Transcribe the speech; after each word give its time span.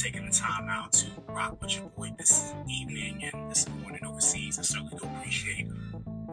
Taking 0.00 0.24
the 0.26 0.32
time 0.32 0.68
out 0.68 0.92
to 0.94 1.06
rock 1.28 1.60
with 1.60 1.76
your 1.76 1.88
boy 1.90 2.12
this 2.18 2.52
evening 2.68 3.22
and 3.32 3.50
this 3.50 3.68
morning 3.68 4.04
overseas. 4.04 4.58
I 4.58 4.62
certainly 4.62 4.96
do 4.96 5.06
appreciate 5.06 5.68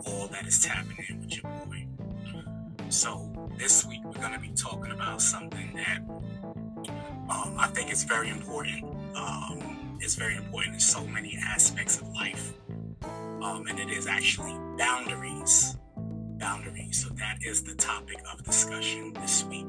all 0.06 0.28
that 0.30 0.48
is 0.48 0.64
tapping 0.64 1.06
in 1.08 1.20
with 1.22 1.36
your 1.36 1.52
boy. 1.66 1.86
So 2.90 3.52
this 3.58 3.86
week 3.86 4.02
we're 4.04 4.14
going 4.14 4.34
to 4.34 4.40
be 4.40 4.52
talking 4.56 4.92
about 4.92 5.22
something 5.22 5.72
that 5.76 6.00
um, 7.30 7.56
I 7.60 7.68
think 7.74 7.92
is 7.92 8.04
very 8.06 8.30
important. 8.30 8.86
Um, 9.16 9.98
it's 10.00 10.16
very 10.16 10.36
important 10.36 10.76
in 10.76 10.80
so 10.80 11.06
many 11.06 11.38
aspects 11.38 12.02
of 12.02 12.08
life 12.10 12.54
um, 13.42 13.66
and 13.68 13.80
it 13.80 13.90
is 13.90 14.08
actually 14.08 14.58
boundaries. 14.78 15.78
Boundaries. 16.38 17.04
So 17.04 17.10
that 17.16 17.38
is 17.42 17.64
the 17.64 17.76
topic 17.76 18.22
of 18.32 18.44
discussion 18.44 19.14
this 19.14 19.44
week. 19.46 19.68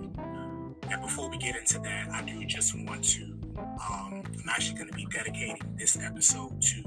And 0.90 1.02
before 1.02 1.28
we 1.28 1.38
get 1.38 1.56
into 1.56 1.78
that, 1.80 2.08
I 2.10 2.22
do 2.22 2.44
just 2.44 2.74
want 2.86 3.04
to. 3.04 3.39
Um, 3.78 4.22
I'm 4.26 4.48
actually 4.48 4.78
going 4.78 4.90
to 4.90 4.96
be 4.96 5.06
dedicating 5.06 5.58
this 5.76 5.98
episode 6.02 6.60
to 6.60 6.84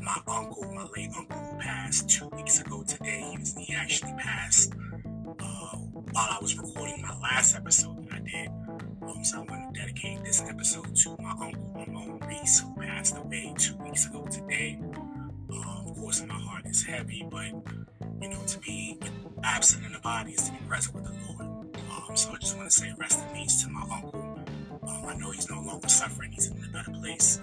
my 0.00 0.20
uncle, 0.26 0.64
my 0.74 0.86
late 0.96 1.10
uncle, 1.16 1.38
who 1.38 1.58
passed 1.58 2.08
two 2.08 2.28
weeks 2.28 2.60
ago 2.60 2.82
today. 2.86 3.28
He, 3.30 3.38
was, 3.38 3.54
he 3.56 3.74
actually 3.74 4.12
passed 4.18 4.72
uh, 5.40 5.76
while 5.76 6.28
I 6.30 6.38
was 6.40 6.56
recording 6.56 7.02
my 7.02 7.18
last 7.20 7.56
episode 7.56 8.08
that 8.08 8.14
I 8.14 8.18
did. 8.20 8.48
Um, 9.02 9.24
so 9.24 9.40
I'm 9.40 9.46
going 9.46 9.72
to 9.72 9.80
dedicate 9.80 10.24
this 10.24 10.42
episode 10.42 10.94
to 10.96 11.16
my 11.20 11.30
uncle, 11.30 11.72
Ramon 11.74 12.20
Reese, 12.28 12.60
who 12.60 12.74
passed 12.80 13.16
away 13.16 13.54
two 13.58 13.76
weeks 13.76 14.06
ago 14.06 14.26
today 14.30 14.78
Of 15.50 15.96
course, 15.96 16.22
my 16.26 16.34
heart 16.34 16.66
is 16.66 16.84
heavy, 16.84 17.26
but 17.30 17.46
you 18.20 18.28
know, 18.28 18.42
to 18.46 18.58
be 18.60 18.98
absent 19.42 19.84
in 19.86 19.92
the 19.92 19.98
body 20.00 20.32
is 20.32 20.44
to 20.46 20.52
be 20.52 20.58
present 20.68 20.94
with 20.94 21.04
the 21.04 21.12
Lord. 21.26 21.76
Um, 21.90 22.16
so 22.16 22.32
I 22.32 22.36
just 22.36 22.56
want 22.56 22.70
to 22.70 22.76
say 22.76 22.92
rest 22.98 23.20
in 23.20 23.34
peace 23.34 23.62
to 23.62 23.70
my 23.70 23.82
uncle. 23.82 24.27
Um, 24.88 25.04
I 25.06 25.14
know 25.16 25.30
he's 25.30 25.48
no 25.50 25.60
longer 25.60 25.88
suffering; 25.88 26.32
he's 26.32 26.46
in 26.48 26.64
a 26.64 26.68
better 26.72 26.92
place. 26.92 27.40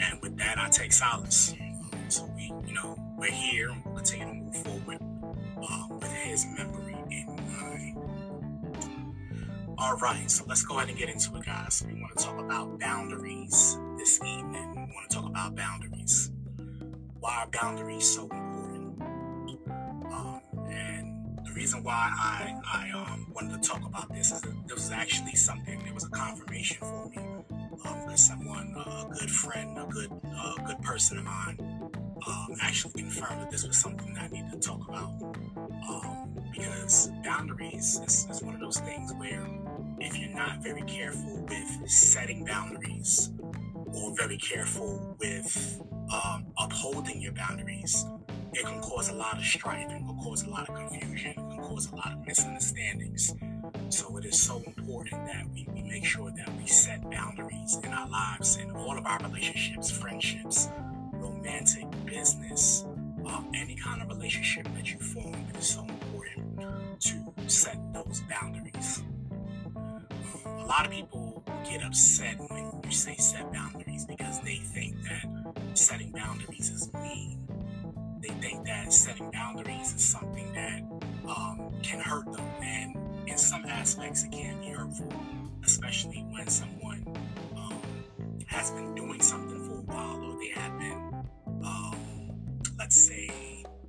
And 0.00 0.20
with 0.22 0.36
that, 0.38 0.58
I 0.58 0.68
take 0.70 0.92
solace. 0.92 1.54
So 2.08 2.24
we, 2.34 2.52
you 2.66 2.74
know, 2.74 2.98
we're 3.16 3.30
here 3.30 3.70
and 3.70 3.84
we'll 3.84 3.96
continue 3.96 4.26
to 4.26 4.32
move 4.34 4.56
forward 4.56 4.98
um, 5.70 5.98
with 6.00 6.12
his 6.12 6.46
memory 6.56 6.96
in 7.10 7.26
mind. 7.26 7.96
All 9.76 9.96
right, 9.96 10.30
so 10.30 10.44
let's 10.48 10.62
go 10.62 10.76
ahead 10.78 10.88
and 10.88 10.98
get 10.98 11.08
into 11.08 11.36
it, 11.36 11.44
guys. 11.44 11.84
We 11.86 12.00
want 12.00 12.16
to 12.16 12.24
talk 12.24 12.38
about 12.38 12.78
boundaries 12.80 13.78
this 13.98 14.18
evening. 14.22 14.70
We 14.74 14.94
want 14.94 15.10
to 15.10 15.16
talk 15.16 15.26
about 15.28 15.54
boundaries 15.54 16.32
why 17.20 17.42
are 17.42 17.48
boundaries 17.48 18.08
so 18.08 18.22
important? 18.22 18.47
Reason 21.58 21.82
why 21.82 22.08
I, 22.14 22.54
I 22.72 22.90
um, 22.96 23.26
wanted 23.34 23.60
to 23.60 23.68
talk 23.68 23.84
about 23.84 24.14
this 24.14 24.30
is 24.30 24.40
that 24.42 24.68
this 24.68 24.76
was 24.76 24.90
actually 24.92 25.34
something, 25.34 25.84
it 25.84 25.92
was 25.92 26.04
a 26.04 26.10
confirmation 26.10 26.78
for 26.78 27.08
me. 27.08 27.18
Um, 27.84 28.16
someone, 28.16 28.74
uh, 28.76 29.06
a 29.10 29.14
good 29.18 29.30
friend, 29.30 29.76
a 29.76 29.84
good, 29.86 30.10
uh, 30.36 30.54
good 30.64 30.80
person 30.82 31.18
of 31.18 31.24
mine, 31.24 31.58
um, 32.28 32.54
actually 32.62 33.02
confirmed 33.02 33.42
that 33.42 33.50
this 33.50 33.66
was 33.66 33.76
something 33.76 34.14
that 34.14 34.24
I 34.24 34.28
needed 34.28 34.52
to 34.52 34.58
talk 34.60 34.88
about. 34.88 35.10
Um, 35.88 36.30
because 36.52 37.10
boundaries 37.24 38.00
is, 38.06 38.28
is 38.30 38.40
one 38.40 38.54
of 38.54 38.60
those 38.60 38.78
things 38.78 39.12
where 39.14 39.44
if 39.98 40.16
you're 40.16 40.30
not 40.30 40.62
very 40.62 40.82
careful 40.82 41.44
with 41.48 41.90
setting 41.90 42.44
boundaries 42.44 43.30
or 43.92 44.14
very 44.16 44.36
careful 44.36 45.16
with 45.18 45.82
um, 46.12 46.46
upholding 46.56 47.20
your 47.20 47.32
boundaries, 47.32 48.06
it 48.52 48.64
can 48.64 48.80
cause 48.80 49.08
a 49.08 49.14
lot 49.14 49.36
of 49.36 49.44
strife, 49.44 49.84
it 49.84 49.88
can 49.88 50.18
cause 50.22 50.42
a 50.44 50.50
lot 50.50 50.68
of 50.68 50.74
confusion, 50.74 51.34
cause 51.68 51.92
a 51.92 51.96
lot 51.96 52.12
of 52.12 52.26
misunderstandings. 52.26 53.34
So 53.90 54.16
it 54.16 54.24
is 54.24 54.40
so 54.40 54.62
important 54.66 55.26
that 55.26 55.46
we, 55.52 55.66
we 55.74 55.82
make 55.82 56.04
sure 56.04 56.30
that 56.30 56.56
we 56.56 56.66
set 56.66 57.10
boundaries 57.10 57.78
in 57.84 57.92
our 57.92 58.08
lives 58.08 58.56
in 58.56 58.70
all 58.72 58.96
of 58.96 59.04
our 59.04 59.18
relationships, 59.20 59.90
friendships, 59.90 60.68
romantic, 61.12 61.86
business, 62.06 62.84
um, 63.26 63.50
any 63.54 63.74
kind 63.76 64.00
of 64.00 64.08
relationship 64.08 64.64
that 64.74 64.92
you 64.92 64.98
form. 64.98 65.34
It 65.50 65.56
is 65.58 65.68
so 65.68 65.80
important 65.80 67.00
to 67.00 67.32
set 67.46 67.78
those 67.92 68.22
boundaries. 68.28 69.02
a 70.46 70.64
lot 70.66 70.86
of 70.86 70.92
people 70.92 71.42
get 71.68 71.82
upset 71.82 72.38
when 72.50 72.80
you 72.84 72.90
say 72.90 73.16
set 73.16 73.52
boundaries 73.52 74.06
because 74.06 74.40
they 74.40 74.56
think 74.56 74.96
that 75.02 75.54
setting 75.74 76.12
boundaries 76.12 76.70
is 76.70 76.92
mean. 76.94 77.47
They 78.28 78.34
think 78.34 78.66
that 78.66 78.92
setting 78.92 79.30
boundaries 79.30 79.94
is 79.94 80.04
something 80.04 80.52
that 80.52 80.82
um, 81.26 81.72
can 81.82 81.98
hurt 81.98 82.30
them, 82.30 82.44
and 82.62 82.94
in 83.26 83.38
some 83.38 83.64
aspects, 83.64 84.24
it 84.24 84.32
can 84.32 84.60
be 84.60 84.68
hurtful, 84.68 85.10
especially 85.64 86.26
when 86.30 86.46
someone 86.48 87.06
um, 87.56 87.80
has 88.46 88.70
been 88.72 88.94
doing 88.94 89.22
something 89.22 89.64
for 89.66 89.78
a 89.78 89.82
while, 89.82 90.22
or 90.22 90.38
they 90.38 90.50
have 90.60 90.78
been, 90.78 91.14
um, 91.64 91.96
let's 92.78 93.00
say, 93.00 93.30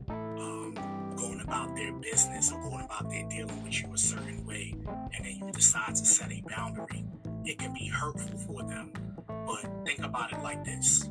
um, 0.08 0.74
going 1.18 1.42
about 1.42 1.76
their 1.76 1.92
business 1.94 2.54
or 2.54 2.62
going 2.62 2.86
about 2.86 3.10
their 3.10 3.28
dealing 3.28 3.62
with 3.64 3.82
you 3.82 3.94
a 3.94 3.98
certain 3.98 4.46
way, 4.46 4.74
and 5.18 5.26
then 5.26 5.36
you 5.36 5.52
decide 5.52 5.96
to 5.96 6.06
set 6.06 6.32
a 6.32 6.42
boundary. 6.48 7.04
It 7.44 7.60
can 7.60 7.74
be 7.74 7.88
hurtful 7.88 8.38
for 8.40 8.64
them, 8.64 8.94
but 9.28 9.70
think 9.86 10.00
about 10.00 10.32
it 10.32 10.40
like 10.40 10.64
this 10.64 11.10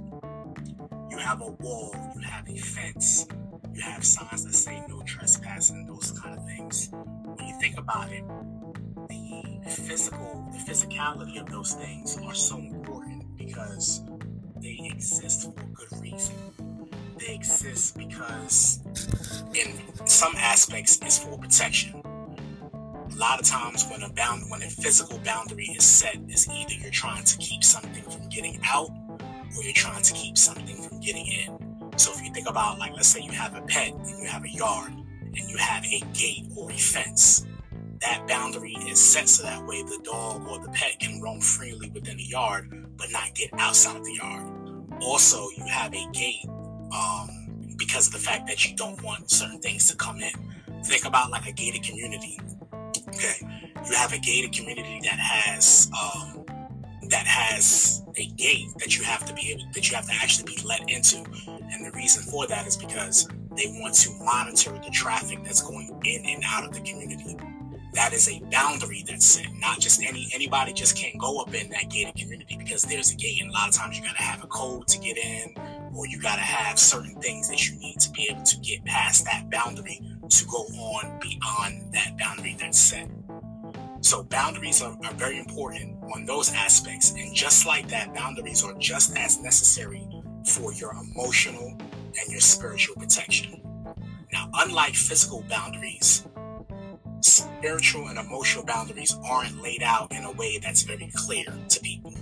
you 1.18 1.24
have 1.24 1.40
a 1.40 1.50
wall, 1.50 1.92
you 2.14 2.20
have 2.20 2.48
a 2.48 2.56
fence, 2.56 3.26
you 3.74 3.82
have 3.82 4.04
signs 4.04 4.44
that 4.44 4.54
say 4.54 4.80
no 4.88 5.02
trespassing, 5.02 5.84
those 5.84 6.12
kind 6.12 6.38
of 6.38 6.44
things. 6.46 6.90
When 6.92 7.46
you 7.46 7.58
think 7.58 7.76
about 7.76 8.12
it, 8.12 8.22
the 9.08 9.58
physical, 9.68 10.48
the 10.52 10.58
physicality 10.58 11.40
of 11.40 11.50
those 11.50 11.72
things 11.72 12.16
are 12.22 12.34
so 12.34 12.58
important 12.58 13.36
because 13.36 14.02
they 14.62 14.78
exist 14.84 15.42
for 15.42 15.64
good 15.74 16.00
reason. 16.00 16.36
They 17.18 17.34
exist 17.34 17.98
because, 17.98 18.80
in 19.54 20.06
some 20.06 20.34
aspects, 20.36 21.00
it's 21.02 21.18
for 21.18 21.36
protection. 21.36 22.00
A 22.04 23.16
lot 23.16 23.40
of 23.40 23.46
times, 23.46 23.84
when 23.90 24.02
a 24.02 24.12
bound, 24.12 24.44
when 24.50 24.62
a 24.62 24.70
physical 24.70 25.18
boundary 25.18 25.66
is 25.66 25.84
set, 25.84 26.16
is 26.28 26.48
either 26.48 26.74
you're 26.74 26.92
trying 26.92 27.24
to 27.24 27.36
keep 27.38 27.64
something 27.64 28.04
from 28.04 28.28
getting 28.28 28.60
out, 28.64 28.90
or 29.56 29.62
you're 29.62 29.72
trying 29.72 30.02
to 30.02 30.12
keep 30.14 30.38
something 30.38 30.76
from 30.82 31.00
getting 31.00 31.26
in. 31.26 31.58
So 31.98 32.12
if 32.12 32.22
you 32.22 32.32
think 32.32 32.48
about, 32.48 32.78
like, 32.78 32.92
let's 32.92 33.08
say 33.08 33.20
you 33.20 33.32
have 33.32 33.54
a 33.56 33.62
pet 33.62 33.92
and 33.92 34.08
you 34.22 34.28
have 34.28 34.44
a 34.44 34.50
yard 34.50 34.92
and 34.92 35.50
you 35.50 35.56
have 35.56 35.84
a 35.84 36.00
gate 36.12 36.46
or 36.56 36.70
a 36.70 36.76
fence, 36.76 37.46
that 38.00 38.26
boundary 38.28 38.74
is 38.86 39.00
set 39.00 39.28
so 39.28 39.42
that 39.42 39.66
way 39.66 39.82
the 39.82 39.98
dog 40.04 40.46
or 40.48 40.60
the 40.60 40.70
pet 40.70 40.98
can 41.00 41.20
roam 41.20 41.40
freely 41.40 41.90
within 41.90 42.16
the 42.16 42.22
yard 42.22 42.70
but 42.96 43.10
not 43.10 43.34
get 43.34 43.50
outside 43.58 43.96
of 43.96 44.04
the 44.04 44.14
yard. 44.14 44.44
Also, 45.00 45.48
you 45.56 45.64
have 45.66 45.92
a 45.94 46.06
gate 46.12 46.44
um, 46.92 47.28
because 47.76 48.08
of 48.08 48.12
the 48.12 48.18
fact 48.18 48.46
that 48.46 48.68
you 48.68 48.76
don't 48.76 49.02
want 49.02 49.30
certain 49.30 49.60
things 49.60 49.88
to 49.90 49.96
come 49.96 50.20
in. 50.20 50.32
Think 50.84 51.04
about 51.04 51.30
like 51.30 51.46
a 51.46 51.52
gated 51.52 51.82
community. 51.82 52.38
Okay, 53.08 53.66
you 53.86 53.96
have 53.96 54.12
a 54.12 54.18
gated 54.18 54.52
community 54.52 55.00
that 55.02 55.18
has 55.18 55.90
um, 55.92 56.44
that 57.08 57.26
has 57.26 58.02
a 58.16 58.26
gate 58.26 58.68
that 58.78 58.96
you 58.96 59.04
have 59.04 59.24
to 59.26 59.32
be 59.32 59.52
able 59.52 59.64
that 59.72 59.88
you 59.88 59.96
have 59.96 60.06
to 60.06 60.14
actually 60.14 60.54
be 60.54 60.62
let 60.64 60.88
into. 60.90 61.18
And 61.46 61.86
the 61.86 61.90
reason 61.94 62.22
for 62.22 62.46
that 62.46 62.66
is 62.66 62.76
because 62.76 63.28
they 63.56 63.66
want 63.80 63.94
to 63.94 64.10
monitor 64.24 64.72
the 64.72 64.90
traffic 64.90 65.42
that's 65.42 65.62
going 65.62 65.88
in 66.04 66.24
and 66.26 66.42
out 66.46 66.64
of 66.64 66.72
the 66.72 66.80
community. 66.80 67.36
That 67.94 68.12
is 68.12 68.28
a 68.28 68.40
boundary 68.50 69.04
that's 69.08 69.24
set. 69.24 69.46
Not 69.58 69.80
just 69.80 70.02
any 70.02 70.30
anybody 70.34 70.72
just 70.72 70.96
can't 70.96 71.18
go 71.18 71.40
up 71.40 71.54
in 71.54 71.70
that 71.70 71.88
gated 71.90 72.14
community 72.14 72.56
because 72.58 72.82
there's 72.82 73.12
a 73.12 73.16
gate. 73.16 73.40
And 73.40 73.50
a 73.50 73.52
lot 73.54 73.68
of 73.68 73.74
times 73.74 73.98
you 73.98 74.04
gotta 74.04 74.22
have 74.22 74.44
a 74.44 74.46
code 74.46 74.86
to 74.88 74.98
get 74.98 75.16
in, 75.16 75.54
or 75.94 76.06
you 76.06 76.20
gotta 76.20 76.42
have 76.42 76.78
certain 76.78 77.14
things 77.20 77.48
that 77.48 77.68
you 77.68 77.78
need 77.78 77.98
to 78.00 78.10
be 78.10 78.28
able 78.30 78.42
to 78.42 78.56
get 78.58 78.84
past 78.84 79.24
that 79.24 79.50
boundary 79.50 80.00
to 80.28 80.44
go 80.44 80.58
on 80.58 81.18
beyond 81.20 81.92
that 81.94 82.18
boundary 82.18 82.56
that's 82.60 82.78
set. 82.78 83.08
So 84.00 84.22
boundaries 84.22 84.82
are, 84.82 84.96
are 85.04 85.14
very 85.14 85.38
important 85.38 85.97
on 86.14 86.24
those 86.24 86.52
aspects. 86.52 87.12
And 87.12 87.34
just 87.34 87.66
like 87.66 87.88
that, 87.88 88.14
boundaries 88.14 88.64
are 88.64 88.74
just 88.74 89.16
as 89.16 89.40
necessary 89.40 90.06
for 90.44 90.72
your 90.72 90.92
emotional 90.92 91.76
and 91.78 92.30
your 92.30 92.40
spiritual 92.40 92.96
protection. 92.96 93.60
Now, 94.32 94.50
unlike 94.54 94.94
physical 94.94 95.44
boundaries, 95.48 96.26
spiritual 97.20 98.08
and 98.08 98.18
emotional 98.18 98.64
boundaries 98.64 99.16
aren't 99.24 99.60
laid 99.62 99.82
out 99.82 100.12
in 100.12 100.24
a 100.24 100.32
way 100.32 100.58
that's 100.58 100.82
very 100.82 101.10
clear 101.14 101.46
to 101.68 101.80
people. 101.80 102.14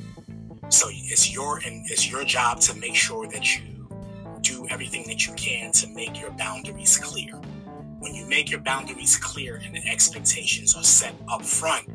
So 0.68 0.88
it's 0.90 1.32
your 1.32 1.58
and 1.58 1.88
it's 1.90 2.10
your 2.10 2.24
job 2.24 2.60
to 2.62 2.74
make 2.74 2.94
sure 2.94 3.28
that 3.28 3.56
you 3.56 3.88
do 4.40 4.66
everything 4.68 5.04
that 5.06 5.26
you 5.26 5.32
can 5.34 5.72
to 5.72 5.88
make 5.88 6.20
your 6.20 6.30
boundaries 6.32 6.98
clear 6.98 7.40
when 7.98 8.14
you 8.14 8.26
make 8.26 8.50
your 8.50 8.60
boundaries 8.60 9.16
clear 9.16 9.60
and 9.64 9.74
the 9.74 9.84
expectations 9.88 10.76
are 10.76 10.84
set 10.84 11.12
up 11.28 11.42
front, 11.42 11.88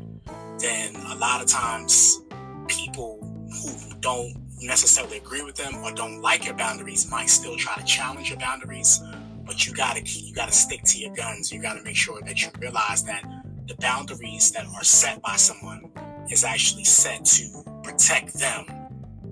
then 0.62 0.94
a 1.06 1.16
lot 1.16 1.42
of 1.42 1.48
times 1.48 2.22
people 2.68 3.18
who 3.50 3.94
don't 4.00 4.32
necessarily 4.60 5.16
agree 5.16 5.42
with 5.42 5.56
them 5.56 5.74
or 5.82 5.92
don't 5.92 6.20
like 6.20 6.44
your 6.44 6.54
boundaries 6.54 7.10
might 7.10 7.28
still 7.28 7.56
try 7.56 7.74
to 7.74 7.84
challenge 7.84 8.30
your 8.30 8.38
boundaries. 8.38 9.00
But 9.44 9.66
you 9.66 9.74
gotta 9.74 10.00
keep, 10.00 10.28
you 10.28 10.34
gotta 10.34 10.52
stick 10.52 10.82
to 10.84 10.98
your 10.98 11.12
guns. 11.14 11.52
You 11.52 11.60
gotta 11.60 11.82
make 11.82 11.96
sure 11.96 12.20
that 12.22 12.40
you 12.40 12.48
realize 12.60 13.02
that 13.04 13.24
the 13.66 13.74
boundaries 13.76 14.52
that 14.52 14.66
are 14.66 14.84
set 14.84 15.20
by 15.20 15.34
someone 15.34 15.90
is 16.30 16.44
actually 16.44 16.84
set 16.84 17.24
to 17.24 17.64
protect 17.82 18.34
them 18.34 18.64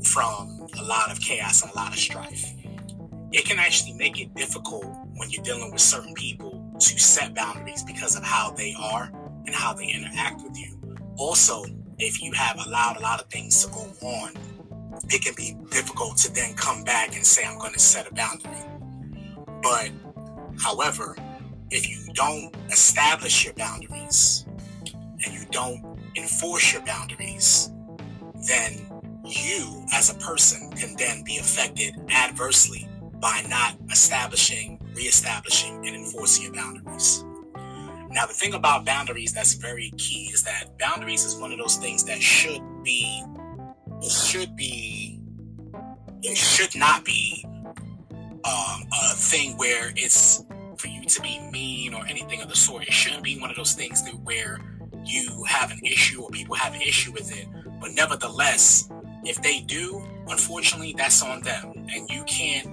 from 0.03 0.67
a 0.79 0.83
lot 0.83 1.13
of 1.13 1.21
chaos 1.21 1.63
and 1.63 1.71
a 1.71 1.75
lot 1.77 1.93
of 1.93 1.99
strife. 1.99 2.45
It 3.33 3.45
can 3.45 3.61
actually 3.61 3.93
make 3.93 4.21
it 4.21 4.35
difficult 4.35 4.85
when 5.15 5.31
you're 5.31 5.45
dealing 5.45 5.71
with 5.71 5.81
certain 5.81 6.15
people 6.15 6.75
to 6.81 6.99
set 6.99 7.35
boundaries 7.35 7.85
because 7.85 8.17
of 8.17 8.25
how 8.25 8.51
they 8.51 8.75
are 8.77 9.13
and 9.47 9.55
how 9.55 9.73
they 9.73 9.87
interact 9.87 10.43
with 10.43 10.59
you. 10.59 10.70
Also, 11.21 11.67
if 11.99 12.23
you 12.23 12.33
have 12.33 12.59
allowed 12.67 12.97
a 12.97 13.01
lot 13.01 13.21
of 13.21 13.27
things 13.29 13.63
to 13.63 13.71
go 13.71 13.87
on, 14.09 14.33
it 15.11 15.23
can 15.23 15.35
be 15.37 15.55
difficult 15.71 16.17
to 16.17 16.33
then 16.33 16.55
come 16.55 16.83
back 16.83 17.15
and 17.15 17.25
say, 17.25 17.45
I'm 17.45 17.59
going 17.59 17.75
to 17.75 17.79
set 17.79 18.11
a 18.11 18.15
boundary. 18.15 18.57
But, 19.63 19.91
however, 20.59 21.15
if 21.71 21.87
you 21.87 22.11
don't 22.15 22.57
establish 22.71 23.45
your 23.45 23.53
boundaries 23.53 24.47
and 25.23 25.35
you 25.35 25.45
don't 25.51 25.99
enforce 26.17 26.73
your 26.73 26.83
boundaries, 26.87 27.71
then 28.49 28.81
you 29.23 29.85
as 29.93 30.11
a 30.11 30.19
person 30.21 30.71
can 30.71 30.97
then 30.97 31.23
be 31.23 31.37
affected 31.37 31.97
adversely 32.09 32.89
by 33.21 33.45
not 33.47 33.77
establishing, 33.91 34.81
reestablishing, 34.95 35.87
and 35.87 35.95
enforcing 35.95 36.45
your 36.45 36.55
boundaries. 36.55 37.27
Now, 38.11 38.27
the 38.27 38.35
thing 38.35 38.55
about 38.55 38.85
boundaries 38.85 39.33
that's 39.33 39.55
very 39.55 39.93
key 39.97 40.31
is 40.33 40.43
that 40.43 40.77
boundaries 40.79 41.25
is 41.25 41.37
one 41.37 41.53
of 41.53 41.59
those 41.59 41.77
things 41.77 42.05
that 42.05 42.21
should 42.21 42.63
be, 42.83 43.25
it 44.03 44.11
should 44.11 44.57
be, 44.57 45.21
it 46.23 46.37
should 46.37 46.75
not 46.75 47.05
be 47.05 47.45
um, 48.45 48.83
a 48.93 49.15
thing 49.15 49.57
where 49.59 49.93
it's 49.95 50.45
for 50.77 50.89
you 50.89 51.05
to 51.05 51.21
be 51.21 51.39
mean 51.53 51.95
or 51.95 52.05
anything 52.07 52.43
of 52.43 52.49
the 52.49 52.57
sort. 52.57 52.83
It 52.83 52.93
shouldn't 52.93 53.23
be 53.23 53.39
one 53.39 53.51
of 53.51 53.57
those 53.57 53.75
things 53.75 54.03
that 54.05 54.15
where 54.21 54.59
you 55.05 55.45
have 55.47 55.71
an 55.71 55.81
issue 55.85 56.23
or 56.23 56.31
people 56.31 56.57
have 56.57 56.75
an 56.75 56.83
issue 56.83 57.13
with 57.13 57.31
it. 57.37 57.47
But 57.81 57.93
nevertheless, 57.93 58.91
if 59.25 59.41
they 59.43 59.61
do, 59.61 60.03
unfortunately, 60.29 60.95
that's 60.97 61.23
on 61.23 61.43
them, 61.43 61.73
and 61.95 62.09
you 62.11 62.25
can't 62.25 62.69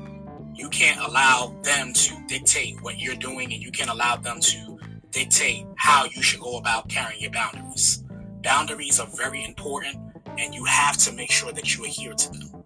you 0.56 0.70
can't 0.70 1.00
allow 1.08 1.56
them 1.62 1.94
to 1.94 2.16
dictate 2.28 2.82
what 2.82 2.98
you're 2.98 3.16
doing, 3.16 3.54
and 3.54 3.62
you 3.62 3.72
can't 3.72 3.92
allow 3.92 4.16
them 4.16 4.40
to 4.40 4.77
dictate 5.18 5.66
how 5.78 6.06
you 6.06 6.22
should 6.22 6.40
go 6.40 6.58
about 6.58 6.88
carrying 6.90 7.20
your 7.20 7.32
boundaries. 7.32 8.04
Boundaries 8.44 9.00
are 9.00 9.08
very 9.16 9.44
important, 9.44 9.98
and 10.38 10.54
you 10.54 10.64
have 10.66 10.96
to 10.96 11.12
make 11.12 11.32
sure 11.32 11.52
that 11.52 11.76
you 11.76 11.86
adhere 11.86 12.14
to 12.14 12.32
them. 12.34 12.64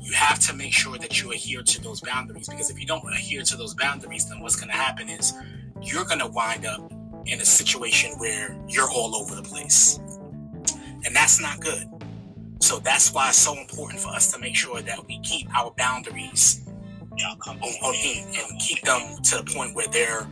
You 0.00 0.12
have 0.14 0.38
to 0.40 0.54
make 0.54 0.72
sure 0.72 0.96
that 0.96 1.20
you 1.20 1.32
adhere 1.32 1.62
to 1.62 1.82
those 1.82 2.00
boundaries 2.00 2.48
because 2.48 2.70
if 2.70 2.80
you 2.80 2.86
don't 2.86 3.06
adhere 3.12 3.42
to 3.42 3.56
those 3.58 3.74
boundaries, 3.74 4.26
then 4.26 4.40
what's 4.40 4.56
going 4.56 4.70
to 4.70 4.74
happen 4.74 5.10
is 5.10 5.34
you're 5.82 6.06
going 6.06 6.20
to 6.20 6.28
wind 6.28 6.64
up 6.64 6.90
in 7.26 7.40
a 7.42 7.44
situation 7.44 8.12
where 8.16 8.56
you're 8.68 8.90
all 8.90 9.14
over 9.14 9.34
the 9.34 9.42
place. 9.42 10.00
And 11.04 11.14
that's 11.14 11.42
not 11.42 11.60
good. 11.60 11.86
So 12.60 12.78
that's 12.78 13.12
why 13.12 13.28
it's 13.28 13.36
so 13.36 13.54
important 13.58 14.00
for 14.00 14.08
us 14.08 14.32
to 14.32 14.38
make 14.38 14.56
sure 14.56 14.80
that 14.80 15.06
we 15.06 15.20
keep 15.20 15.46
our 15.54 15.72
boundaries 15.76 16.66
uh, 17.22 17.50
on, 17.50 17.58
on 17.58 17.94
and 17.94 18.60
keep 18.60 18.80
them 18.82 19.18
to 19.24 19.42
the 19.42 19.52
point 19.54 19.76
where 19.76 19.88
they're 19.88 20.26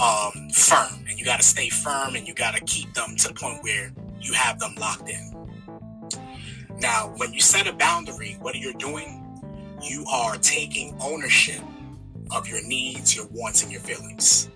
um, 0.00 0.48
firm. 0.50 1.04
And 1.08 1.18
you 1.18 1.24
got 1.24 1.38
to 1.38 1.46
stay 1.46 1.68
firm 1.68 2.14
and 2.14 2.26
you 2.26 2.34
got 2.34 2.54
to 2.54 2.64
keep 2.64 2.92
them 2.94 3.16
to 3.16 3.28
the 3.28 3.34
point 3.34 3.62
where 3.62 3.92
you 4.20 4.32
have 4.32 4.58
them 4.58 4.74
locked 4.78 5.08
in. 5.08 5.34
Now, 6.78 7.12
when 7.16 7.32
you 7.32 7.40
set 7.40 7.66
a 7.66 7.72
boundary, 7.72 8.36
what 8.40 8.54
are 8.54 8.58
you're 8.58 8.72
doing, 8.74 9.20
you 9.82 10.04
are 10.10 10.36
taking 10.36 10.96
ownership 11.00 11.60
of 12.30 12.48
your 12.48 12.66
needs, 12.66 13.14
your 13.14 13.26
wants, 13.30 13.62
and 13.62 13.70
your 13.70 13.80
feelings. 13.80 14.50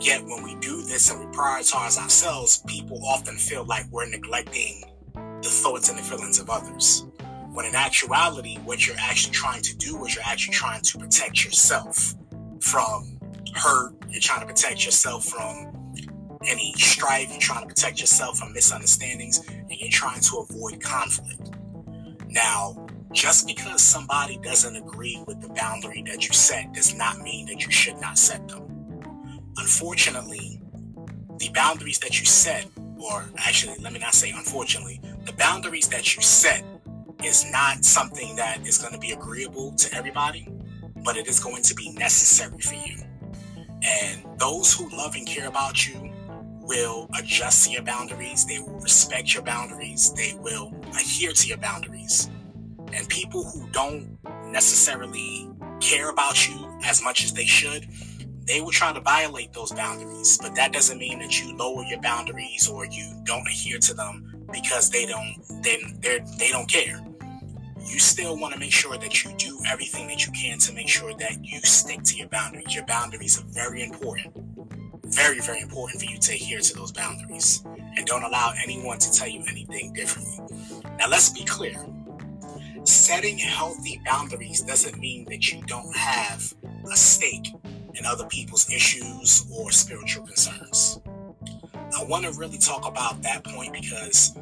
Yet, 0.00 0.24
when 0.24 0.42
we 0.42 0.54
do 0.56 0.82
this 0.82 1.10
and 1.10 1.20
we 1.20 1.26
prioritize 1.36 1.98
ourselves, 1.98 2.62
people 2.66 3.00
often 3.06 3.36
feel 3.36 3.64
like 3.64 3.84
we're 3.90 4.08
neglecting 4.08 4.84
the 5.14 5.48
thoughts 5.48 5.88
and 5.88 5.98
the 5.98 6.02
feelings 6.02 6.38
of 6.38 6.50
others. 6.50 7.06
When 7.52 7.66
in 7.66 7.74
actuality, 7.74 8.56
what 8.64 8.86
you're 8.86 8.96
actually 8.98 9.32
trying 9.32 9.62
to 9.62 9.76
do 9.76 10.04
is 10.04 10.14
you're 10.14 10.24
actually 10.24 10.54
trying 10.54 10.82
to 10.82 10.98
protect 10.98 11.44
yourself 11.44 12.14
from 12.60 13.13
hurt. 13.54 13.94
You're 14.08 14.20
trying 14.20 14.40
to 14.40 14.46
protect 14.46 14.84
yourself 14.84 15.24
from 15.26 15.94
any 16.46 16.74
strife. 16.74 17.30
You're 17.30 17.40
trying 17.40 17.62
to 17.62 17.68
protect 17.68 18.00
yourself 18.00 18.38
from 18.38 18.52
misunderstandings 18.52 19.46
and 19.48 19.70
you're 19.70 19.90
trying 19.90 20.20
to 20.20 20.46
avoid 20.48 20.82
conflict. 20.82 21.52
Now, 22.28 22.86
just 23.12 23.46
because 23.46 23.82
somebody 23.82 24.38
doesn't 24.42 24.76
agree 24.76 25.22
with 25.26 25.40
the 25.40 25.48
boundary 25.50 26.02
that 26.06 26.26
you 26.26 26.34
set 26.34 26.72
does 26.74 26.94
not 26.94 27.18
mean 27.20 27.46
that 27.46 27.64
you 27.64 27.70
should 27.70 28.00
not 28.00 28.18
set 28.18 28.48
them 28.48 28.64
unfortunately, 29.58 30.60
the 31.38 31.50
boundaries 31.54 31.98
that 32.00 32.18
you 32.20 32.26
set, 32.26 32.66
or 32.98 33.24
actually, 33.38 33.76
let 33.80 33.92
me 33.92 33.98
not 33.98 34.14
say 34.14 34.30
unfortunately, 34.30 35.00
the 35.24 35.32
boundaries 35.34 35.88
that 35.88 36.16
you 36.16 36.22
set 36.22 36.64
is 37.24 37.50
not 37.50 37.84
something 37.84 38.36
that 38.36 38.66
is 38.66 38.78
going 38.78 38.92
to 38.92 38.98
be 38.98 39.12
agreeable 39.12 39.72
to 39.76 39.94
everybody, 39.94 40.48
but 41.04 41.16
it 41.16 41.26
is 41.26 41.40
going 41.40 41.62
to 41.62 41.74
be 41.74 41.92
necessary 41.92 42.58
for 42.60 42.74
you. 42.74 42.98
And 43.84 44.24
those 44.38 44.72
who 44.72 44.88
love 44.96 45.14
and 45.14 45.26
care 45.26 45.48
about 45.48 45.86
you 45.86 46.10
will 46.60 47.08
adjust 47.18 47.66
to 47.66 47.70
your 47.70 47.82
boundaries, 47.82 48.46
they 48.46 48.58
will 48.58 48.80
respect 48.80 49.34
your 49.34 49.42
boundaries, 49.42 50.12
they 50.14 50.34
will 50.40 50.72
adhere 50.94 51.32
to 51.32 51.46
your 51.46 51.58
boundaries. 51.58 52.30
And 52.92 53.08
people 53.08 53.44
who 53.44 53.68
don't 53.70 54.18
necessarily 54.46 55.50
care 55.80 56.10
about 56.10 56.48
you 56.48 56.78
as 56.84 57.02
much 57.02 57.24
as 57.24 57.32
they 57.32 57.44
should, 57.44 57.86
they 58.46 58.60
will 58.60 58.70
try 58.70 58.92
to 58.92 59.00
violate 59.00 59.52
those 59.52 59.72
boundaries, 59.72 60.38
but 60.38 60.54
that 60.54 60.72
doesn't 60.72 60.98
mean 60.98 61.18
that 61.18 61.40
you 61.40 61.56
lower 61.56 61.82
your 61.84 62.00
boundaries 62.00 62.68
or 62.68 62.86
you 62.86 63.12
don't 63.24 63.46
adhere 63.48 63.78
to 63.78 63.94
them 63.94 64.46
because 64.52 64.90
they 64.90 65.06
don't 65.06 65.36
they 65.62 65.78
they 66.00 66.20
they 66.38 66.50
don't 66.50 66.68
care. 66.68 67.00
Still 68.14 68.38
want 68.38 68.54
to 68.54 68.60
make 68.60 68.70
sure 68.70 68.96
that 68.96 69.24
you 69.24 69.32
do 69.38 69.58
everything 69.68 70.06
that 70.06 70.24
you 70.24 70.30
can 70.30 70.56
to 70.60 70.72
make 70.72 70.88
sure 70.88 71.12
that 71.14 71.44
you 71.44 71.58
stick 71.62 72.04
to 72.04 72.16
your 72.16 72.28
boundaries. 72.28 72.72
Your 72.72 72.84
boundaries 72.84 73.40
are 73.40 73.44
very 73.48 73.82
important. 73.82 74.32
Very, 75.06 75.40
very 75.40 75.60
important 75.60 76.00
for 76.00 76.08
you 76.08 76.18
to 76.18 76.32
adhere 76.32 76.60
to 76.60 76.74
those 76.76 76.92
boundaries. 76.92 77.64
And 77.96 78.06
don't 78.06 78.22
allow 78.22 78.52
anyone 78.62 78.98
to 78.98 79.10
tell 79.10 79.26
you 79.26 79.42
anything 79.48 79.94
differently. 79.94 80.38
Now 80.96 81.08
let's 81.08 81.30
be 81.30 81.44
clear. 81.44 81.74
Setting 82.84 83.36
healthy 83.36 84.00
boundaries 84.06 84.60
doesn't 84.60 84.96
mean 84.96 85.24
that 85.24 85.50
you 85.50 85.60
don't 85.66 85.96
have 85.96 86.54
a 86.92 86.96
stake 86.96 87.48
in 87.94 88.06
other 88.06 88.26
people's 88.26 88.70
issues 88.70 89.44
or 89.52 89.72
spiritual 89.72 90.24
concerns. 90.24 91.00
I 91.98 92.04
want 92.04 92.26
to 92.26 92.30
really 92.38 92.58
talk 92.58 92.86
about 92.86 93.22
that 93.22 93.42
point 93.42 93.72
because 93.72 94.38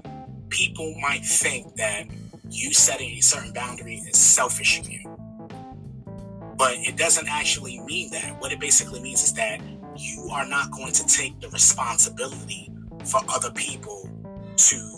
people 0.51 0.95
might 1.01 1.25
think 1.25 1.75
that 1.77 2.05
you 2.53 2.73
setting 2.73 3.11
a 3.11 3.21
certain 3.21 3.53
boundary 3.53 3.97
is 3.97 4.19
selfish 4.19 4.81
of 4.81 4.89
you. 4.91 5.01
But 6.57 6.75
it 6.79 6.97
doesn't 6.97 7.29
actually 7.29 7.81
mean 7.81 8.11
that. 8.11 8.41
What 8.41 8.53
it 8.53 8.61
basically 8.61 9.01
means 9.01 9.25
is 9.25 9.33
that 9.35 9.61
you 9.97 10.29
are 10.33 10.47
not 10.47 10.71
going 10.71 10.93
to 10.93 11.07
take 11.07 11.41
the 11.41 11.49
responsibility 11.49 12.71
for 13.05 13.21
other 13.29 13.51
people 13.51 14.09
to 14.57 14.97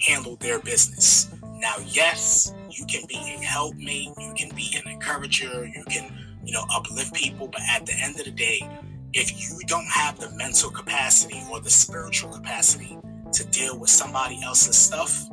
handle 0.00 0.36
their 0.36 0.60
business. 0.60 1.32
Now, 1.54 1.74
yes, 1.86 2.54
you 2.70 2.86
can 2.86 3.06
be 3.08 3.16
a 3.16 3.42
helpmate, 3.44 4.10
you 4.18 4.34
can 4.36 4.54
be 4.54 4.74
an 4.76 4.90
encourager, 4.90 5.66
you 5.66 5.84
can 5.84 6.12
you 6.44 6.52
know, 6.52 6.64
uplift 6.74 7.14
people. 7.14 7.48
But 7.48 7.62
at 7.70 7.86
the 7.86 7.94
end 7.94 8.18
of 8.18 8.24
the 8.24 8.30
day, 8.32 8.68
if 9.12 9.32
you 9.40 9.58
don't 9.66 9.86
have 9.86 10.18
the 10.18 10.30
mental 10.30 10.70
capacity 10.70 11.40
or 11.50 11.60
the 11.60 11.70
spiritual 11.70 12.30
capacity 12.30 12.98
to 13.32 13.44
deal 13.46 13.78
with 13.78 13.90
somebody 13.90 14.42
else's 14.42 14.76
stuff, 14.76 15.28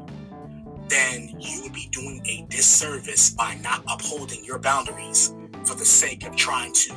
then 0.89 1.29
you 1.39 1.61
would 1.61 1.73
be 1.73 1.87
doing 1.91 2.21
a 2.25 2.45
disservice 2.49 3.29
by 3.29 3.55
not 3.63 3.83
upholding 3.87 4.43
your 4.43 4.59
boundaries 4.59 5.33
for 5.65 5.75
the 5.75 5.85
sake 5.85 6.25
of 6.25 6.35
trying 6.35 6.73
to 6.73 6.93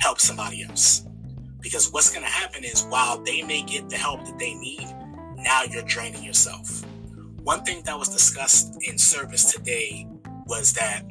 help 0.00 0.20
somebody 0.20 0.62
else. 0.62 1.06
Because 1.60 1.92
what's 1.92 2.10
going 2.12 2.24
to 2.24 2.30
happen 2.30 2.64
is 2.64 2.84
while 2.84 3.18
they 3.18 3.42
may 3.42 3.62
get 3.62 3.88
the 3.88 3.96
help 3.96 4.24
that 4.26 4.38
they 4.38 4.54
need, 4.54 4.86
now 5.36 5.62
you're 5.62 5.82
draining 5.82 6.22
yourself. 6.22 6.84
One 7.42 7.62
thing 7.64 7.82
that 7.84 7.98
was 7.98 8.08
discussed 8.08 8.76
in 8.82 8.98
service 8.98 9.52
today 9.52 10.06
was 10.46 10.72
that 10.74 11.02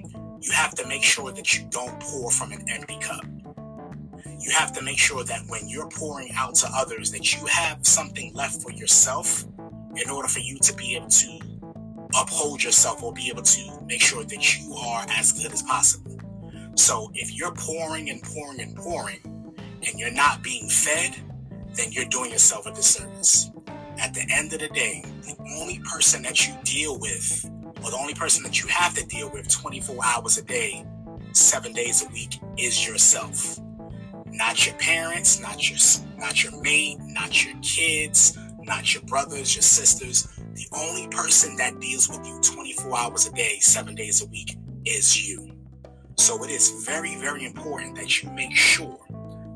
you 0.42 0.52
have 0.52 0.76
to 0.76 0.88
make 0.88 1.04
sure 1.04 1.32
that 1.32 1.56
you 1.56 1.68
don't 1.70 2.00
pour 2.00 2.32
from 2.32 2.52
an 2.52 2.64
empty 2.70 2.98
cup. 3.00 3.26
You 4.40 4.52
have 4.52 4.72
to 4.74 4.82
make 4.82 4.98
sure 4.98 5.24
that 5.24 5.42
when 5.48 5.68
you're 5.68 5.90
pouring 5.90 6.32
out 6.36 6.56
to 6.56 6.70
others, 6.74 7.12
that 7.12 7.34
you 7.34 7.46
have 7.48 7.86
something 7.86 8.34
left 8.34 8.62
for 8.62 8.72
yourself 8.72 9.46
in 9.96 10.10
order 10.10 10.28
for 10.28 10.40
you 10.40 10.58
to 10.60 10.74
be 10.76 10.96
able 10.96 11.08
to 11.08 11.40
uphold 12.16 12.64
yourself 12.64 13.04
or 13.04 13.14
be 13.14 13.30
able 13.30 13.44
to 13.44 13.82
make 13.86 14.02
sure 14.02 14.24
that 14.24 14.60
you 14.60 14.74
are 14.74 15.06
as 15.10 15.32
good 15.32 15.52
as 15.52 15.62
possible. 15.62 16.18
So 16.76 17.12
if 17.14 17.34
you're 17.34 17.54
pouring 17.54 18.10
and 18.10 18.22
pouring 18.22 18.62
and 18.62 18.76
pouring 18.76 19.20
and 19.88 20.00
you're 20.00 20.12
not 20.12 20.44
being 20.44 20.70
fed, 20.70 21.16
then 21.76 21.92
you're 21.92 22.06
doing 22.06 22.32
yourself 22.32 22.66
a 22.66 22.72
disservice. 22.72 23.52
At 24.00 24.14
the 24.14 24.26
end 24.32 24.54
of 24.54 24.60
the 24.60 24.70
day, 24.70 25.04
the 25.22 25.36
only 25.60 25.80
person 25.80 26.24
that 26.24 26.48
you 26.48 26.56
deal 26.64 26.98
with 27.00 27.46
or 27.84 27.92
the 27.92 27.98
only 27.98 28.14
person 28.14 28.44
that 28.44 28.62
you 28.62 28.68
have 28.70 28.94
to 28.96 29.06
deal 29.06 29.30
with 29.32 29.50
24 29.50 29.98
hours 30.04 30.38
a 30.38 30.44
day 30.44 30.86
seven 31.34 31.74
days 31.74 32.06
a 32.06 32.12
week 32.12 32.40
is 32.58 32.88
yourself. 32.88 33.60
Not 34.28 34.66
your 34.66 34.76
parents, 34.76 35.40
not 35.42 35.70
your 35.70 35.80
not 36.18 36.44
your 36.44 36.62
mate, 36.62 37.00
not 37.02 37.46
your 37.46 37.56
kids, 37.62 38.38
not 38.60 38.94
your 38.94 39.04
brothers, 39.04 39.56
your 39.56 39.64
sisters. 39.64 40.28
The 40.54 40.68
only 40.74 41.08
person 41.08 41.56
that 41.58 41.80
deals 41.80 42.10
with 42.10 42.26
you 42.28 42.40
24 42.42 42.98
hours 42.98 43.28
a 43.28 43.32
day, 43.32 43.60
seven 43.60 43.96
days 43.96 44.22
a 44.22 44.26
week 44.28 44.58
is 44.86 45.30
you. 45.30 45.52
So 46.18 46.44
it 46.44 46.52
is 46.52 46.86
very, 46.86 47.16
very 47.16 47.46
important 47.46 47.96
that 47.96 48.22
you 48.22 48.30
make 48.32 48.56
sure 48.56 49.00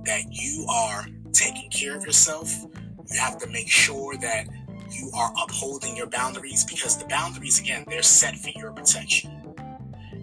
that 0.05 0.23
you 0.31 0.65
are 0.69 1.05
taking 1.33 1.69
care 1.69 1.97
of 1.97 2.05
yourself. 2.05 2.49
You 3.11 3.19
have 3.19 3.37
to 3.39 3.47
make 3.47 3.69
sure 3.69 4.15
that 4.17 4.47
you 4.91 5.11
are 5.13 5.33
upholding 5.43 5.97
your 5.97 6.07
boundaries 6.07 6.63
because 6.63 6.97
the 6.97 7.05
boundaries, 7.05 7.59
again, 7.59 7.83
they're 7.87 8.01
set 8.01 8.37
for 8.37 8.49
your 8.55 8.71
protection. 8.71 9.31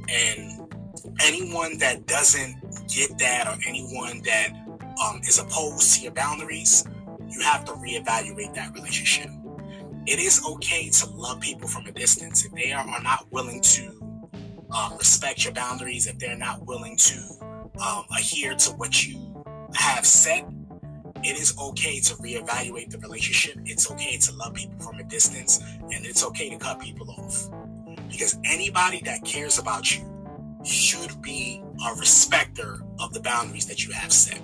And 0.08 0.74
anyone 1.20 1.78
that 1.78 2.06
doesn't 2.06 2.88
get 2.88 3.18
that 3.18 3.46
or 3.46 3.58
anyone 3.68 4.22
that 4.24 4.52
um, 5.04 5.20
is 5.22 5.38
opposed 5.38 5.94
to 5.96 6.02
your 6.02 6.12
boundaries, 6.12 6.84
you 7.28 7.40
have 7.40 7.64
to 7.66 7.72
reevaluate 7.72 8.54
that 8.54 8.72
relationship. 8.74 9.28
It 10.04 10.18
is 10.18 10.44
okay 10.44 10.88
to 10.88 11.06
love 11.10 11.40
people 11.40 11.68
from 11.68 11.86
a 11.86 11.92
distance. 11.92 12.44
If 12.44 12.52
they 12.52 12.72
are, 12.72 12.84
not 13.02 13.30
willing 13.30 13.60
to 13.60 13.92
um, 14.76 14.96
respect 14.98 15.44
your 15.44 15.52
boundaries, 15.54 16.08
if 16.08 16.18
they're 16.18 16.36
not 16.36 16.66
willing 16.66 16.96
to 16.96 17.20
um, 17.80 18.04
adhere 18.16 18.54
to 18.54 18.70
what 18.72 19.06
you 19.06 19.44
have 19.74 20.04
set, 20.04 20.44
it 21.22 21.36
is 21.38 21.56
okay 21.56 22.00
to 22.00 22.14
reevaluate 22.16 22.90
the 22.90 22.98
relationship. 22.98 23.58
It's 23.64 23.90
okay 23.92 24.16
to 24.16 24.34
love 24.34 24.54
people 24.54 24.78
from 24.80 24.98
a 24.98 25.04
distance, 25.04 25.62
and 25.80 26.04
it's 26.04 26.24
okay 26.26 26.50
to 26.50 26.58
cut 26.58 26.80
people 26.80 27.08
off. 27.08 27.48
Because 28.08 28.36
anybody 28.44 29.00
that 29.04 29.24
cares 29.24 29.60
about 29.60 29.96
you 29.96 30.04
should 30.64 31.22
be 31.22 31.62
a 31.86 31.94
respecter 31.94 32.82
of 32.98 33.12
the 33.12 33.20
boundaries 33.20 33.66
that 33.66 33.86
you 33.86 33.92
have 33.92 34.12
set. 34.12 34.40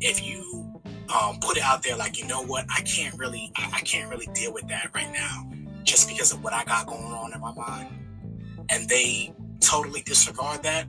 If 0.00 0.24
you 0.26 0.61
um, 1.08 1.38
put 1.40 1.56
it 1.56 1.62
out 1.62 1.82
there 1.82 1.96
like, 1.96 2.18
you 2.18 2.26
know 2.26 2.42
what, 2.42 2.66
I 2.70 2.80
can't 2.82 3.18
really, 3.18 3.52
I, 3.56 3.70
I 3.76 3.80
can't 3.80 4.10
really 4.10 4.28
deal 4.34 4.52
with 4.52 4.68
that 4.68 4.90
right 4.94 5.10
now, 5.12 5.50
just 5.84 6.08
because 6.08 6.32
of 6.32 6.42
what 6.42 6.52
I 6.52 6.64
got 6.64 6.86
going 6.86 7.02
on 7.02 7.32
in 7.32 7.40
my 7.40 7.52
mind, 7.54 7.88
and 8.68 8.88
they 8.88 9.34
totally 9.60 10.02
disregard 10.02 10.62
that, 10.62 10.86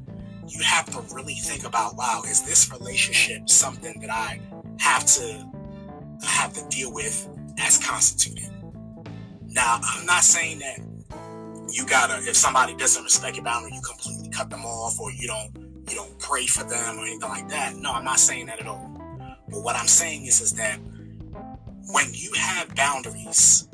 you 0.47 0.61
have 0.61 0.85
to 0.91 1.15
really 1.15 1.35
think 1.35 1.65
about, 1.65 1.95
wow, 1.95 2.21
is 2.27 2.41
this 2.43 2.71
relationship 2.71 3.49
something 3.49 3.99
that 4.01 4.09
I 4.09 4.39
have 4.79 5.05
to 5.05 5.49
have 6.23 6.53
to 6.53 6.67
deal 6.69 6.93
with 6.93 7.29
as 7.59 7.77
constituted? 7.77 8.51
Now, 9.47 9.79
I'm 9.83 10.05
not 10.05 10.23
saying 10.23 10.59
that 10.59 10.79
you 11.71 11.85
gotta, 11.85 12.17
if 12.27 12.35
somebody 12.35 12.75
doesn't 12.75 13.03
respect 13.03 13.35
your 13.37 13.45
boundary, 13.45 13.71
you 13.73 13.81
completely 13.81 14.29
cut 14.29 14.49
them 14.49 14.65
off, 14.65 14.99
or 14.99 15.11
you 15.11 15.27
don't, 15.27 15.55
you 15.89 15.95
don't 15.95 16.19
pray 16.19 16.45
for 16.45 16.63
them 16.63 16.97
or 16.97 17.05
anything 17.05 17.29
like 17.29 17.47
that. 17.49 17.75
No, 17.75 17.91
I'm 17.91 18.03
not 18.03 18.19
saying 18.19 18.47
that 18.47 18.59
at 18.59 18.67
all. 18.67 18.92
But 19.53 19.61
what 19.61 19.75
I'm 19.75 19.87
saying 19.87 20.25
is, 20.25 20.41
is 20.41 20.53
that 20.53 20.79
when 21.91 22.11
you 22.11 22.31
have 22.35 22.73
boundaries 22.75 23.67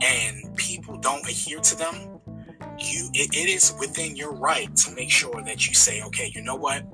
and 0.00 0.56
people 0.56 0.96
don't 0.98 1.28
adhere 1.28 1.58
to 1.58 1.76
them, 1.76 2.20
you 2.78 3.10
it, 3.14 3.34
it 3.34 3.48
is 3.48 3.74
within 3.78 4.14
your 4.14 4.32
right 4.32 4.74
to 4.76 4.94
make 4.94 5.10
sure 5.10 5.42
that 5.42 5.66
you 5.66 5.74
say, 5.74 6.02
okay, 6.04 6.30
you 6.34 6.42
know 6.42 6.54
what, 6.54 6.84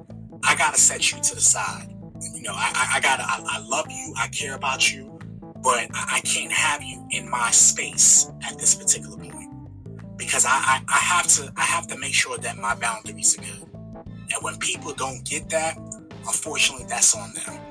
I 0.45 0.57
gotta 0.57 0.79
set 0.79 1.13
you 1.13 1.21
to 1.21 1.35
the 1.35 1.41
side. 1.41 1.95
You 2.35 2.43
know, 2.43 2.53
I, 2.55 2.73
I, 2.75 2.97
I 2.97 3.01
gotta, 3.01 3.25
I, 3.25 3.43
I, 3.47 3.67
love 3.67 3.87
you, 3.91 4.15
I 4.17 4.29
care 4.29 4.55
about 4.55 4.93
you, 4.93 5.19
but 5.63 5.89
I, 5.93 6.17
I, 6.17 6.21
can't 6.21 6.53
have 6.53 6.83
you 6.83 7.07
in 7.11 7.29
my 7.31 7.51
space 7.51 8.31
at 8.47 8.59
this 8.59 8.75
particular 8.75 9.17
point 9.17 9.51
because 10.19 10.45
I, 10.47 10.83
I 10.87 10.99
have 10.99 11.27
to, 11.29 11.53
I 11.57 11.63
have 11.63 11.87
to 11.89 11.99
make 11.99 12.13
sure 12.13 12.37
that 12.39 12.59
my 12.59 12.75
boundaries 12.75 13.39
are 13.39 13.43
good. 13.43 13.71
And 14.05 14.43
when 14.43 14.57
people 14.59 14.93
don't 14.93 15.25
get 15.25 15.49
that, 15.51 15.79
unfortunately, 16.27 16.87
that's 16.89 17.15
on 17.17 17.33
them. 17.35 17.70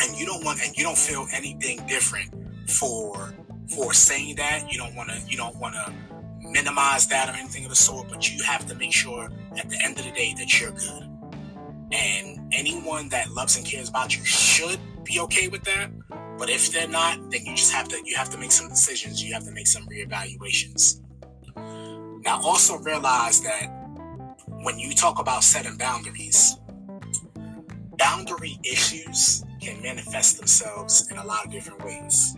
And 0.00 0.16
you 0.16 0.26
don't 0.26 0.44
want, 0.44 0.60
and 0.64 0.76
you 0.76 0.84
don't 0.84 0.98
feel 0.98 1.26
anything 1.32 1.84
different 1.86 2.32
for 2.70 3.34
for 3.68 3.92
saying 3.92 4.36
that. 4.36 4.72
You 4.72 4.78
don't 4.78 4.94
want 4.94 5.10
to, 5.10 5.20
you 5.26 5.36
don't 5.36 5.56
want 5.56 5.74
to 5.74 5.92
minimize 6.40 7.06
that 7.08 7.28
or 7.28 7.32
anything 7.32 7.64
of 7.64 7.70
the 7.70 7.76
sort, 7.76 8.08
but 8.08 8.32
you 8.32 8.42
have 8.42 8.66
to 8.66 8.74
make 8.74 8.92
sure 8.92 9.30
at 9.56 9.68
the 9.68 9.78
end 9.84 9.98
of 9.98 10.04
the 10.04 10.12
day 10.12 10.34
that 10.38 10.60
you're 10.60 10.70
good. 10.70 11.04
And 11.92 12.52
anyone 12.52 13.08
that 13.10 13.30
loves 13.30 13.56
and 13.56 13.64
cares 13.64 13.88
about 13.88 14.16
you 14.16 14.24
should 14.24 14.78
be 15.04 15.20
okay 15.20 15.48
with 15.48 15.64
that. 15.64 15.90
But 16.38 16.50
if 16.50 16.70
they're 16.70 16.88
not, 16.88 17.30
then 17.30 17.44
you 17.44 17.56
just 17.56 17.72
have 17.72 17.88
to 17.88 18.00
you 18.04 18.16
have 18.16 18.30
to 18.30 18.38
make 18.38 18.52
some 18.52 18.68
decisions. 18.68 19.22
You 19.22 19.32
have 19.34 19.44
to 19.44 19.50
make 19.50 19.66
some 19.66 19.86
reevaluations. 19.86 21.00
Now 22.24 22.40
also 22.42 22.78
realize 22.78 23.40
that 23.42 23.68
when 24.46 24.78
you 24.78 24.92
talk 24.94 25.18
about 25.18 25.44
setting 25.44 25.76
boundaries, 25.76 26.56
boundary 27.96 28.58
issues 28.64 29.44
can 29.60 29.80
manifest 29.82 30.38
themselves 30.38 31.08
in 31.10 31.18
a 31.18 31.24
lot 31.24 31.44
of 31.44 31.52
different 31.52 31.84
ways 31.84 32.34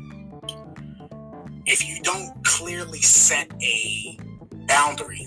if 1.71 1.89
you 1.89 2.03
don't 2.03 2.45
clearly 2.45 3.01
set 3.01 3.49
a 3.63 4.19
boundary, 4.67 5.25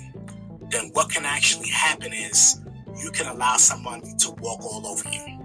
then 0.69 0.89
what 0.91 1.09
can 1.09 1.25
actually 1.25 1.69
happen 1.69 2.11
is 2.11 2.59
you 3.01 3.11
can 3.11 3.27
allow 3.27 3.55
someone 3.55 4.01
to 4.17 4.31
walk 4.41 4.61
all 4.61 4.85
over 4.85 5.07
you. 5.09 5.39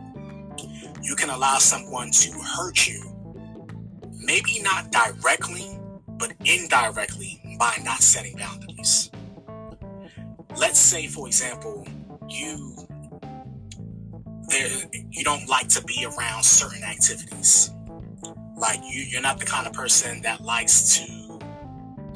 You 1.00 1.14
can 1.14 1.31
allow 1.31 1.59
someone 1.59 2.11
to 2.11 2.33
hurt 2.40 2.88
you, 2.88 3.00
maybe 4.12 4.61
not 4.61 4.90
directly, 4.90 5.78
but 6.19 6.33
indirectly 6.45 7.40
by 7.61 7.76
not 7.85 8.02
setting 8.02 8.37
boundaries. 8.37 9.12
Let's 10.57 10.81
say, 10.81 11.07
for 11.07 11.28
example, 11.28 11.87
you 12.28 12.88
you 15.11 15.25
don't 15.25 15.49
like 15.49 15.69
to 15.69 15.83
be 15.85 16.07
around 16.07 16.43
certain 16.45 16.83
activities 16.83 17.71
like 18.59 18.81
you, 18.85 19.02
you're 19.02 19.23
not 19.23 19.38
the 19.38 19.47
kind 19.47 19.67
of 19.67 19.73
person 19.73 20.21
that 20.23 20.40
likes 20.40 20.99
to, 20.99 21.33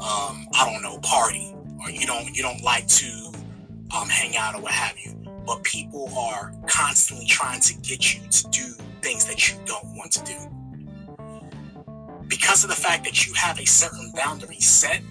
um, 0.00 0.48
I 0.54 0.68
don't 0.70 0.82
know, 0.82 0.98
party, 0.98 1.54
or 1.80 1.90
you 1.90 2.06
don't 2.06 2.36
you 2.36 2.42
don't 2.42 2.62
like 2.62 2.86
to 2.88 3.32
um, 3.96 4.08
hang 4.08 4.36
out 4.36 4.54
or 4.54 4.62
what 4.62 4.72
have 4.72 4.98
you. 4.98 5.12
But 5.46 5.62
people 5.64 6.12
are 6.16 6.52
constantly 6.66 7.26
trying 7.26 7.60
to 7.60 7.74
get 7.78 8.14
you 8.14 8.20
to 8.28 8.48
do 8.50 8.74
things 9.00 9.24
that 9.26 9.50
you 9.50 9.58
don't 9.66 9.96
want 9.96 10.12
to 10.12 10.24
do. 10.24 10.36
Because 12.28 12.64
of 12.64 12.70
the 12.70 12.76
fact 12.76 13.04
that 13.04 13.26
you 13.26 13.34
have 13.34 13.58
a 13.58 13.66
certain 13.66 14.12
boundary 14.14 14.60
set, 14.60 15.02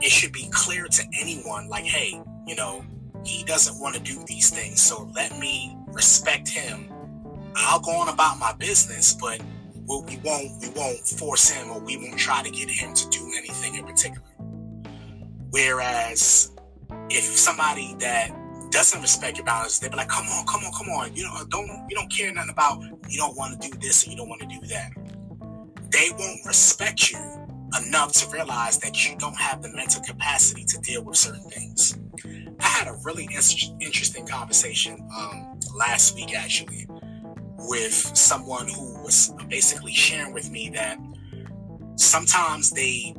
it 0.00 0.10
should 0.10 0.32
be 0.32 0.48
clear 0.52 0.86
to 0.86 1.02
anyone 1.20 1.68
like, 1.68 1.84
hey, 1.84 2.20
you 2.46 2.54
know, 2.54 2.84
he 3.24 3.42
doesn't 3.44 3.80
want 3.80 3.96
to 3.96 4.00
do 4.00 4.22
these 4.26 4.50
things, 4.50 4.80
so 4.80 5.10
let 5.14 5.36
me 5.38 5.76
respect 5.96 6.48
him. 6.48 6.92
I'll 7.56 7.80
go 7.80 7.90
on 7.92 8.08
about 8.08 8.38
my 8.38 8.52
business, 8.52 9.14
but 9.14 9.40
we 9.88 10.18
won't 10.18 10.50
we 10.60 10.68
won't 10.76 11.00
force 11.06 11.48
him 11.48 11.70
or 11.70 11.80
we 11.80 11.96
won't 11.96 12.18
try 12.18 12.42
to 12.42 12.50
get 12.50 12.68
him 12.68 12.94
to 12.94 13.08
do 13.08 13.32
anything 13.36 13.76
in 13.76 13.84
particular. 13.84 14.26
Whereas 15.50 16.52
if 17.08 17.24
somebody 17.24 17.96
that 18.00 18.30
doesn't 18.70 19.00
respect 19.00 19.38
your 19.38 19.46
boundaries, 19.46 19.78
they'll 19.78 19.90
be 19.90 19.96
like, 19.96 20.08
come 20.08 20.26
on, 20.26 20.44
come 20.46 20.64
on, 20.64 20.72
come 20.72 20.88
on. 20.88 21.16
You 21.16 21.24
know, 21.24 21.44
don't 21.48 21.66
you 21.88 21.96
don't 21.96 22.10
care 22.10 22.32
nothing 22.32 22.50
about 22.50 22.82
you 23.08 23.18
don't 23.18 23.36
want 23.36 23.60
to 23.60 23.68
do 23.68 23.76
this 23.78 24.06
or 24.06 24.10
you 24.10 24.16
don't 24.16 24.28
want 24.28 24.42
to 24.42 24.46
do 24.46 24.60
that. 24.66 24.90
They 25.90 26.10
won't 26.18 26.44
respect 26.44 27.10
you 27.10 27.18
enough 27.86 28.12
to 28.12 28.28
realize 28.30 28.78
that 28.78 29.08
you 29.08 29.16
don't 29.16 29.36
have 29.36 29.62
the 29.62 29.70
mental 29.70 30.02
capacity 30.02 30.64
to 30.64 30.78
deal 30.80 31.02
with 31.04 31.16
certain 31.16 31.48
things. 31.48 31.98
I 32.60 32.66
had 32.66 32.88
a 32.88 32.98
really 33.04 33.24
in- 33.24 33.80
interesting 33.80 34.26
conversation 34.26 35.08
um, 35.16 35.55
last 35.76 36.14
week 36.14 36.34
actually 36.34 36.88
with 37.68 37.92
someone 38.16 38.68
who 38.68 39.02
was 39.02 39.32
basically 39.48 39.92
sharing 39.92 40.32
with 40.32 40.50
me 40.50 40.70
that 40.70 40.98
sometimes 41.96 42.70
they 42.70 43.14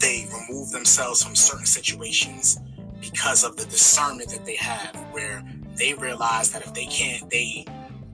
they 0.00 0.26
remove 0.32 0.70
themselves 0.70 1.22
from 1.22 1.34
certain 1.34 1.66
situations 1.66 2.58
because 3.00 3.44
of 3.44 3.56
the 3.56 3.64
discernment 3.66 4.30
that 4.30 4.44
they 4.44 4.56
have 4.56 4.96
where 5.12 5.42
they 5.76 5.94
realize 5.94 6.50
that 6.50 6.62
if 6.66 6.72
they 6.74 6.86
can't 6.86 7.28
they 7.30 7.64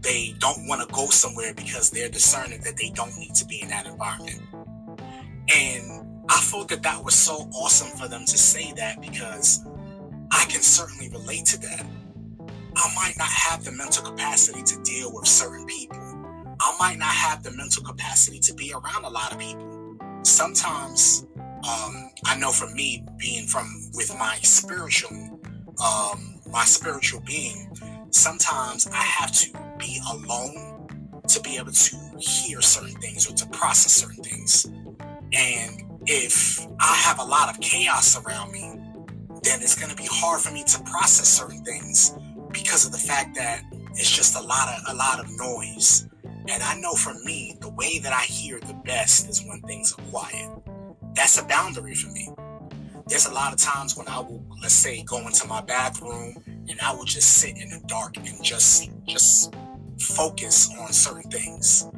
they 0.01 0.35
don't 0.41 0.67
want 0.67 0.87
to 0.87 0.95
go 0.95 1.07
somewhere 1.07 1.55
because 1.55 1.91
they're 1.91 2.09
discerning 2.09 2.61
that 2.63 2.77
they 2.77 2.91
don't 2.91 3.17
need 3.17 3.35
to 3.35 3.47
be 3.47 3.63
in 3.63 3.69
that 3.69 3.87
environment. 3.87 4.41
And 5.55 6.03
i 6.29 6.41
thought 6.41 6.69
that 6.69 6.83
that 6.83 7.03
was 7.05 7.15
so 7.15 7.49
awesome 7.55 7.97
for 7.99 8.09
them 8.09 8.25
to 8.25 8.39
say 8.39 8.73
that 8.77 9.01
because 9.01 9.65
i 10.31 10.45
can 10.49 10.63
certainly 10.63 11.09
relate 11.09 11.45
to 11.45 11.59
that 11.61 11.85
I 12.77 12.93
might 12.95 13.15
not 13.19 13.29
have 13.29 13.65
the 13.65 13.73
mental 13.73 14.05
capacity 14.05 14.63
to 14.63 14.83
deal 14.83 15.13
with 15.13 15.27
certain 15.27 15.67
people. 15.67 15.99
I 16.61 16.77
might 16.79 16.99
not 16.99 17.09
have 17.11 17.43
the 17.43 17.51
mental 17.53 17.83
capacity 17.83 18.39
to 18.41 18.55
be 18.55 18.73
around 18.73 19.05
a 19.05 19.11
lot 19.11 19.33
of 19.33 19.39
people. 19.39 19.99
Sometimes, 20.23 21.27
um, 21.39 22.11
I 22.25 22.37
know 22.39 22.51
for 22.51 22.69
me, 22.75 23.05
being 23.19 23.47
from 23.47 23.91
with 23.95 24.15
my 24.19 24.37
spiritual, 24.43 25.11
um, 25.85 26.41
my 26.51 26.65
spiritual 26.65 27.21
being, 27.21 27.69
sometimes 28.11 28.87
I 28.87 29.03
have 29.03 29.33
to 29.33 29.51
be 29.79 30.01
alone 30.11 30.89
to 31.29 31.41
be 31.41 31.57
able 31.57 31.73
to 31.73 31.97
hear 32.19 32.61
certain 32.61 32.95
things 33.01 33.31
or 33.31 33.35
to 33.35 33.47
process 33.49 33.93
certain 33.93 34.23
things. 34.23 34.67
And 35.33 35.83
if 36.07 36.67
I 36.81 36.95
have 36.95 37.19
a 37.19 37.25
lot 37.25 37.51
of 37.51 37.61
chaos 37.61 38.17
around 38.25 38.53
me, 38.53 38.75
then 39.43 39.61
it's 39.61 39.75
going 39.75 39.91
to 39.91 39.97
be 39.97 40.09
hard 40.11 40.41
for 40.41 40.53
me 40.53 40.63
to 40.65 40.81
process 40.83 41.29
certain 41.29 41.65
things 41.65 42.15
because 42.53 42.87
of 42.87 42.93
the 42.93 42.99
fact 42.99 43.35
that 43.37 43.65
it's 43.95 44.11
just 44.11 44.37
a 44.37 44.43
lot 44.43 44.69
of 44.69 44.95
a 44.95 44.97
lot 44.97 45.21
of 45.21 45.27
noise. 45.39 46.09
And 46.25 46.63
I 46.63 46.79
know 46.81 46.95
for 46.95 47.15
me, 47.25 47.57
the 47.61 47.71
way 47.71 47.99
that 48.01 48.13
I 48.13 48.23
hear 48.23 48.59
the 48.61 48.75
best 48.85 49.29
is 49.29 49.45
when 49.45 49.61
things 49.63 49.95
are 49.97 50.03
quiet. 50.11 50.51
That's 51.15 51.39
a 51.39 51.45
boundary 51.45 51.95
for 51.95 52.11
me. 52.11 52.31
There's 53.07 53.27
a 53.27 53.33
lot 53.33 53.53
of 53.53 53.59
times 53.59 53.97
when 53.97 54.09
I 54.09 54.21
will, 54.21 54.45
let's 54.61 54.75
say, 54.75 55.03
go 55.03 55.19
into 55.27 55.47
my 55.47 55.61
bathroom 55.61 56.37
and 56.47 56.81
I 56.81 56.95
will 56.95 57.05
just 57.05 57.39
sit 57.39 57.57
in 57.57 57.71
the 57.71 57.81
dark 57.87 58.17
and 58.17 58.43
just 58.43 58.91
just 59.07 59.55
focus 59.99 60.71
on 60.81 60.93
certain 60.93 61.31
things. 61.31 61.89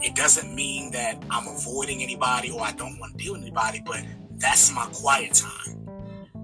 It 0.00 0.16
doesn't 0.16 0.54
mean 0.54 0.90
that 0.92 1.22
I'm 1.30 1.46
avoiding 1.46 2.02
anybody 2.02 2.50
or 2.50 2.62
I 2.62 2.72
don't 2.72 2.98
want 2.98 3.16
to 3.16 3.24
deal 3.24 3.34
with 3.34 3.42
anybody, 3.42 3.82
but 3.84 4.04
that's 4.36 4.74
my 4.74 4.86
quiet 4.92 5.34
time. 5.34 5.81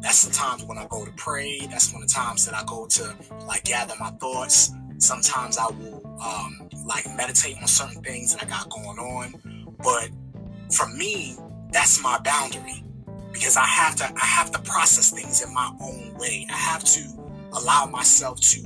That's 0.01 0.27
the 0.27 0.33
times 0.33 0.65
when 0.65 0.79
I 0.79 0.87
go 0.89 1.05
to 1.05 1.11
pray. 1.13 1.61
That's 1.71 1.93
one 1.93 2.03
of 2.03 2.09
the 2.09 2.15
times 2.15 2.45
that 2.47 2.55
I 2.55 2.65
go 2.65 2.87
to 2.87 3.15
like 3.47 3.65
gather 3.65 3.95
my 3.99 4.11
thoughts. 4.13 4.73
Sometimes 4.99 5.59
I 5.59 5.69
will 5.69 6.03
um, 6.25 6.69
like 6.87 7.07
meditate 7.17 7.57
on 7.61 7.67
certain 7.67 8.03
things 8.03 8.35
that 8.35 8.45
I 8.45 8.47
got 8.49 8.69
going 8.71 8.99
on. 8.99 9.35
But 9.79 10.11
for 10.73 10.89
me, 10.89 11.37
that's 11.73 12.03
my 12.03 12.19
boundary 12.19 12.85
because 13.33 13.57
I 13.57 13.65
have 13.65 13.97
to 13.97 14.05
I 14.05 14.27
have 14.27 14.51
to 14.53 14.59
process 14.61 15.11
things 15.11 15.43
in 15.45 15.53
my 15.53 15.71
own 15.81 16.15
way. 16.19 16.47
I 16.51 16.57
have 16.57 16.85
to 16.85 17.03
allow 17.53 17.87
myself 17.87 18.41
to 18.41 18.61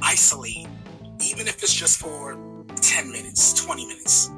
isolate, 0.00 0.66
even 1.20 1.46
if 1.48 1.62
it's 1.62 1.74
just 1.74 1.98
for 1.98 2.38
10 2.76 3.10
minutes, 3.10 3.52
20 3.64 3.86
minutes. 3.86 4.30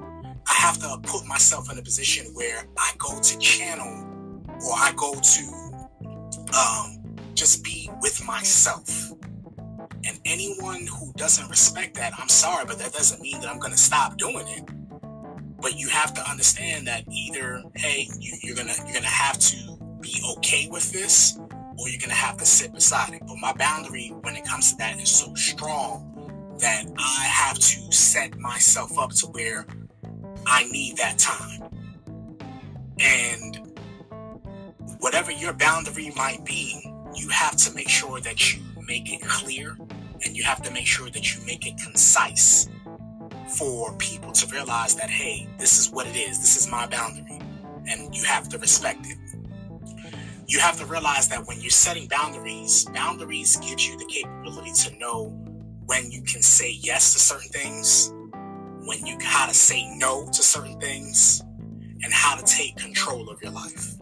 I 0.46 0.54
have 0.54 0.78
to 0.78 0.98
put 1.02 1.26
myself 1.26 1.72
in 1.72 1.78
a 1.78 1.82
position 1.82 2.26
where 2.34 2.66
I 2.76 2.92
go 2.98 3.18
to 3.20 3.38
channel 3.38 4.06
or 4.48 4.72
I 4.74 4.92
go 4.96 5.14
to 5.14 5.63
um, 6.56 7.16
just 7.34 7.64
be 7.64 7.90
with 8.00 8.24
myself. 8.24 9.12
And 10.06 10.20
anyone 10.24 10.86
who 10.86 11.12
doesn't 11.16 11.48
respect 11.48 11.94
that, 11.96 12.12
I'm 12.18 12.28
sorry, 12.28 12.66
but 12.66 12.78
that 12.78 12.92
doesn't 12.92 13.20
mean 13.20 13.40
that 13.40 13.48
I'm 13.48 13.58
going 13.58 13.72
to 13.72 13.78
stop 13.78 14.16
doing 14.18 14.46
it. 14.48 14.64
But 15.60 15.76
you 15.78 15.88
have 15.88 16.12
to 16.14 16.30
understand 16.30 16.86
that 16.88 17.04
either, 17.10 17.62
hey, 17.74 18.06
you, 18.18 18.36
you're 18.42 18.56
gonna 18.56 18.74
you're 18.84 18.92
gonna 18.92 19.06
have 19.06 19.38
to 19.38 19.78
be 20.00 20.22
okay 20.36 20.68
with 20.70 20.92
this, 20.92 21.38
or 21.78 21.88
you're 21.88 22.00
gonna 22.00 22.12
have 22.12 22.36
to 22.36 22.44
sit 22.44 22.74
beside 22.74 23.14
it. 23.14 23.22
But 23.26 23.38
my 23.40 23.54
boundary 23.54 24.12
when 24.20 24.36
it 24.36 24.44
comes 24.44 24.72
to 24.72 24.76
that 24.78 25.00
is 25.00 25.10
so 25.10 25.34
strong 25.34 26.56
that 26.60 26.84
I 26.98 27.24
have 27.24 27.58
to 27.58 27.92
set 27.92 28.36
myself 28.38 28.98
up 28.98 29.12
to 29.12 29.26
where 29.28 29.66
I 30.46 30.64
need 30.64 30.98
that 30.98 31.18
time. 31.18 31.62
And 33.00 33.73
whatever 35.04 35.30
your 35.30 35.52
boundary 35.52 36.10
might 36.16 36.42
be, 36.46 36.82
you 37.14 37.28
have 37.28 37.54
to 37.58 37.70
make 37.74 37.90
sure 37.90 38.22
that 38.22 38.54
you 38.54 38.62
make 38.88 39.12
it 39.12 39.20
clear 39.20 39.76
and 40.24 40.34
you 40.34 40.42
have 40.42 40.62
to 40.62 40.70
make 40.70 40.86
sure 40.86 41.10
that 41.10 41.34
you 41.34 41.44
make 41.44 41.66
it 41.66 41.74
concise 41.76 42.70
for 43.58 43.94
people 43.98 44.32
to 44.32 44.46
realize 44.50 44.94
that, 44.94 45.10
hey, 45.10 45.46
this 45.58 45.78
is 45.78 45.90
what 45.90 46.06
it 46.06 46.16
is, 46.16 46.38
this 46.38 46.56
is 46.56 46.70
my 46.70 46.86
boundary, 46.86 47.38
and 47.86 48.14
you 48.16 48.24
have 48.24 48.48
to 48.48 48.56
respect 48.56 49.00
it. 49.04 49.18
You 50.46 50.58
have 50.60 50.78
to 50.78 50.86
realize 50.86 51.28
that 51.28 51.46
when 51.46 51.60
you're 51.60 51.68
setting 51.68 52.08
boundaries, 52.08 52.86
boundaries 52.86 53.56
gives 53.56 53.86
you 53.86 53.98
the 53.98 54.06
capability 54.06 54.72
to 54.88 54.98
know 54.98 55.26
when 55.84 56.10
you 56.10 56.22
can 56.22 56.40
say 56.40 56.78
yes 56.80 57.12
to 57.12 57.18
certain 57.18 57.50
things, 57.50 58.10
when 58.86 59.04
you 59.04 59.18
how 59.20 59.44
to 59.48 59.54
say 59.54 59.86
no 59.98 60.26
to 60.32 60.42
certain 60.42 60.80
things, 60.80 61.42
and 62.02 62.10
how 62.10 62.36
to 62.36 62.44
take 62.46 62.76
control 62.76 63.28
of 63.28 63.42
your 63.42 63.52
life. 63.52 63.96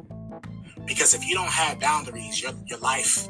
Because 0.86 1.14
if 1.14 1.26
you 1.26 1.34
don't 1.34 1.50
have 1.50 1.78
boundaries, 1.80 2.42
your, 2.42 2.52
your 2.66 2.78
life, 2.78 3.28